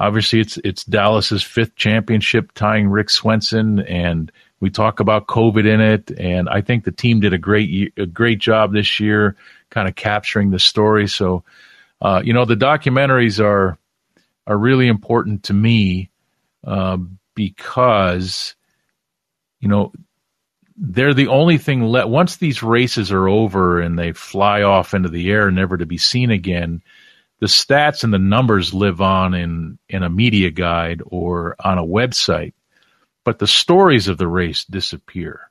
obviously 0.00 0.40
it's 0.40 0.56
it's 0.58 0.84
Dallas's 0.84 1.42
fifth 1.42 1.76
championship, 1.76 2.52
tying 2.52 2.88
Rick 2.88 3.10
Swenson 3.10 3.80
and 3.80 4.32
we 4.62 4.70
talk 4.70 5.00
about 5.00 5.26
COVID 5.26 5.66
in 5.66 5.80
it, 5.80 6.12
and 6.20 6.48
I 6.48 6.60
think 6.60 6.84
the 6.84 6.92
team 6.92 7.18
did 7.18 7.32
a 7.32 7.38
great 7.38 7.92
a 7.96 8.06
great 8.06 8.38
job 8.38 8.72
this 8.72 9.00
year, 9.00 9.34
kind 9.70 9.88
of 9.88 9.96
capturing 9.96 10.50
the 10.50 10.60
story. 10.60 11.08
So, 11.08 11.42
uh, 12.00 12.22
you 12.24 12.32
know, 12.32 12.44
the 12.44 12.54
documentaries 12.54 13.44
are 13.44 13.76
are 14.46 14.56
really 14.56 14.86
important 14.86 15.42
to 15.44 15.52
me 15.52 16.10
uh, 16.64 16.98
because 17.34 18.54
you 19.60 19.68
know 19.68 19.92
they're 20.76 21.14
the 21.14 21.28
only 21.28 21.58
thing 21.58 21.82
left. 21.82 22.08
Once 22.08 22.36
these 22.36 22.62
races 22.62 23.12
are 23.12 23.28
over 23.28 23.80
and 23.80 23.98
they 23.98 24.12
fly 24.12 24.62
off 24.62 24.94
into 24.94 25.08
the 25.08 25.30
air, 25.30 25.50
never 25.50 25.76
to 25.76 25.86
be 25.86 25.98
seen 25.98 26.30
again, 26.30 26.82
the 27.40 27.46
stats 27.46 28.04
and 28.04 28.12
the 28.12 28.18
numbers 28.18 28.74
live 28.74 29.00
on 29.00 29.34
in 29.34 29.78
in 29.88 30.02
a 30.02 30.10
media 30.10 30.50
guide 30.50 31.02
or 31.06 31.56
on 31.62 31.78
a 31.78 31.84
website 31.84 32.52
but 33.24 33.38
the 33.38 33.46
stories 33.46 34.08
of 34.08 34.18
the 34.18 34.26
race 34.26 34.64
disappear 34.64 35.50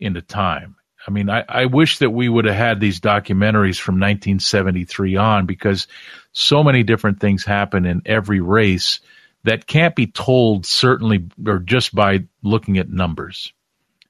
into 0.00 0.20
time. 0.22 0.76
I 1.06 1.10
mean, 1.10 1.30
I, 1.30 1.44
I 1.48 1.64
wish 1.66 1.98
that 1.98 2.10
we 2.10 2.28
would 2.28 2.44
have 2.44 2.56
had 2.56 2.80
these 2.80 3.00
documentaries 3.00 3.80
from 3.80 3.94
1973 3.94 5.16
on 5.16 5.46
because 5.46 5.86
so 6.32 6.62
many 6.62 6.82
different 6.82 7.20
things 7.20 7.44
happen 7.44 7.86
in 7.86 8.02
every 8.04 8.40
race 8.40 9.00
that 9.44 9.66
can't 9.66 9.94
be 9.94 10.06
told 10.06 10.66
certainly 10.66 11.26
or 11.46 11.58
just 11.58 11.94
by 11.94 12.24
looking 12.42 12.78
at 12.78 12.90
numbers. 12.90 13.52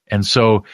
And 0.09 0.24
so 0.24 0.64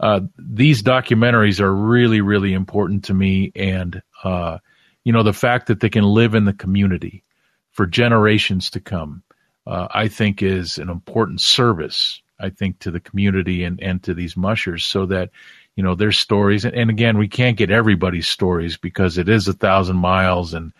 uh, 0.00 0.20
these 0.38 0.82
documentaries 0.82 1.60
are 1.60 1.74
really, 1.74 2.20
really 2.20 2.52
important 2.52 3.04
to 3.04 3.14
me. 3.14 3.52
And, 3.54 4.02
uh, 4.22 4.58
you 5.04 5.12
know, 5.12 5.22
the 5.22 5.32
fact 5.32 5.68
that 5.68 5.80
they 5.80 5.88
can 5.88 6.04
live 6.04 6.34
in 6.34 6.44
the 6.44 6.52
community 6.52 7.24
for 7.70 7.86
generations 7.86 8.70
to 8.70 8.80
come 8.80 9.22
uh, 9.66 9.88
I 9.90 10.08
think 10.08 10.42
is 10.42 10.78
an 10.78 10.88
important 10.88 11.40
service. 11.40 12.20
I 12.38 12.50
think 12.50 12.80
to 12.80 12.90
the 12.90 13.00
community 13.00 13.62
and, 13.62 13.80
and 13.80 14.02
to 14.02 14.14
these 14.14 14.36
mushers 14.36 14.84
so 14.84 15.06
that, 15.06 15.30
you 15.76 15.84
know, 15.84 15.94
their 15.94 16.12
stories. 16.12 16.64
And, 16.64 16.74
and 16.74 16.90
again, 16.90 17.16
we 17.16 17.28
can't 17.28 17.56
get 17.56 17.70
everybody's 17.70 18.26
stories 18.26 18.76
because 18.76 19.18
it 19.18 19.28
is 19.28 19.46
a 19.46 19.52
thousand 19.52 19.96
miles 19.96 20.52
and 20.52 20.72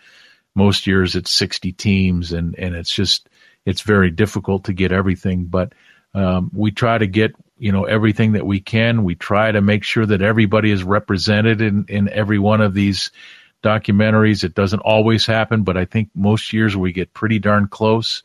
most 0.55 0.87
years 0.87 1.15
it's 1.15 1.31
60 1.31 1.71
teams 1.73 2.33
and, 2.33 2.55
and 2.57 2.75
it's 2.75 2.93
just, 2.93 3.29
it's 3.65 3.81
very 3.81 4.11
difficult 4.11 4.65
to 4.65 4.73
get 4.73 4.91
everything. 4.91 5.45
But, 5.45 5.73
um, 6.13 6.51
we 6.53 6.71
try 6.71 6.97
to 6.97 7.07
get, 7.07 7.35
you 7.57 7.71
know, 7.71 7.85
everything 7.85 8.33
that 8.33 8.45
we 8.45 8.59
can. 8.59 9.03
We 9.03 9.15
try 9.15 9.51
to 9.51 9.61
make 9.61 9.83
sure 9.83 10.05
that 10.05 10.21
everybody 10.21 10.69
is 10.69 10.83
represented 10.83 11.61
in, 11.61 11.85
in 11.89 12.09
every 12.09 12.37
one 12.37 12.61
of 12.61 12.73
these 12.73 13.11
documentaries. 13.63 14.43
It 14.43 14.53
doesn't 14.53 14.81
always 14.81 15.25
happen, 15.25 15.63
but 15.63 15.77
I 15.77 15.85
think 15.85 16.09
most 16.13 16.53
years 16.53 16.75
we 16.75 16.91
get 16.91 17.13
pretty 17.13 17.39
darn 17.39 17.67
close 17.67 18.21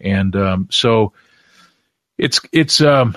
and 0.00 0.34
um, 0.36 0.68
so 0.70 1.12
it's 2.16 2.40
it's 2.52 2.80
um, 2.80 3.16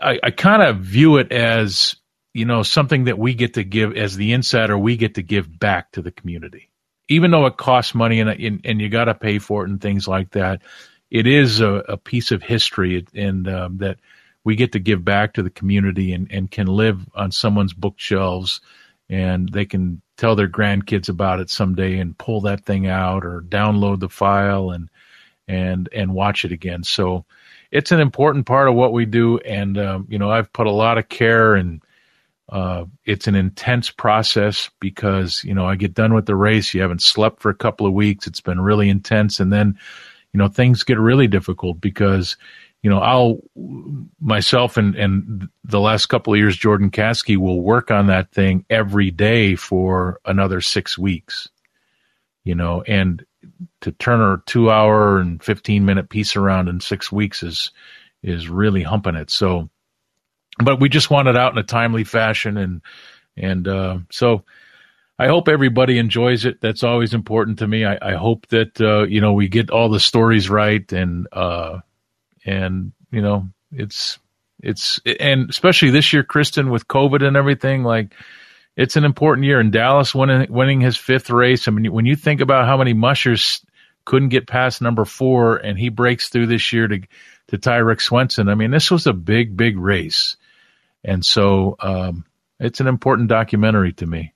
I, 0.00 0.18
I 0.22 0.30
kind 0.30 0.62
of 0.62 0.78
view 0.78 1.16
it 1.18 1.32
as 1.32 1.96
you 2.34 2.44
know 2.44 2.62
something 2.62 3.04
that 3.04 3.18
we 3.18 3.34
get 3.34 3.54
to 3.54 3.64
give 3.64 3.96
as 3.96 4.16
the 4.16 4.32
insider 4.32 4.76
we 4.76 4.96
get 4.96 5.14
to 5.14 5.22
give 5.22 5.58
back 5.58 5.92
to 5.92 6.02
the 6.02 6.10
community 6.10 6.70
even 7.08 7.30
though 7.30 7.46
it 7.46 7.56
costs 7.56 7.94
money 7.94 8.20
and 8.20 8.30
and, 8.30 8.60
and 8.64 8.80
you 8.80 8.88
got 8.88 9.04
to 9.06 9.14
pay 9.14 9.38
for 9.38 9.64
it 9.64 9.70
and 9.70 9.80
things 9.80 10.06
like 10.06 10.30
that 10.30 10.62
it 11.10 11.26
is 11.26 11.60
a, 11.60 11.74
a 11.88 11.96
piece 11.96 12.32
of 12.32 12.42
history 12.42 13.06
and 13.14 13.48
um, 13.48 13.78
that 13.78 13.98
we 14.44 14.56
get 14.56 14.72
to 14.72 14.78
give 14.78 15.04
back 15.04 15.34
to 15.34 15.42
the 15.42 15.50
community 15.50 16.12
and, 16.12 16.30
and 16.30 16.50
can 16.50 16.66
live 16.66 17.00
on 17.14 17.32
someone's 17.32 17.72
bookshelves 17.72 18.60
and 19.08 19.48
they 19.48 19.64
can 19.64 20.00
tell 20.16 20.34
their 20.34 20.48
grandkids 20.48 21.08
about 21.08 21.40
it 21.40 21.50
someday 21.50 21.98
and 21.98 22.18
pull 22.18 22.42
that 22.42 22.64
thing 22.64 22.86
out 22.86 23.24
or 23.24 23.42
download 23.42 24.00
the 24.00 24.08
file 24.08 24.70
and 24.70 24.88
and 25.48 25.88
and 25.92 26.12
watch 26.12 26.44
it 26.44 26.52
again. 26.52 26.82
So 26.82 27.24
it's 27.70 27.92
an 27.92 28.00
important 28.00 28.46
part 28.46 28.68
of 28.68 28.74
what 28.74 28.92
we 28.92 29.06
do, 29.06 29.38
and 29.38 29.78
um, 29.78 30.06
you 30.08 30.18
know 30.18 30.30
I've 30.30 30.52
put 30.52 30.66
a 30.66 30.72
lot 30.72 30.98
of 30.98 31.08
care 31.08 31.54
and 31.54 31.82
uh, 32.48 32.84
it's 33.04 33.26
an 33.26 33.34
intense 33.34 33.90
process 33.90 34.70
because 34.80 35.42
you 35.44 35.54
know 35.54 35.66
I 35.66 35.76
get 35.76 35.94
done 35.94 36.14
with 36.14 36.26
the 36.26 36.36
race. 36.36 36.74
You 36.74 36.82
haven't 36.82 37.02
slept 37.02 37.40
for 37.40 37.50
a 37.50 37.54
couple 37.54 37.86
of 37.86 37.92
weeks. 37.92 38.26
It's 38.26 38.40
been 38.40 38.60
really 38.60 38.88
intense, 38.88 39.40
and 39.40 39.52
then 39.52 39.78
you 40.32 40.38
know 40.38 40.48
things 40.48 40.84
get 40.84 40.98
really 40.98 41.26
difficult 41.26 41.80
because 41.80 42.36
you 42.82 42.90
know 42.90 43.00
I'll 43.00 43.40
myself 44.20 44.76
and 44.76 44.94
and 44.94 45.48
the 45.64 45.80
last 45.80 46.06
couple 46.06 46.32
of 46.32 46.38
years 46.38 46.56
Jordan 46.56 46.90
Caskey 46.90 47.36
will 47.36 47.60
work 47.60 47.90
on 47.90 48.06
that 48.06 48.30
thing 48.32 48.64
every 48.70 49.10
day 49.10 49.56
for 49.56 50.20
another 50.24 50.60
six 50.60 50.96
weeks 50.96 51.48
you 52.46 52.54
know, 52.54 52.80
and 52.82 53.26
to 53.80 53.90
turn 53.90 54.20
a 54.20 54.40
two 54.46 54.70
hour 54.70 55.18
and 55.18 55.42
15 55.42 55.84
minute 55.84 56.08
piece 56.08 56.36
around 56.36 56.68
in 56.68 56.80
six 56.80 57.10
weeks 57.10 57.42
is, 57.42 57.72
is 58.22 58.48
really 58.48 58.84
humping 58.84 59.16
it. 59.16 59.30
So, 59.30 59.68
but 60.58 60.80
we 60.80 60.88
just 60.88 61.10
want 61.10 61.28
it 61.28 61.36
out 61.36 61.52
in 61.52 61.58
a 61.58 61.62
timely 61.62 62.04
fashion. 62.04 62.56
And, 62.56 62.82
and, 63.36 63.68
uh, 63.68 63.98
so 64.10 64.44
I 65.18 65.28
hope 65.28 65.48
everybody 65.48 65.98
enjoys 65.98 66.44
it. 66.44 66.60
That's 66.60 66.82
always 66.82 67.14
important 67.14 67.60
to 67.60 67.66
me. 67.66 67.84
I, 67.84 67.98
I 68.00 68.14
hope 68.14 68.46
that, 68.48 68.80
uh, 68.80 69.04
you 69.04 69.20
know, 69.20 69.32
we 69.32 69.48
get 69.48 69.70
all 69.70 69.88
the 69.88 70.00
stories 70.00 70.50
right 70.50 70.90
and, 70.92 71.26
uh, 71.32 71.80
and, 72.44 72.92
you 73.10 73.22
know, 73.22 73.48
it's, 73.72 74.18
it's, 74.62 75.00
and 75.20 75.50
especially 75.50 75.90
this 75.90 76.12
year, 76.12 76.22
Kristen, 76.22 76.70
with 76.70 76.88
COVID 76.88 77.26
and 77.26 77.36
everything, 77.36 77.82
like, 77.82 78.14
it's 78.76 78.96
an 78.96 79.04
important 79.04 79.46
year. 79.46 79.58
And 79.58 79.72
Dallas 79.72 80.14
winning, 80.14 80.52
winning 80.52 80.80
his 80.82 80.96
fifth 80.96 81.30
race. 81.30 81.66
I 81.66 81.70
mean, 81.70 81.90
when 81.92 82.06
you 82.06 82.14
think 82.14 82.40
about 82.40 82.66
how 82.66 82.76
many 82.76 82.92
mushers 82.92 83.64
couldn't 84.04 84.28
get 84.28 84.46
past 84.46 84.82
number 84.82 85.04
four 85.04 85.56
and 85.56 85.78
he 85.78 85.88
breaks 85.88 86.28
through 86.28 86.46
this 86.46 86.72
year 86.72 86.88
to, 86.88 87.58
to 87.58 87.70
Rick 87.72 88.00
Swenson, 88.02 88.48
I 88.48 88.54
mean, 88.54 88.70
this 88.70 88.90
was 88.90 89.06
a 89.06 89.14
big, 89.14 89.56
big 89.56 89.78
race. 89.78 90.36
And 91.06 91.24
so, 91.24 91.76
um, 91.80 92.26
it's 92.60 92.80
an 92.80 92.86
important 92.86 93.28
documentary 93.28 93.92
to 93.94 94.06
me. 94.06 94.32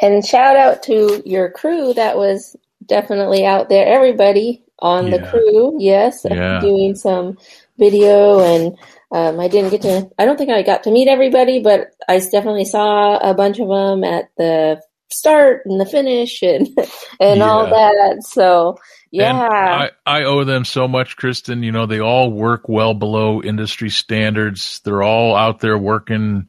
And 0.00 0.24
shout 0.24 0.56
out 0.56 0.82
to 0.84 1.22
your 1.24 1.50
crew 1.50 1.94
that 1.94 2.16
was 2.16 2.56
definitely 2.84 3.44
out 3.44 3.68
there. 3.68 3.86
Everybody 3.86 4.62
on 4.78 5.06
yeah. 5.06 5.16
the 5.16 5.26
crew, 5.28 5.76
yes, 5.78 6.26
yeah. 6.28 6.60
doing 6.60 6.94
some 6.94 7.38
video 7.78 8.40
and 8.40 8.76
um, 9.12 9.40
I 9.40 9.48
didn't 9.48 9.70
get 9.70 9.82
to, 9.82 10.10
I 10.18 10.24
don't 10.24 10.36
think 10.36 10.50
I 10.50 10.62
got 10.62 10.82
to 10.84 10.90
meet 10.90 11.08
everybody, 11.08 11.60
but 11.60 11.92
I 12.08 12.18
definitely 12.18 12.64
saw 12.64 13.16
a 13.18 13.34
bunch 13.34 13.58
of 13.58 13.68
them 13.68 14.04
at 14.04 14.30
the 14.36 14.82
start 15.10 15.62
and 15.66 15.80
the 15.80 15.86
finish 15.86 16.42
and, 16.42 16.66
and 17.20 17.38
yeah. 17.38 17.48
all 17.48 17.66
that. 17.66 18.22
So, 18.22 18.76
yeah. 19.10 19.32
I, 19.48 19.90
I 20.04 20.24
owe 20.24 20.44
them 20.44 20.64
so 20.64 20.88
much, 20.88 21.16
Kristen. 21.16 21.62
You 21.62 21.72
know, 21.72 21.86
they 21.86 22.00
all 22.00 22.30
work 22.30 22.68
well 22.68 22.94
below 22.94 23.42
industry 23.42 23.90
standards. 23.90 24.80
They're 24.84 25.02
all 25.02 25.34
out 25.34 25.60
there 25.60 25.78
working 25.78 26.48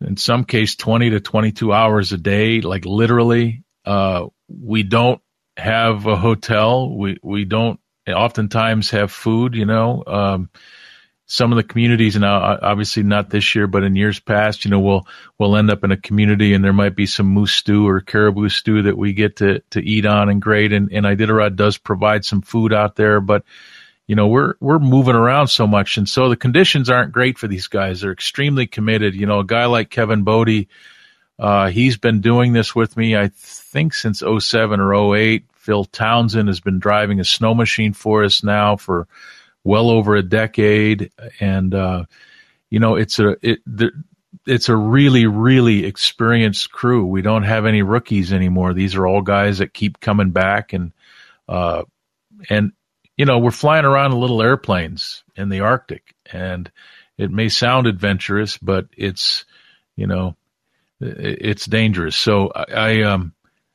in 0.00 0.16
some 0.16 0.44
case 0.44 0.76
20 0.76 1.10
to 1.10 1.20
22 1.20 1.72
hours 1.72 2.12
a 2.12 2.18
day, 2.18 2.60
like 2.60 2.84
literally. 2.84 3.64
Uh, 3.84 4.26
we 4.48 4.82
don't 4.82 5.20
have 5.56 6.06
a 6.06 6.16
hotel. 6.16 6.96
We, 6.96 7.18
we 7.22 7.44
don't 7.44 7.78
oftentimes 8.08 8.90
have 8.90 9.12
food, 9.12 9.54
you 9.54 9.66
know. 9.66 10.02
Um, 10.06 10.50
some 11.32 11.52
of 11.52 11.56
the 11.56 11.62
communities 11.62 12.16
now, 12.16 12.58
obviously 12.60 13.04
not 13.04 13.30
this 13.30 13.54
year, 13.54 13.68
but 13.68 13.84
in 13.84 13.94
years 13.94 14.18
past, 14.18 14.64
you 14.64 14.70
know, 14.72 14.80
we'll, 14.80 15.06
we'll 15.38 15.56
end 15.56 15.70
up 15.70 15.84
in 15.84 15.92
a 15.92 15.96
community 15.96 16.54
and 16.54 16.64
there 16.64 16.72
might 16.72 16.96
be 16.96 17.06
some 17.06 17.26
moose 17.26 17.52
stew 17.52 17.86
or 17.86 18.00
caribou 18.00 18.48
stew 18.48 18.82
that 18.82 18.98
we 18.98 19.12
get 19.12 19.36
to, 19.36 19.60
to 19.70 19.80
eat 19.80 20.06
on 20.06 20.28
and 20.28 20.42
great. 20.42 20.72
And, 20.72 20.90
and 20.90 21.06
Iditarod 21.06 21.54
does 21.54 21.78
provide 21.78 22.24
some 22.24 22.42
food 22.42 22.72
out 22.72 22.96
there, 22.96 23.20
but, 23.20 23.44
you 24.08 24.16
know, 24.16 24.26
we're, 24.26 24.54
we're 24.58 24.80
moving 24.80 25.14
around 25.14 25.46
so 25.46 25.68
much. 25.68 25.98
And 25.98 26.08
so 26.08 26.28
the 26.30 26.36
conditions 26.36 26.90
aren't 26.90 27.12
great 27.12 27.38
for 27.38 27.46
these 27.46 27.68
guys. 27.68 28.00
They're 28.00 28.10
extremely 28.10 28.66
committed. 28.66 29.14
You 29.14 29.26
know, 29.26 29.38
a 29.38 29.46
guy 29.46 29.66
like 29.66 29.88
Kevin 29.88 30.24
Bodie, 30.24 30.68
uh, 31.38 31.68
he's 31.68 31.96
been 31.96 32.20
doing 32.20 32.54
this 32.54 32.74
with 32.74 32.96
me, 32.96 33.16
I 33.16 33.28
think 33.28 33.94
since 33.94 34.20
07 34.20 34.80
or 34.80 35.14
08. 35.14 35.44
Phil 35.54 35.84
Townsend 35.84 36.48
has 36.48 36.58
been 36.58 36.80
driving 36.80 37.20
a 37.20 37.24
snow 37.24 37.54
machine 37.54 37.92
for 37.92 38.24
us 38.24 38.42
now 38.42 38.74
for, 38.74 39.06
well 39.64 39.90
over 39.90 40.16
a 40.16 40.22
decade, 40.22 41.10
and 41.40 41.74
uh, 41.74 42.04
you 42.70 42.80
know 42.80 42.96
it's 42.96 43.18
a 43.18 43.36
it 43.42 43.60
it's 44.46 44.68
a 44.68 44.76
really 44.76 45.26
really 45.26 45.84
experienced 45.84 46.70
crew. 46.70 47.06
We 47.06 47.22
don't 47.22 47.42
have 47.42 47.66
any 47.66 47.82
rookies 47.82 48.32
anymore. 48.32 48.74
These 48.74 48.94
are 48.94 49.06
all 49.06 49.22
guys 49.22 49.58
that 49.58 49.74
keep 49.74 50.00
coming 50.00 50.30
back, 50.30 50.72
and 50.72 50.92
uh, 51.48 51.82
and 52.48 52.72
you 53.16 53.24
know 53.26 53.38
we're 53.38 53.50
flying 53.50 53.84
around 53.84 54.12
in 54.12 54.20
little 54.20 54.42
airplanes 54.42 55.22
in 55.36 55.48
the 55.48 55.60
Arctic, 55.60 56.14
and 56.32 56.70
it 57.18 57.30
may 57.30 57.48
sound 57.48 57.86
adventurous, 57.86 58.56
but 58.56 58.86
it's 58.96 59.44
you 59.96 60.06
know 60.06 60.36
it's 61.00 61.66
dangerous. 61.66 62.16
So 62.16 62.50
I, 62.54 62.64
I 62.72 63.02
um 63.02 63.34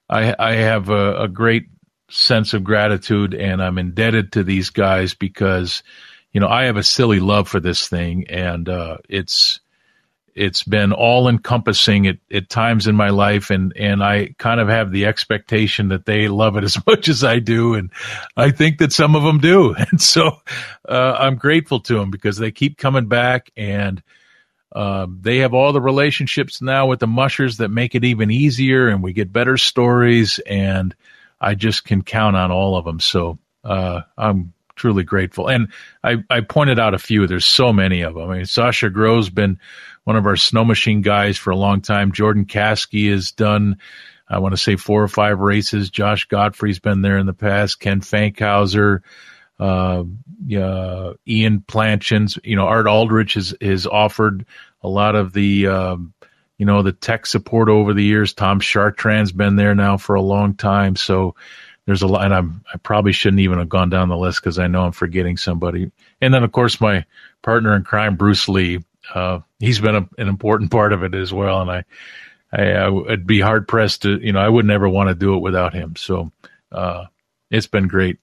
I 0.09 0.36
I 0.38 0.55
have 0.55 0.89
a, 0.89 1.23
a 1.23 1.27
great 1.27 1.67
sense 2.16 2.53
of 2.53 2.63
gratitude 2.63 3.34
and 3.34 3.61
I'm 3.61 3.78
indebted 3.78 4.34
to 4.34 4.43
these 4.43 4.70
guys 4.70 5.13
because, 5.13 5.84
you 6.32 6.39
know, 6.39 6.47
I 6.47 6.66
have 6.66 6.78
a 6.78 6.84
silly 6.84 7.20
love 7.20 7.47
for 7.47 7.59
this 7.59 7.88
thing 7.88 8.28
and, 8.30 8.68
uh, 8.70 8.97
it's, 9.09 9.59
it's 10.34 10.63
been 10.63 10.91
all 10.91 11.30
encompassing 11.30 12.07
at, 12.07 12.18
at 12.32 12.49
times 12.49 12.88
in 12.88 12.95
my 12.95 13.09
life 13.09 13.49
and, 13.51 13.74
and 13.76 14.03
I 14.03 14.36
kind 14.38 14.59
of 14.59 14.68
have 14.68 14.91
the 14.91 15.05
expectation 15.05 15.89
that 15.89 16.05
they 16.05 16.28
love 16.28 16.57
it 16.57 16.63
as 16.63 16.78
much 16.88 17.09
as 17.09 17.24
I 17.24 17.39
do. 17.39 17.76
And 17.76 17.91
I 18.36 18.51
think 18.51 18.80
that 18.80 18.93
some 18.93 19.16
of 19.16 19.24
them 19.24 19.39
do. 19.39 19.76
And 19.91 20.01
so, 20.01 20.41
uh, 20.88 21.16
I'm 21.20 21.36
grateful 21.36 21.82
to 21.82 21.95
them 21.95 22.11
because 22.11 22.38
they 22.38 22.51
keep 22.51 22.78
coming 22.78 23.07
back 23.07 23.51
and, 23.57 24.01
uh, 24.74 25.07
they 25.22 25.38
have 25.38 25.53
all 25.53 25.72
the 25.72 25.82
relationships 25.82 26.61
now 26.61 26.86
with 26.88 26.99
the 26.99 27.07
mushers 27.07 27.57
that 27.57 27.70
make 27.70 27.95
it 27.95 28.03
even 28.03 28.30
easier 28.30 28.89
and 28.89 29.01
we 29.01 29.13
get 29.13 29.32
better 29.32 29.57
stories 29.57 30.39
and, 30.39 30.95
I 31.39 31.55
just 31.55 31.86
can 31.86 32.01
count 32.01 32.36
on 32.36 32.51
all 32.51 32.77
of 32.77 32.86
them. 32.86 32.99
So 32.99 33.39
uh, 33.63 34.01
I'm 34.17 34.53
truly 34.75 35.03
grateful. 35.03 35.47
And 35.47 35.69
I, 36.03 36.17
I 36.29 36.41
pointed 36.41 36.79
out 36.79 36.93
a 36.93 36.99
few. 36.99 37.27
There's 37.27 37.45
so 37.45 37.71
many 37.73 38.01
of 38.01 38.15
them. 38.15 38.29
I 38.29 38.38
mean, 38.38 38.45
Sasha 38.45 38.89
Grove's 38.89 39.29
been 39.29 39.59
one 40.03 40.15
of 40.15 40.25
our 40.25 40.36
snow 40.36 40.65
machine 40.65 41.01
guys 41.01 41.38
for 41.38 41.51
a 41.51 41.55
long 41.55 41.81
time. 41.81 42.11
Jordan 42.11 42.45
Kasky 42.45 43.09
has 43.11 43.31
done, 43.31 43.77
I 44.27 44.39
want 44.39 44.53
to 44.53 44.61
say 44.61 44.75
four 44.75 45.01
or 45.01 45.07
five 45.07 45.39
races. 45.39 45.89
Josh 45.89 46.25
Godfrey's 46.25 46.79
been 46.79 47.01
there 47.01 47.17
in 47.17 47.25
the 47.25 47.33
past. 47.33 47.79
Ken 47.79 48.01
Fankhauser, 48.01 48.99
uh, 49.59 50.03
uh, 50.55 51.13
Ian 51.27 51.59
Planchins, 51.61 52.38
you 52.43 52.55
know, 52.55 52.67
Art 52.67 52.88
Aldrich 52.88 53.36
has, 53.36 53.55
has 53.61 53.88
offered 53.88 54.45
a 54.81 54.89
lot 54.89 55.15
of 55.15 55.33
the, 55.33 55.67
um, 55.67 56.13
you 56.57 56.65
know, 56.65 56.81
the 56.81 56.91
tech 56.91 57.25
support 57.25 57.69
over 57.69 57.93
the 57.93 58.03
years. 58.03 58.33
Tom 58.33 58.59
Chartrand's 58.59 59.31
been 59.31 59.55
there 59.55 59.75
now 59.75 59.97
for 59.97 60.15
a 60.15 60.21
long 60.21 60.55
time. 60.55 60.95
So 60.95 61.35
there's 61.85 62.01
a 62.01 62.07
lot, 62.07 62.25
and 62.25 62.33
I'm, 62.33 62.63
I 62.73 62.77
probably 62.77 63.11
shouldn't 63.11 63.41
even 63.41 63.59
have 63.59 63.69
gone 63.69 63.89
down 63.89 64.09
the 64.09 64.17
list 64.17 64.41
because 64.41 64.57
I 64.57 64.67
know 64.67 64.85
I'm 64.85 64.91
forgetting 64.91 65.37
somebody. 65.37 65.91
And 66.21 66.33
then, 66.33 66.43
of 66.43 66.51
course, 66.51 66.79
my 66.81 67.05
partner 67.41 67.75
in 67.75 67.83
crime, 67.83 68.15
Bruce 68.15 68.47
Lee, 68.47 68.83
uh, 69.13 69.39
he's 69.59 69.79
been 69.79 69.95
a, 69.95 70.09
an 70.17 70.27
important 70.27 70.71
part 70.71 70.93
of 70.93 71.03
it 71.03 71.13
as 71.13 71.31
well. 71.31 71.61
And 71.61 71.71
I, 71.71 71.83
I, 72.51 72.89
would 72.89 73.27
be 73.27 73.39
hard 73.39 73.67
pressed 73.67 74.01
to, 74.03 74.17
you 74.19 74.31
know, 74.31 74.39
I 74.39 74.49
would 74.49 74.65
never 74.65 74.89
want 74.89 75.09
to 75.09 75.15
do 75.15 75.35
it 75.35 75.39
without 75.39 75.73
him. 75.73 75.95
So, 75.95 76.31
uh, 76.71 77.05
it's 77.51 77.67
been 77.67 77.87
great. 77.87 78.17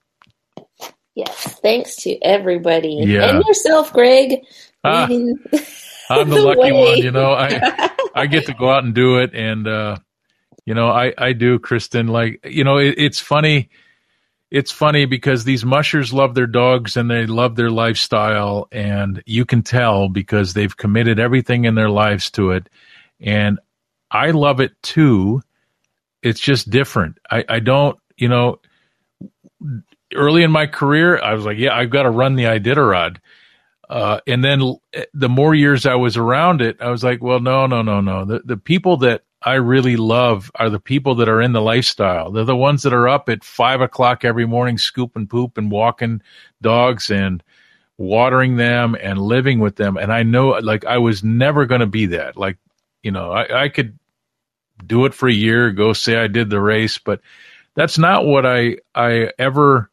Yes. 1.15 1.61
Thanks 1.61 1.97
to 1.97 2.19
everybody 2.23 2.95
yeah. 3.07 3.29
and 3.29 3.45
yourself, 3.45 3.93
Greg. 3.93 4.41
Ah, 4.83 5.09
I'm 6.21 6.29
the, 6.29 6.37
the 6.37 6.43
lucky 6.43 6.73
way. 6.73 6.73
one, 6.73 6.99
you 6.99 7.11
know, 7.11 7.33
I, 7.33 7.91
I 8.15 8.27
get 8.27 8.47
to 8.47 8.55
go 8.55 8.71
out 8.71 8.85
and 8.85 8.95
do 8.95 9.19
it, 9.19 9.35
and 9.35 9.67
uh, 9.67 9.97
you 10.65 10.75
know, 10.75 10.89
I 10.89 11.13
I 11.17 11.33
do, 11.33 11.59
Kristen. 11.59 12.09
Like, 12.09 12.41
you 12.45 12.65
know, 12.65 12.79
it, 12.79 12.95
it's 12.99 13.21
funny. 13.21 13.71
It's 14.51 14.71
funny 14.71 15.07
because 15.07 15.45
these 15.45 15.65
mushers 15.65 16.13
love 16.13 16.35
their 16.35 16.47
dogs 16.47 16.99
and 16.99 17.11
they 17.11 17.25
love 17.25 17.57
their 17.57 17.71
lifestyle, 17.71 18.69
and 18.71 19.23
you 19.25 19.47
can 19.47 19.63
tell 19.63 20.09
because 20.09 20.53
they've 20.53 20.77
committed 20.77 21.19
everything 21.19 21.65
in 21.65 21.75
their 21.75 21.89
lives 21.89 22.31
to 22.33 22.51
it. 22.51 22.69
And 23.19 23.59
I 24.11 24.33
love 24.33 24.61
it 24.61 24.73
too. 24.83 25.43
It's 26.23 26.41
just 26.41 26.69
different. 26.69 27.17
I, 27.31 27.45
I 27.49 27.61
don't, 27.61 27.99
you 28.17 28.29
know, 28.29 28.61
early 30.15 30.43
in 30.43 30.51
my 30.51 30.67
career, 30.67 31.19
I 31.21 31.35
was 31.35 31.45
like, 31.45 31.59
yeah, 31.59 31.75
I've 31.75 31.91
got 31.91 32.03
to 32.03 32.11
run 32.11 32.35
the 32.35 32.45
Iditarod. 32.45 33.17
Uh, 33.93 34.21
and 34.27 34.43
then 34.43 34.75
the 35.13 35.29
more 35.29 35.55
years 35.55 35.85
I 35.85 35.97
was 35.97 36.17
around 36.17 36.63
it, 36.63 36.79
I 36.81 36.89
was 36.89 37.05
like, 37.05 37.23
well, 37.23 37.41
no, 37.41 37.67
no, 37.67 37.83
no, 37.83 38.01
no. 38.01 38.25
The, 38.25 38.41
the 38.43 38.57
people 38.57 38.97
that 38.99 39.25
I 39.43 39.57
really 39.57 39.97
love 39.97 40.51
are 40.55 40.71
the 40.71 40.81
people 40.81 41.17
that 41.17 41.29
are 41.29 41.43
in 41.43 41.53
the 41.53 41.61
lifestyle. 41.61 42.31
They're 42.31 42.47
the 42.47 42.57
ones 42.57 42.85
that 42.85 42.95
are 42.95 43.07
up 43.07 43.29
at 43.29 43.45
five 43.45 43.83
o'clock 43.83 44.25
every 44.25 44.47
morning, 44.47 44.79
scooping 44.79 45.27
poop 45.27 45.59
and 45.59 45.71
walking 45.71 46.23
dogs 46.63 47.11
and 47.11 47.43
watering 47.99 48.57
them 48.57 48.97
and 48.99 49.19
living 49.19 49.59
with 49.59 49.77
them. 49.77 49.99
And 49.99 50.11
I 50.11 50.23
know, 50.23 50.49
like, 50.53 50.87
I 50.87 50.97
was 50.97 51.23
never 51.23 51.67
going 51.67 51.83
to 51.83 51.87
be 51.87 52.07
that. 52.07 52.39
Like, 52.39 52.57
you 53.03 53.11
know, 53.11 53.31
I, 53.31 53.65
I 53.65 53.69
could 53.69 53.99
do 54.87 55.05
it 55.05 55.13
for 55.13 55.29
a 55.29 55.35
year, 55.35 55.71
go 55.71 55.93
say 55.93 56.17
I 56.17 56.29
did 56.29 56.49
the 56.49 56.63
race, 56.63 56.97
but 56.97 57.21
that's 57.75 57.99
not 57.99 58.25
what 58.25 58.47
I, 58.47 58.79
I 58.95 59.33
ever, 59.39 59.91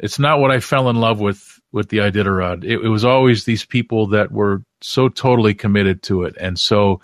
it's 0.00 0.18
not 0.18 0.40
what 0.40 0.50
I 0.50 0.58
fell 0.58 0.90
in 0.90 0.96
love 0.96 1.20
with 1.20 1.59
with 1.72 1.88
the 1.88 1.98
Iditarod. 1.98 2.64
It, 2.64 2.84
it 2.84 2.88
was 2.88 3.04
always 3.04 3.44
these 3.44 3.64
people 3.64 4.08
that 4.08 4.32
were 4.32 4.62
so 4.80 5.08
totally 5.08 5.54
committed 5.54 6.02
to 6.04 6.24
it. 6.24 6.36
And 6.40 6.58
so 6.58 7.00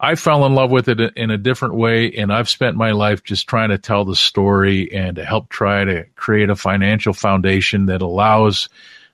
I 0.00 0.14
fell 0.14 0.46
in 0.46 0.54
love 0.54 0.70
with 0.70 0.88
it 0.88 1.00
in 1.16 1.30
a 1.30 1.38
different 1.38 1.74
way. 1.74 2.12
And 2.12 2.32
I've 2.32 2.48
spent 2.48 2.76
my 2.76 2.92
life 2.92 3.22
just 3.22 3.46
trying 3.48 3.68
to 3.68 3.78
tell 3.78 4.04
the 4.04 4.16
story 4.16 4.92
and 4.92 5.16
to 5.16 5.24
help 5.24 5.48
try 5.50 5.84
to 5.84 6.04
create 6.16 6.50
a 6.50 6.56
financial 6.56 7.12
foundation 7.12 7.86
that 7.86 8.02
allows 8.02 8.68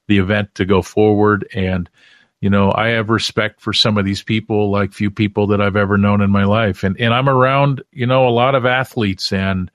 the 0.07 0.19
event 0.19 0.55
to 0.55 0.65
go 0.65 0.83
forward. 0.83 1.49
And, 1.53 1.91
you 2.41 2.51
know, 2.51 2.73
I 2.73 2.91
have 2.91 3.11
respect 3.11 3.61
for 3.61 3.73
some 3.73 3.99
of 3.99 4.05
these 4.05 4.23
people 4.23 4.71
like 4.71 4.93
few 4.93 5.11
people 5.11 5.49
that 5.49 5.61
I've 5.61 5.77
ever 5.77 5.99
known 5.99 6.21
in 6.21 6.31
my 6.31 6.45
life. 6.45 6.85
And, 6.85 6.99
and 7.01 7.13
I'm 7.13 7.29
around, 7.29 7.83
you 7.91 8.07
know, 8.07 8.29
a 8.29 8.31
lot 8.31 8.55
of 8.55 8.65
athletes 8.65 9.33
and, 9.33 9.71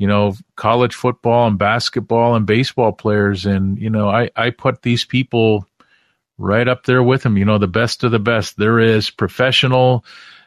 you 0.00 0.06
know, 0.06 0.34
college 0.56 0.94
football 0.94 1.46
and 1.46 1.58
basketball 1.58 2.34
and 2.34 2.46
baseball 2.46 2.90
players. 2.90 3.44
And, 3.44 3.78
you 3.78 3.90
know, 3.90 4.08
I, 4.08 4.30
I 4.34 4.48
put 4.48 4.80
these 4.80 5.04
people 5.04 5.66
right 6.38 6.66
up 6.66 6.84
there 6.84 7.02
with 7.02 7.22
them, 7.22 7.36
you 7.36 7.44
know, 7.44 7.58
the 7.58 7.68
best 7.68 8.02
of 8.02 8.10
the 8.10 8.18
best. 8.18 8.56
There 8.56 8.78
is 8.78 9.10
professional 9.10 10.06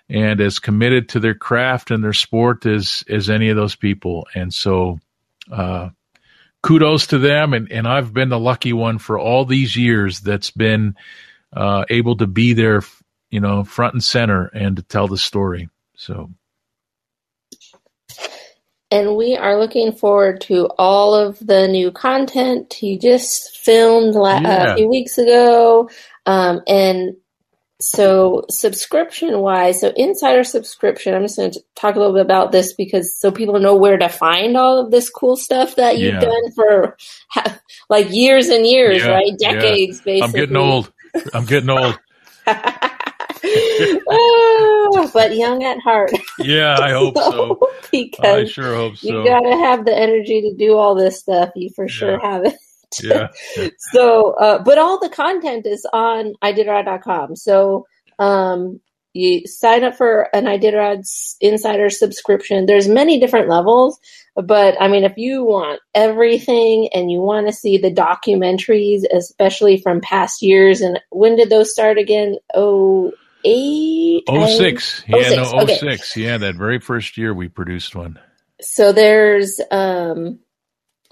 and 0.09 0.41
as 0.41 0.57
committed 0.57 1.09
to 1.09 1.19
their 1.19 1.35
craft 1.35 1.91
and 1.91 2.03
their 2.03 2.13
sport 2.13 2.65
as, 2.65 3.03
as 3.07 3.29
any 3.29 3.49
of 3.49 3.55
those 3.55 3.75
people. 3.75 4.25
And 4.33 4.51
so, 4.51 4.97
uh, 5.51 5.89
kudos 6.63 7.05
to 7.07 7.19
them. 7.19 7.53
And, 7.53 7.71
and 7.71 7.87
I've 7.87 8.11
been 8.11 8.29
the 8.29 8.39
lucky 8.39 8.73
one 8.73 8.97
for 8.97 9.19
all 9.19 9.45
these 9.45 9.77
years 9.77 10.21
that's 10.21 10.49
been, 10.49 10.95
uh, 11.55 11.85
able 11.91 12.17
to 12.17 12.25
be 12.25 12.53
there, 12.53 12.81
you 13.29 13.39
know, 13.39 13.63
front 13.63 13.93
and 13.93 14.03
center 14.03 14.47
and 14.47 14.77
to 14.77 14.81
tell 14.81 15.07
the 15.07 15.19
story. 15.19 15.69
So, 15.95 16.31
and 18.93 19.15
we 19.15 19.35
are 19.35 19.57
looking 19.57 19.91
forward 19.91 20.39
to 20.41 20.67
all 20.77 21.15
of 21.15 21.39
the 21.39 21.67
new 21.67 21.91
content 21.91 22.83
you 22.83 22.99
just 22.99 23.57
filmed 23.57 24.13
la- 24.13 24.39
yeah. 24.39 24.73
a 24.73 24.75
few 24.75 24.87
weeks 24.87 25.17
ago. 25.17 25.89
Um, 26.27 26.61
and 26.67 27.15
so 27.81 28.45
subscription 28.51 29.39
wise, 29.39 29.81
so 29.81 29.91
insider 29.97 30.43
subscription, 30.43 31.15
I'm 31.15 31.23
just 31.23 31.37
going 31.37 31.51
to 31.51 31.63
talk 31.73 31.95
a 31.95 31.97
little 31.97 32.13
bit 32.13 32.21
about 32.21 32.51
this 32.51 32.73
because 32.73 33.17
so 33.17 33.31
people 33.31 33.59
know 33.59 33.75
where 33.75 33.97
to 33.97 34.09
find 34.09 34.55
all 34.55 34.77
of 34.77 34.91
this 34.91 35.09
cool 35.09 35.37
stuff 35.37 35.75
that 35.77 35.97
you've 35.97 36.13
yeah. 36.13 36.19
done 36.19 36.51
for 36.51 36.95
like 37.89 38.11
years 38.11 38.49
and 38.49 38.63
years, 38.67 39.01
yeah, 39.01 39.09
right? 39.09 39.31
Decades, 39.39 40.01
basically. 40.01 40.21
I'm 40.21 40.31
getting 40.31 40.55
old. 40.55 40.93
I'm 41.33 41.45
getting 41.45 41.71
old. 41.71 41.99
oh, 43.43 45.11
but 45.13 45.35
young 45.35 45.63
at 45.63 45.79
heart. 45.79 46.11
Yeah, 46.39 46.77
I 46.79 46.91
hope 46.91 47.17
so. 47.17 47.59
because 47.91 48.25
I 48.25 48.45
sure 48.45 48.75
hope 48.75 48.97
so. 48.97 49.07
You 49.07 49.23
got 49.23 49.41
to 49.41 49.57
have 49.57 49.85
the 49.85 49.95
energy 49.95 50.41
to 50.41 50.53
do 50.55 50.75
all 50.75 50.95
this 50.95 51.19
stuff. 51.19 51.51
You 51.55 51.69
for 51.75 51.87
sure 51.87 52.19
yeah. 52.21 52.31
have 52.31 52.45
it. 52.45 52.55
yeah. 53.01 53.69
so, 53.91 54.33
uh, 54.33 54.63
but 54.63 54.77
all 54.77 54.99
the 54.99 55.09
content 55.09 55.65
is 55.65 55.85
on 55.91 56.33
iditarod.com. 56.43 57.35
So, 57.35 57.87
um, 58.19 58.79
you 59.13 59.45
sign 59.45 59.83
up 59.83 59.95
for 59.95 60.27
an 60.35 60.45
Iditarod 60.45 61.05
insider 61.39 61.89
subscription. 61.91 62.65
There's 62.65 62.87
many 62.87 63.19
different 63.19 63.47
levels, 63.47 63.99
but 64.35 64.75
I 64.81 64.87
mean, 64.87 65.03
if 65.03 65.17
you 65.17 65.43
want 65.43 65.81
everything 65.93 66.89
and 66.93 67.11
you 67.11 67.19
want 67.19 67.45
to 67.45 67.53
see 67.53 67.77
the 67.77 67.91
documentaries, 67.91 69.03
especially 69.13 69.77
from 69.77 70.01
past 70.01 70.41
years, 70.41 70.81
and 70.81 70.99
when 71.11 71.35
did 71.35 71.51
those 71.51 71.71
start 71.71 71.99
again? 71.99 72.37
Oh, 72.55 73.11
eight? 73.45 74.23
Oh 74.27 74.47
six. 74.57 75.03
Yeah, 75.07 75.29
06. 75.29 75.35
no, 75.35 75.51
oh 75.53 75.63
okay. 75.63 75.77
six. 75.77 76.17
Yeah, 76.17 76.37
that 76.37 76.55
very 76.55 76.79
first 76.79 77.17
year 77.17 77.33
we 77.33 77.49
produced 77.49 77.95
one. 77.95 78.19
So 78.61 78.91
there's 78.91 79.59
um 79.71 80.39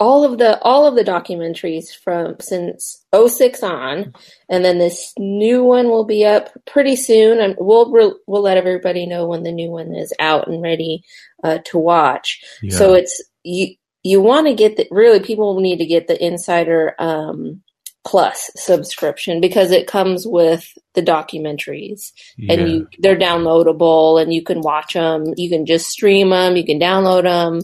all 0.02 0.24
of 0.24 0.38
the 0.38 0.60
all 0.62 0.84
of 0.84 0.96
the 0.96 1.04
documentaries 1.04 1.94
from 1.94 2.34
since 2.40 3.04
06 3.14 3.62
on 3.62 4.12
and 4.48 4.64
then 4.64 4.78
this 4.78 5.12
new 5.16 5.62
one 5.62 5.88
will 5.88 6.04
be 6.04 6.24
up 6.24 6.48
pretty 6.66 6.96
soon 6.96 7.38
and 7.38 7.54
we'll 7.56 7.88
we'll 8.26 8.42
let 8.42 8.56
everybody 8.56 9.06
know 9.06 9.28
when 9.28 9.44
the 9.44 9.52
new 9.52 9.70
one 9.70 9.94
is 9.94 10.12
out 10.18 10.48
and 10.48 10.60
ready 10.60 11.04
uh, 11.44 11.58
to 11.64 11.78
watch 11.78 12.42
yeah. 12.62 12.76
so 12.76 12.94
it's 12.94 13.22
you 13.44 13.76
you 14.02 14.20
want 14.20 14.48
to 14.48 14.54
get 14.54 14.76
the 14.76 14.88
really 14.90 15.20
people 15.20 15.60
need 15.60 15.78
to 15.78 15.86
get 15.86 16.08
the 16.08 16.24
insider 16.24 16.96
um, 16.98 17.62
plus 18.04 18.50
subscription 18.56 19.40
because 19.40 19.70
it 19.70 19.86
comes 19.86 20.26
with 20.26 20.76
the 20.94 21.02
documentaries. 21.02 22.12
Yeah. 22.36 22.54
and 22.54 22.68
you, 22.68 22.88
they're 22.98 23.16
downloadable 23.16 24.20
and 24.20 24.32
you 24.34 24.42
can 24.42 24.60
watch 24.60 24.94
them 24.94 25.34
you 25.36 25.48
can 25.48 25.66
just 25.66 25.88
stream 25.88 26.30
them 26.30 26.56
you 26.56 26.64
can 26.64 26.80
download 26.80 27.22
them 27.22 27.60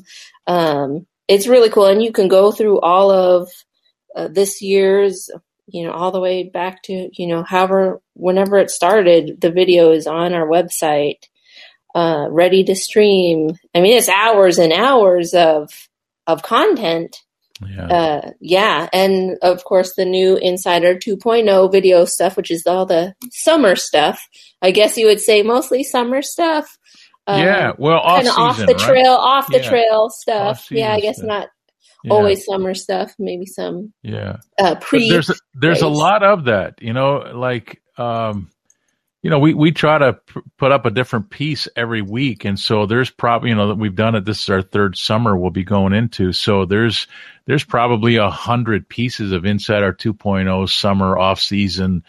um, 0.48 1.06
it's 1.28 1.46
really 1.46 1.68
cool. 1.68 1.84
And 1.84 2.02
you 2.02 2.10
can 2.10 2.26
go 2.26 2.50
through 2.50 2.80
all 2.80 3.10
of 3.10 3.50
uh, 4.16 4.28
this 4.28 4.60
year's 4.62 5.30
you 5.66 5.86
know 5.86 5.92
all 5.92 6.10
the 6.10 6.20
way 6.20 6.48
back 6.48 6.82
to 6.84 7.10
you 7.12 7.26
know 7.26 7.42
however 7.42 8.00
whenever 8.14 8.56
it 8.56 8.70
started 8.70 9.38
the 9.38 9.50
video 9.50 9.92
is 9.92 10.06
on 10.06 10.32
our 10.32 10.48
website 10.48 11.24
uh, 11.94 12.26
ready 12.30 12.64
to 12.64 12.74
stream. 12.74 13.52
I 13.74 13.82
mean 13.82 13.96
it's 13.96 14.08
hours 14.08 14.58
and 14.58 14.72
hours 14.72 15.34
of 15.34 15.70
of 16.26 16.42
content 16.42 17.22
yeah. 17.66 17.86
Uh, 17.86 18.30
yeah. 18.40 18.88
And 18.92 19.38
of 19.42 19.64
course, 19.64 19.94
the 19.94 20.04
new 20.04 20.36
Insider 20.36 20.94
2.0 20.94 21.72
video 21.72 22.04
stuff, 22.04 22.36
which 22.36 22.50
is 22.50 22.66
all 22.66 22.86
the 22.86 23.14
summer 23.32 23.76
stuff. 23.76 24.26
I 24.62 24.70
guess 24.70 24.96
you 24.96 25.06
would 25.06 25.20
say 25.20 25.42
mostly 25.42 25.84
summer 25.84 26.22
stuff. 26.22 26.78
Um, 27.26 27.40
yeah. 27.40 27.72
Well, 27.78 27.98
off, 27.98 28.22
season, 28.22 28.40
off 28.40 28.56
the 28.58 28.66
right? 28.66 28.78
trail, 28.78 29.12
off 29.12 29.46
the 29.48 29.60
yeah. 29.60 29.68
trail 29.68 30.10
stuff. 30.10 30.66
Yeah. 30.70 30.94
I 30.94 31.00
guess 31.00 31.16
stuff. 31.16 31.28
not 31.28 31.48
yeah. 32.04 32.12
always 32.12 32.44
summer 32.44 32.74
stuff. 32.74 33.14
Maybe 33.18 33.46
some. 33.46 33.92
Yeah. 34.02 34.38
Uh, 34.58 34.76
pre. 34.76 35.08
But 35.08 35.12
there's 35.12 35.30
a, 35.30 35.34
there's 35.54 35.82
a 35.82 35.88
lot 35.88 36.22
of 36.22 36.46
that. 36.46 36.80
You 36.80 36.92
know, 36.92 37.32
like 37.34 37.82
um, 37.96 38.50
you 39.28 39.30
know, 39.30 39.40
we, 39.40 39.52
we 39.52 39.72
try 39.72 39.98
to 39.98 40.18
put 40.56 40.72
up 40.72 40.86
a 40.86 40.90
different 40.90 41.28
piece 41.28 41.68
every 41.76 42.00
week. 42.00 42.46
And 42.46 42.58
so 42.58 42.86
there's 42.86 43.10
probably, 43.10 43.50
you 43.50 43.56
know, 43.56 43.68
that 43.68 43.74
we've 43.74 43.94
done 43.94 44.14
it. 44.14 44.24
This 44.24 44.40
is 44.40 44.48
our 44.48 44.62
third 44.62 44.96
summer 44.96 45.36
we'll 45.36 45.50
be 45.50 45.64
going 45.64 45.92
into. 45.92 46.32
So 46.32 46.64
there's, 46.64 47.06
there's 47.44 47.62
probably 47.62 48.16
a 48.16 48.30
hundred 48.30 48.88
pieces 48.88 49.32
of 49.32 49.44
Insider 49.44 49.92
2.0 49.92 50.70
summer 50.70 51.18
off 51.18 51.40
season, 51.40 52.04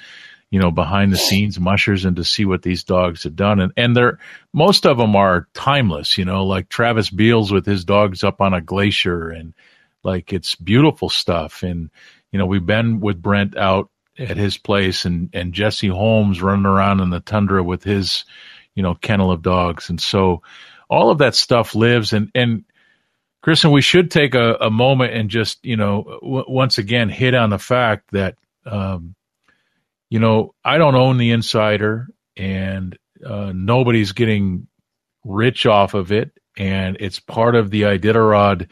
you 0.50 0.62
know, 0.62 0.72
behind 0.72 1.12
the 1.12 1.18
scenes 1.18 1.60
mushers 1.60 2.06
and 2.06 2.16
to 2.16 2.24
see 2.24 2.46
what 2.46 2.62
these 2.62 2.86
dogs 2.86 3.24
have 3.24 3.36
done. 3.36 3.60
And, 3.60 3.74
and 3.76 3.98
they're, 3.98 4.20
most 4.54 4.86
of 4.86 4.98
them 4.98 5.18
are 5.18 5.50
timeless, 5.54 6.18
you 6.18 6.24
know, 6.24 6.46
like 6.46 6.70
Travis 6.70 7.10
Beals 7.10 7.52
with 7.52 7.66
his 7.66 7.84
dogs 7.84 8.24
up 8.24 8.40
on 8.40 8.54
a 8.54 8.62
glacier 8.62 9.30
and 9.30 9.54
like 10.06 10.32
it's 10.32 10.56
beautiful 10.56 11.10
stuff. 11.10 11.64
And, 11.64 11.90
you 12.32 12.40
know, 12.40 12.46
we've 12.46 12.66
been 12.66 13.02
with 13.02 13.22
Brent 13.22 13.58
out 13.58 13.90
at 14.20 14.38
his 14.38 14.58
place 14.58 15.06
and, 15.06 15.30
and 15.34 15.54
Jesse 15.54 15.88
Holmes 15.88 16.42
running 16.42 16.66
around 16.66 17.00
in 17.00 17.10
the 17.10 17.22
tundra 17.22 17.64
with 17.64 17.84
his, 17.84 18.26
you 18.76 18.84
know, 18.84 18.94
kennel 18.94 19.32
of 19.32 19.42
dogs. 19.42 19.90
And 19.90 20.00
so 20.00 20.44
all 20.90 21.10
of 21.10 21.20
that 21.20 21.36
stuff 21.36 21.74
lives. 21.74 22.14
And, 22.14 22.30
and 22.36 22.66
Kristen, 23.42 23.72
we 23.72 23.82
should 23.82 24.12
take 24.12 24.36
a, 24.36 24.56
a 24.56 24.70
moment 24.70 25.14
and 25.14 25.30
just, 25.30 25.64
you 25.64 25.78
know, 25.78 26.20
w- 26.22 26.46
once 26.48 26.78
again 26.78 27.10
hit 27.10 27.34
on 27.34 27.50
the 27.50 27.60
fact 27.60 28.12
that, 28.12 28.36
um, 28.66 29.16
you 30.10 30.20
know, 30.20 30.54
I 30.66 30.78
don't 30.78 30.96
own 30.96 31.18
the 31.18 31.32
insider 31.32 32.08
and 32.36 32.98
uh, 33.26 33.54
nobody's 33.56 34.12
getting 34.12 34.68
rich 35.24 35.66
off 35.66 35.94
of 35.94 36.12
it. 36.12 36.32
And 36.58 36.98
it's 37.00 37.20
part 37.20 37.56
of 37.56 37.70
the 37.70 37.84
Iditarod 37.84 38.70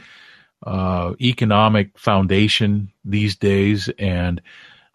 uh, 0.66 1.14
economic 1.22 1.98
foundation 1.98 2.92
these 3.06 3.38
days. 3.38 3.90
And 3.98 4.42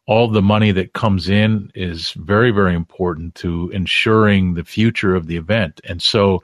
all 0.07 0.29
the 0.29 0.43
money 0.43 0.73
that 0.73 0.93
comes 0.93 1.29
in 1.29 1.71
is 1.75 2.13
very, 2.13 2.51
very 2.51 2.75
important 2.75 3.35
to 3.37 3.71
ensuring 3.71 4.55
the 4.55 4.65
future 4.65 5.15
of 5.15 5.27
the 5.27 5.37
event. 5.37 5.81
And 5.85 6.03
so, 6.03 6.43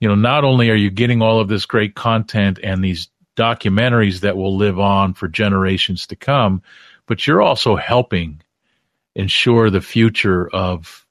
you 0.00 0.08
know, 0.08 0.14
not 0.14 0.44
only 0.44 0.70
are 0.70 0.74
you 0.74 0.90
getting 0.90 1.22
all 1.22 1.40
of 1.40 1.48
this 1.48 1.64
great 1.64 1.94
content 1.94 2.58
and 2.62 2.84
these 2.84 3.08
documentaries 3.36 4.20
that 4.20 4.36
will 4.36 4.56
live 4.56 4.78
on 4.78 5.14
for 5.14 5.26
generations 5.26 6.06
to 6.08 6.16
come, 6.16 6.62
but 7.06 7.26
you're 7.26 7.42
also 7.42 7.76
helping 7.76 8.42
ensure 9.14 9.70
the 9.70 9.80
future 9.80 10.48
of 10.50 11.06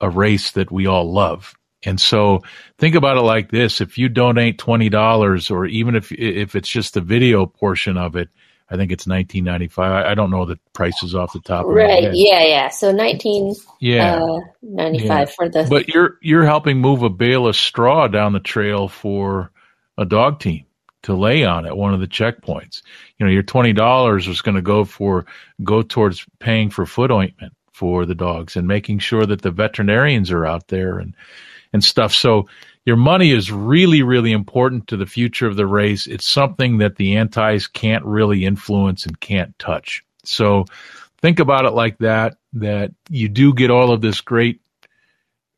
a 0.00 0.10
race 0.10 0.52
that 0.52 0.70
we 0.70 0.86
all 0.86 1.10
love. 1.10 1.54
And 1.84 2.00
so 2.00 2.42
think 2.78 2.94
about 2.94 3.16
it 3.16 3.22
like 3.22 3.50
this. 3.50 3.80
If 3.80 3.98
you 3.98 4.08
donate 4.08 4.58
$20 4.58 5.50
or 5.50 5.66
even 5.66 5.96
if, 5.96 6.12
if 6.12 6.54
it's 6.54 6.68
just 6.68 6.94
the 6.94 7.00
video 7.00 7.46
portion 7.46 7.96
of 7.96 8.16
it, 8.16 8.28
I 8.72 8.76
think 8.76 8.90
it's 8.90 9.06
1995. 9.06 9.92
I, 9.92 10.10
I 10.12 10.14
don't 10.14 10.30
know 10.30 10.46
the 10.46 10.58
prices 10.72 11.14
off 11.14 11.34
the 11.34 11.40
top. 11.40 11.66
Of 11.66 11.74
the 11.74 11.80
yeah. 11.80 11.86
Right. 11.86 12.10
Yeah. 12.14 12.44
Yeah. 12.44 12.68
So 12.70 12.90
19. 12.90 13.54
Yeah. 13.80 14.22
Uh, 14.22 14.40
95 14.62 15.10
yeah. 15.10 15.24
for 15.26 15.48
the. 15.50 15.66
But 15.68 15.88
you're 15.88 16.16
you're 16.22 16.46
helping 16.46 16.78
move 16.78 17.02
a 17.02 17.10
bale 17.10 17.46
of 17.46 17.54
straw 17.54 18.08
down 18.08 18.32
the 18.32 18.40
trail 18.40 18.88
for 18.88 19.52
a 19.98 20.06
dog 20.06 20.40
team 20.40 20.64
to 21.02 21.14
lay 21.14 21.44
on 21.44 21.66
at 21.66 21.76
one 21.76 21.92
of 21.92 22.00
the 22.00 22.06
checkpoints. 22.06 22.80
You 23.18 23.26
know, 23.26 23.32
your 23.32 23.42
twenty 23.42 23.74
dollars 23.74 24.26
was 24.26 24.40
going 24.40 24.54
to 24.54 24.62
go 24.62 24.86
for 24.86 25.26
go 25.62 25.82
towards 25.82 26.24
paying 26.38 26.70
for 26.70 26.86
foot 26.86 27.10
ointment 27.10 27.52
for 27.72 28.06
the 28.06 28.14
dogs 28.14 28.56
and 28.56 28.66
making 28.66 29.00
sure 29.00 29.26
that 29.26 29.42
the 29.42 29.50
veterinarians 29.50 30.30
are 30.30 30.46
out 30.46 30.68
there 30.68 30.98
and 30.98 31.14
and 31.74 31.84
stuff. 31.84 32.14
So 32.14 32.48
your 32.84 32.96
money 32.96 33.30
is 33.30 33.52
really, 33.52 34.02
really 34.02 34.32
important 34.32 34.88
to 34.88 34.96
the 34.96 35.06
future 35.06 35.46
of 35.46 35.56
the 35.56 35.66
race. 35.66 36.06
It's 36.06 36.26
something 36.26 36.78
that 36.78 36.96
the 36.96 37.16
antis 37.16 37.66
can't 37.66 38.04
really 38.04 38.44
influence 38.44 39.06
and 39.06 39.18
can't 39.20 39.56
touch. 39.58 40.04
So 40.24 40.64
think 41.20 41.38
about 41.38 41.64
it 41.64 41.70
like 41.70 41.98
that, 41.98 42.36
that 42.54 42.92
you 43.08 43.28
do 43.28 43.54
get 43.54 43.70
all 43.70 43.92
of 43.92 44.00
this 44.00 44.20
great 44.20 44.60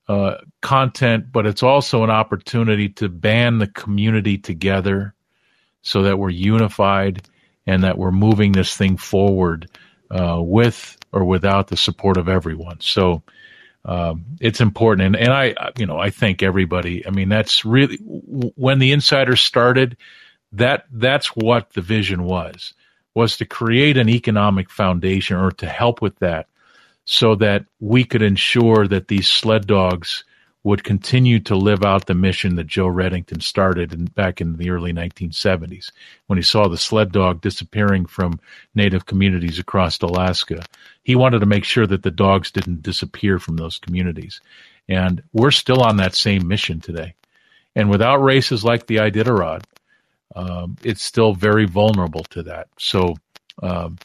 uh, 0.06 0.36
content, 0.60 1.32
but 1.32 1.46
it's 1.46 1.62
also 1.62 2.04
an 2.04 2.10
opportunity 2.10 2.90
to 2.90 3.08
band 3.08 3.60
the 3.60 3.68
community 3.68 4.36
together 4.36 5.14
so 5.80 6.02
that 6.02 6.18
we're 6.18 6.30
unified 6.30 7.26
and 7.66 7.84
that 7.84 7.96
we're 7.96 8.10
moving 8.10 8.52
this 8.52 8.76
thing 8.76 8.98
forward 8.98 9.70
uh, 10.10 10.38
with 10.40 10.98
or 11.10 11.24
without 11.24 11.68
the 11.68 11.76
support 11.76 12.18
of 12.18 12.28
everyone. 12.28 12.80
So 12.80 13.22
um, 13.84 14.24
it's 14.40 14.60
important. 14.60 15.06
And, 15.06 15.16
and 15.16 15.32
I, 15.32 15.72
you 15.78 15.86
know, 15.86 15.98
I 15.98 16.10
thank 16.10 16.42
everybody. 16.42 17.06
I 17.06 17.10
mean, 17.10 17.28
that's 17.28 17.64
really 17.64 17.96
when 17.98 18.78
the 18.78 18.92
insiders 18.92 19.40
started, 19.40 19.96
that 20.52 20.86
that's 20.90 21.28
what 21.28 21.72
the 21.72 21.82
vision 21.82 22.24
was 22.24 22.74
was 23.14 23.36
to 23.36 23.44
create 23.44 23.96
an 23.96 24.08
economic 24.08 24.70
foundation 24.70 25.36
or 25.36 25.52
to 25.52 25.66
help 25.66 26.02
with 26.02 26.18
that 26.18 26.48
so 27.04 27.34
that 27.36 27.64
we 27.80 28.04
could 28.04 28.22
ensure 28.22 28.88
that 28.88 29.08
these 29.08 29.28
sled 29.28 29.66
dogs 29.66 30.24
would 30.64 30.82
continue 30.82 31.38
to 31.38 31.54
live 31.54 31.84
out 31.84 32.06
the 32.06 32.14
mission 32.14 32.56
that 32.56 32.66
Joe 32.66 32.86
Redington 32.86 33.42
started 33.42 33.92
in, 33.92 34.06
back 34.06 34.40
in 34.40 34.56
the 34.56 34.70
early 34.70 34.94
1970s 34.94 35.92
when 36.26 36.38
he 36.38 36.42
saw 36.42 36.68
the 36.68 36.78
sled 36.78 37.12
dog 37.12 37.42
disappearing 37.42 38.06
from 38.06 38.40
native 38.74 39.04
communities 39.04 39.58
across 39.58 40.00
Alaska. 40.00 40.64
He 41.04 41.14
wanted 41.14 41.40
to 41.40 41.46
make 41.46 41.64
sure 41.64 41.86
that 41.86 42.02
the 42.02 42.10
dogs 42.10 42.50
didn't 42.50 42.82
disappear 42.82 43.38
from 43.38 43.56
those 43.56 43.78
communities. 43.78 44.40
And 44.88 45.22
we're 45.32 45.50
still 45.50 45.82
on 45.82 45.98
that 45.98 46.14
same 46.14 46.48
mission 46.48 46.80
today. 46.80 47.14
And 47.76 47.90
without 47.90 48.22
races 48.22 48.64
like 48.64 48.86
the 48.86 48.96
Iditarod, 48.96 49.64
um, 50.34 50.76
it's 50.82 51.02
still 51.02 51.34
very 51.34 51.66
vulnerable 51.66 52.24
to 52.30 52.44
that. 52.44 52.68
So, 52.78 53.14
um, 53.62 53.98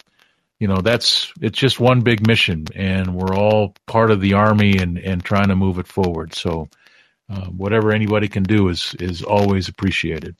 you 0.60 0.68
know, 0.68 0.82
that's 0.82 1.32
it's 1.41 1.58
just 1.58 1.80
one 1.80 2.02
big 2.02 2.28
mission, 2.28 2.66
and 2.76 3.16
we're 3.16 3.34
all 3.34 3.74
part 3.88 4.12
of 4.12 4.20
the 4.20 4.34
army 4.34 4.78
and 4.78 4.97
and 4.97 5.24
trying 5.24 5.47
to 5.47 5.56
move 5.56 5.80
it 5.80 5.88
forward. 5.88 6.36
So, 6.36 6.70
uh, 7.30 7.45
whatever 7.45 7.91
anybody 7.93 8.28
can 8.28 8.43
do 8.43 8.68
is 8.68 8.93
is 9.00 9.24
always 9.24 9.70
appreciated. 9.70 10.36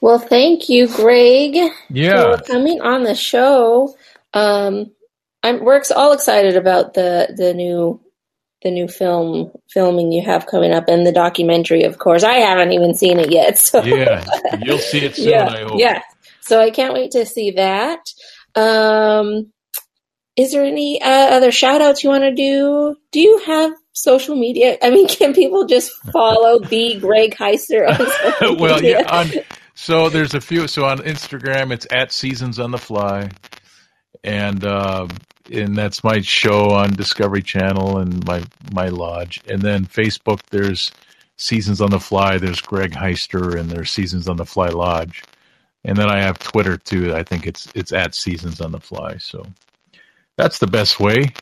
Well, 0.00 0.18
thank 0.18 0.68
you, 0.68 0.88
Greg, 0.88 1.56
yeah. 1.88 2.36
for 2.36 2.42
coming 2.42 2.80
on 2.80 3.04
the 3.04 3.14
show. 3.14 3.94
Um, 4.34 4.90
I'm 5.42 5.64
we're 5.64 5.82
all 5.94 6.12
excited 6.12 6.56
about 6.56 6.94
the 6.94 7.34
the 7.36 7.54
new 7.54 8.00
the 8.62 8.70
new 8.70 8.86
film 8.86 9.50
filming 9.70 10.12
you 10.12 10.22
have 10.22 10.46
coming 10.46 10.72
up 10.72 10.88
and 10.88 11.06
the 11.06 11.12
documentary, 11.12 11.82
of 11.82 11.98
course. 11.98 12.22
I 12.22 12.34
haven't 12.34 12.72
even 12.72 12.94
seen 12.94 13.18
it 13.18 13.30
yet. 13.30 13.58
So 13.72 13.82
yeah, 13.82 14.24
you'll 14.62 14.78
see 14.78 15.04
it 15.04 15.16
soon. 15.16 15.30
yeah, 15.30 15.48
I 15.48 15.62
hope. 15.62 15.78
Yeah, 15.78 16.02
so 16.40 16.60
I 16.60 16.70
can't 16.70 16.94
wait 16.94 17.12
to 17.12 17.24
see 17.26 17.52
that. 17.52 18.00
Um, 18.54 19.52
is 20.36 20.52
there 20.52 20.64
any 20.64 21.00
uh, 21.00 21.36
other 21.36 21.52
shout 21.52 21.82
outs 21.82 22.02
you 22.02 22.10
want 22.10 22.24
to 22.24 22.34
do? 22.34 22.96
Do 23.10 23.20
you 23.20 23.38
have 23.46 23.72
social 23.92 24.36
media? 24.36 24.78
I 24.82 24.90
mean, 24.90 25.08
can 25.08 25.34
people 25.34 25.66
just 25.66 25.92
follow 26.12 26.58
the 26.58 26.98
Greg 27.00 27.34
Heister 27.34 27.88
on 27.88 28.56
well, 28.58 28.82
yeah. 28.82 29.02
On, 29.08 29.28
so 29.74 30.08
there's 30.08 30.34
a 30.34 30.40
few. 30.40 30.68
So 30.68 30.84
on 30.84 30.98
Instagram, 30.98 31.72
it's 31.72 31.86
at 31.90 32.12
Seasons 32.12 32.58
on 32.58 32.70
the 32.70 32.78
Fly, 32.78 33.30
and 34.24 34.64
uh, 34.64 35.08
and 35.50 35.76
that's 35.76 36.04
my 36.04 36.20
show 36.20 36.70
on 36.70 36.92
Discovery 36.92 37.42
Channel 37.42 37.98
and 37.98 38.24
my 38.26 38.44
my 38.72 38.88
lodge. 38.88 39.40
And 39.48 39.62
then 39.62 39.86
Facebook, 39.86 40.40
there's 40.50 40.92
Seasons 41.36 41.80
on 41.80 41.90
the 41.90 42.00
Fly. 42.00 42.38
There's 42.38 42.60
Greg 42.60 42.92
Heister, 42.92 43.58
and 43.58 43.70
there's 43.70 43.90
Seasons 43.90 44.28
on 44.28 44.36
the 44.36 44.46
Fly 44.46 44.68
Lodge. 44.68 45.22
And 45.84 45.96
then 45.96 46.08
I 46.08 46.20
have 46.20 46.38
Twitter 46.38 46.76
too. 46.76 47.14
I 47.14 47.22
think 47.22 47.46
it's 47.46 47.68
it's 47.74 47.92
at 47.92 48.14
Seasons 48.14 48.60
on 48.60 48.72
the 48.72 48.80
Fly. 48.80 49.16
So 49.16 49.44
that's 50.36 50.58
the 50.58 50.66
best 50.66 51.00
way. 51.00 51.32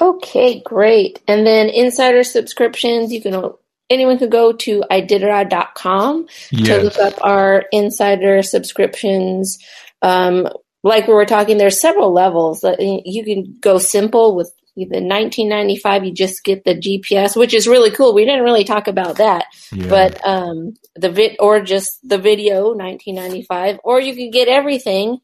Okay, 0.00 0.60
great. 0.60 1.20
And 1.26 1.46
then 1.46 1.68
insider 1.68 2.22
subscriptions, 2.22 3.12
you 3.12 3.20
can 3.20 3.52
anyone 3.90 4.18
can 4.18 4.30
go 4.30 4.52
to 4.52 4.84
iditarod.com 4.90 6.26
yes. 6.50 6.68
to 6.68 6.82
look 6.82 6.98
up 6.98 7.14
our 7.22 7.64
insider 7.72 8.42
subscriptions. 8.42 9.58
Um, 10.02 10.48
like 10.82 11.06
we 11.06 11.14
were 11.14 11.26
talking, 11.26 11.58
there's 11.58 11.80
several 11.80 12.12
levels. 12.12 12.60
That 12.60 12.80
you 12.80 13.24
can 13.24 13.58
go 13.60 13.78
simple 13.78 14.34
with 14.36 14.52
the 14.86 15.00
1995 15.02 16.04
you 16.04 16.12
just 16.12 16.44
get 16.44 16.64
the 16.64 16.74
gps 16.74 17.36
which 17.36 17.52
is 17.52 17.66
really 17.66 17.90
cool 17.90 18.14
we 18.14 18.24
didn't 18.24 18.44
really 18.44 18.64
talk 18.64 18.86
about 18.86 19.16
that 19.16 19.46
yeah. 19.72 19.88
but 19.88 20.24
um 20.24 20.74
the 20.94 21.10
vid 21.10 21.36
or 21.40 21.60
just 21.60 21.98
the 22.08 22.18
video 22.18 22.68
1995 22.74 23.80
or 23.82 24.00
you 24.00 24.14
can 24.14 24.30
get 24.30 24.48
everything 24.48 25.18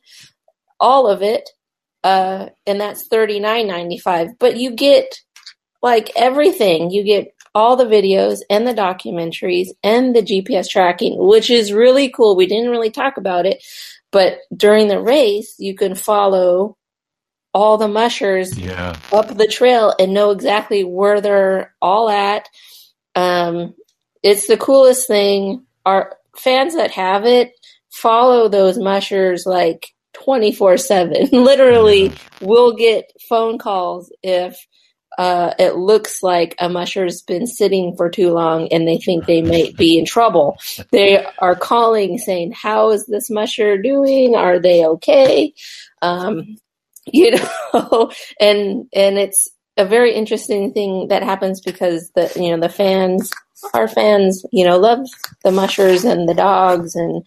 all 0.81 1.07
of 1.07 1.23
it 1.23 1.49
uh 2.03 2.49
and 2.67 2.81
that's 2.81 3.09
39.95 3.09 4.39
but 4.39 4.57
you 4.57 4.73
get 4.73 5.21
like 5.83 6.11
everything 6.17 6.91
you 6.91 7.05
get 7.05 7.29
all 7.55 7.77
the 7.77 7.85
videos 7.85 8.41
and 8.51 8.67
the 8.67 8.75
documentaries 8.75 9.69
and 9.85 10.17
the 10.17 10.23
gps 10.23 10.69
tracking 10.69 11.17
which 11.17 11.49
is 11.49 11.73
really 11.73 12.09
cool 12.09 12.35
we 12.35 12.47
didn't 12.47 12.71
really 12.71 12.91
talk 12.91 13.17
about 13.17 13.47
it 13.47 13.63
but 14.15 14.39
during 14.57 14.87
the 14.87 15.01
race 15.01 15.57
you 15.59 15.75
can 15.75 15.97
follow 15.97 16.77
all 17.53 17.79
the 17.79 17.89
mushers 17.89 18.57
yeah. 18.57 18.97
up 19.13 19.37
the 19.37 19.49
trail 19.49 19.93
and 19.99 20.15
know 20.15 20.31
exactly 20.31 20.85
where 20.85 21.21
they're 21.21 21.75
all 21.83 22.09
at. 22.09 22.49
Um, 23.17 23.75
it's 24.23 24.47
the 24.47 24.57
coolest 24.57 25.09
thing. 25.09 25.65
Our 25.85 26.17
fans 26.37 26.77
that 26.77 26.93
have 26.93 27.25
it 27.25 27.53
follow 27.91 28.49
those 28.49 28.79
mushers 28.79 29.47
like 29.47 29.89
24 30.15 30.77
7. 30.77 31.29
Literally, 31.33 32.13
we'll 32.41 32.77
get 32.77 33.11
phone 33.29 33.59
calls 33.59 34.13
if 34.23 34.65
uh, 35.19 35.55
it 35.59 35.77
looks 35.77 36.23
like 36.23 36.55
a 36.59 36.69
musher's 36.69 37.23
been 37.23 37.47
sitting 37.47 37.97
for 37.97 38.11
too 38.11 38.31
long 38.31 38.69
and 38.69 38.87
they 38.87 38.99
think 38.99 39.27
they 39.27 39.43
might 39.43 39.77
be 39.77 39.99
in 39.99 40.05
trouble. 40.05 40.59
They 40.91 41.25
are 41.39 41.55
calling 41.55 42.19
saying, 42.19 42.53
How 42.53 42.91
is 42.91 43.07
this 43.07 43.31
musher 43.31 43.81
doing? 43.81 44.35
Are 44.35 44.59
they 44.59 44.85
okay? 44.87 45.53
Um, 46.03 46.57
you 47.07 47.33
know, 47.33 48.11
and 48.41 48.87
and 48.93 49.19
it's 49.19 49.49
a 49.77 49.85
very 49.85 50.15
interesting 50.15 50.73
thing 50.73 51.09
that 51.09 51.23
happens 51.23 51.61
because 51.61 52.11
the 52.15 52.33
you 52.37 52.51
know 52.51 52.61
the 52.61 52.69
fans, 52.69 53.31
our 53.73 53.89
fans, 53.89 54.45
you 54.53 54.65
know, 54.65 54.79
love 54.79 55.07
the 55.43 55.51
mushers 55.51 56.05
and 56.05 56.29
the 56.29 56.35
dogs, 56.35 56.95
and 56.95 57.27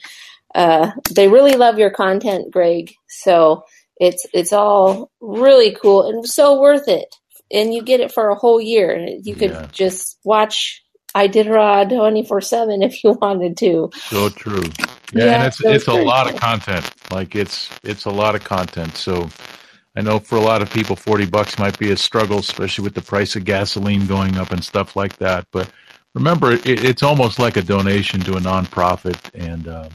uh, 0.56 0.92
they 1.12 1.28
really 1.28 1.54
love 1.54 1.78
your 1.78 1.92
content, 1.92 2.52
Greg. 2.52 2.94
So 3.08 3.64
it's 3.98 4.26
it's 4.34 4.54
all 4.54 5.12
really 5.20 5.76
cool 5.82 6.08
and 6.08 6.26
so 6.26 6.60
worth 6.60 6.88
it. 6.88 7.14
And 7.52 7.74
you 7.74 7.82
get 7.82 8.00
it 8.00 8.12
for 8.12 8.30
a 8.30 8.36
whole 8.36 8.62
year. 8.62 9.08
You 9.22 9.36
could 9.36 9.52
yeah. 9.52 9.68
just 9.72 10.20
watch 10.24 10.84
I 11.16 11.28
Did 11.28 11.48
Iditarod 11.48 11.90
24 11.90 12.42
7 12.42 12.84
if 12.84 13.04
you 13.04 13.12
wanted 13.22 13.58
to. 13.58 13.90
So 13.96 14.30
true. 14.30 14.64
Yeah, 15.14 15.26
yeah 15.26 15.34
and 15.36 15.48
it's 15.48 15.58
so 15.58 15.72
it's 15.72 15.88
a 15.88 15.94
lot 15.94 16.32
of 16.32 16.40
content. 16.40 16.90
Like 17.12 17.36
it's 17.36 17.70
it's 17.84 18.06
a 18.06 18.12
lot 18.12 18.36
of 18.36 18.44
content. 18.44 18.96
So 18.96 19.30
I 19.96 20.02
know 20.02 20.20
for 20.20 20.36
a 20.36 20.42
lot 20.42 20.62
of 20.62 20.70
people, 20.70 20.96
40 20.96 21.26
bucks 21.26 21.58
might 21.58 21.80
be 21.80 21.92
a 21.92 21.98
struggle, 21.98 22.38
especially 22.38 22.84
with 22.84 22.94
the 22.94 23.02
price 23.02 23.36
of 23.36 23.46
gasoline 23.46 24.06
going 24.06 24.38
up 24.38 24.52
and 24.52 24.64
stuff 24.64 24.96
like 24.96 25.18
that. 25.18 25.48
But 25.52 25.72
remember, 26.14 26.52
it, 26.52 26.68
it's 26.68 27.02
almost 27.02 27.40
like 27.40 27.58
a 27.58 27.64
donation 27.64 28.20
to 28.22 28.34
a 28.34 28.40
nonprofit, 28.40 29.18
and 29.34 29.68
uh, 29.68 29.90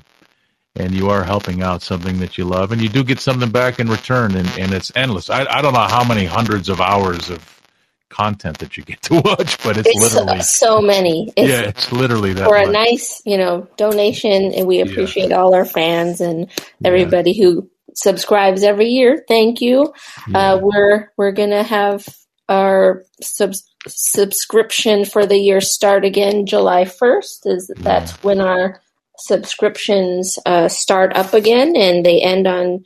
and 0.77 0.93
you 0.93 1.11
are 1.11 1.23
helping 1.25 1.63
out 1.63 1.83
something 1.83 2.19
that 2.19 2.39
you 2.39 2.45
love, 2.45 2.73
and 2.73 2.81
you 2.81 2.89
do 2.89 3.05
get 3.05 3.21
something 3.21 3.51
back 3.51 3.79
in 3.79 3.89
return, 3.89 4.35
and, 4.37 4.49
and 4.59 4.73
it's 4.73 4.93
endless. 4.95 5.29
I, 5.29 5.45
I 5.45 5.63
don't 5.63 5.75
know 5.75 5.81
how 5.81 6.05
many 6.05 6.25
hundreds 6.25 6.69
of 6.69 6.81
hours 6.81 7.31
of 7.31 7.63
content 8.09 8.59
that 8.59 8.77
you 8.77 8.85
get 8.85 9.03
to 9.03 9.15
watch, 9.25 9.63
but 9.63 9.77
it's, 9.77 9.89
it's 9.89 10.15
literally 10.15 10.41
so, 10.41 10.67
so 10.67 10.83
many. 10.83 11.33
It's, 11.37 11.49
yeah, 11.49 11.69
it's 11.69 11.93
literally 11.93 12.33
that. 12.35 12.47
For 12.47 12.59
much. 12.59 12.69
a 12.69 12.71
nice, 12.71 13.23
you 13.27 13.37
know, 13.37 13.69
donation, 13.77 14.55
and 14.55 14.67
we 14.67 14.81
appreciate 14.81 15.31
yeah. 15.31 15.37
all 15.37 15.55
our 15.55 15.65
fans 15.65 16.21
and 16.21 16.49
everybody 16.85 17.33
yeah. 17.33 17.45
who 17.45 17.71
subscribes 17.95 18.63
every 18.63 18.89
year. 18.89 19.25
Thank 19.29 19.61
you. 19.61 19.93
Yeah. 20.29 20.55
Uh, 20.55 20.59
we're 20.63 21.13
we're 21.17 21.33
gonna 21.33 21.63
have 21.63 22.07
our 22.49 23.05
sub- 23.21 23.55
subscription 23.89 25.05
for 25.05 25.27
the 25.27 25.39
year 25.39 25.61
start 25.61 26.05
again 26.05 26.47
July 26.47 26.85
first. 26.85 27.47
Is 27.47 27.71
yeah. 27.77 27.83
that's 27.83 28.13
when 28.23 28.41
our 28.41 28.81
subscriptions 29.19 30.39
uh, 30.47 30.69
start 30.69 31.17
up 31.17 31.35
again, 31.35 31.75
and 31.77 32.05
they 32.05 32.21
end 32.21 32.47
on 32.47 32.85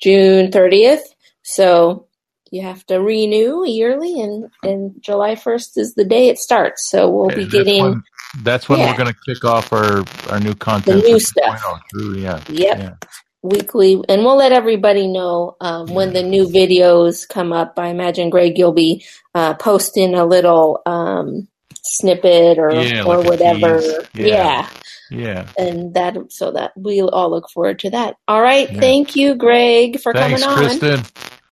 June 0.00 0.50
thirtieth. 0.50 1.02
So 1.42 2.06
you 2.50 2.62
have 2.62 2.84
to 2.86 3.00
renew 3.00 3.64
yearly, 3.66 4.20
and 4.20 4.50
and 4.62 4.94
July 5.00 5.34
first 5.34 5.78
is 5.78 5.94
the 5.94 6.04
day 6.04 6.28
it 6.28 6.38
starts. 6.38 6.88
So 6.90 7.10
we'll 7.10 7.26
okay, 7.26 7.44
be 7.44 7.46
getting. 7.46 7.82
That's 7.82 7.94
when, 7.94 8.44
that's 8.44 8.68
when 8.68 8.78
yeah. 8.80 8.90
we're 8.90 8.98
going 8.98 9.12
to 9.12 9.20
kick 9.26 9.44
off 9.44 9.72
our 9.72 10.04
our 10.30 10.40
new 10.40 10.54
content. 10.54 11.02
The 11.02 11.08
new 11.08 11.20
stuff. 11.20 11.82
yeah. 12.14 12.40
Yep. 12.48 12.78
Yeah 12.78 12.94
weekly, 13.42 14.00
and 14.08 14.22
we'll 14.22 14.36
let 14.36 14.52
everybody 14.52 15.08
know 15.08 15.56
um, 15.60 15.88
when 15.88 16.12
the 16.12 16.22
new 16.22 16.46
videos 16.46 17.28
come 17.28 17.52
up. 17.52 17.78
I 17.78 17.88
imagine 17.88 18.30
Greg, 18.30 18.56
you'll 18.56 18.72
be 18.72 19.04
uh, 19.34 19.54
posting 19.54 20.14
a 20.14 20.24
little 20.24 20.80
um, 20.86 21.48
snippet 21.82 22.58
or 22.58 22.72
yeah, 22.72 23.04
or 23.04 23.18
like 23.18 23.26
whatever. 23.26 23.80
Yeah. 24.14 24.26
yeah. 24.26 24.68
yeah. 25.10 25.48
And 25.58 25.94
that 25.94 26.16
so 26.30 26.52
that 26.52 26.72
we'll 26.76 27.08
all 27.08 27.30
look 27.30 27.50
forward 27.50 27.78
to 27.80 27.90
that. 27.90 28.16
All 28.28 28.42
right. 28.42 28.70
Yeah. 28.72 28.80
Thank 28.80 29.16
you, 29.16 29.34
Greg, 29.34 30.00
for 30.00 30.12
Thanks, 30.12 30.42
coming 30.42 30.58
on. 30.58 30.78
Kristen. 30.78 31.32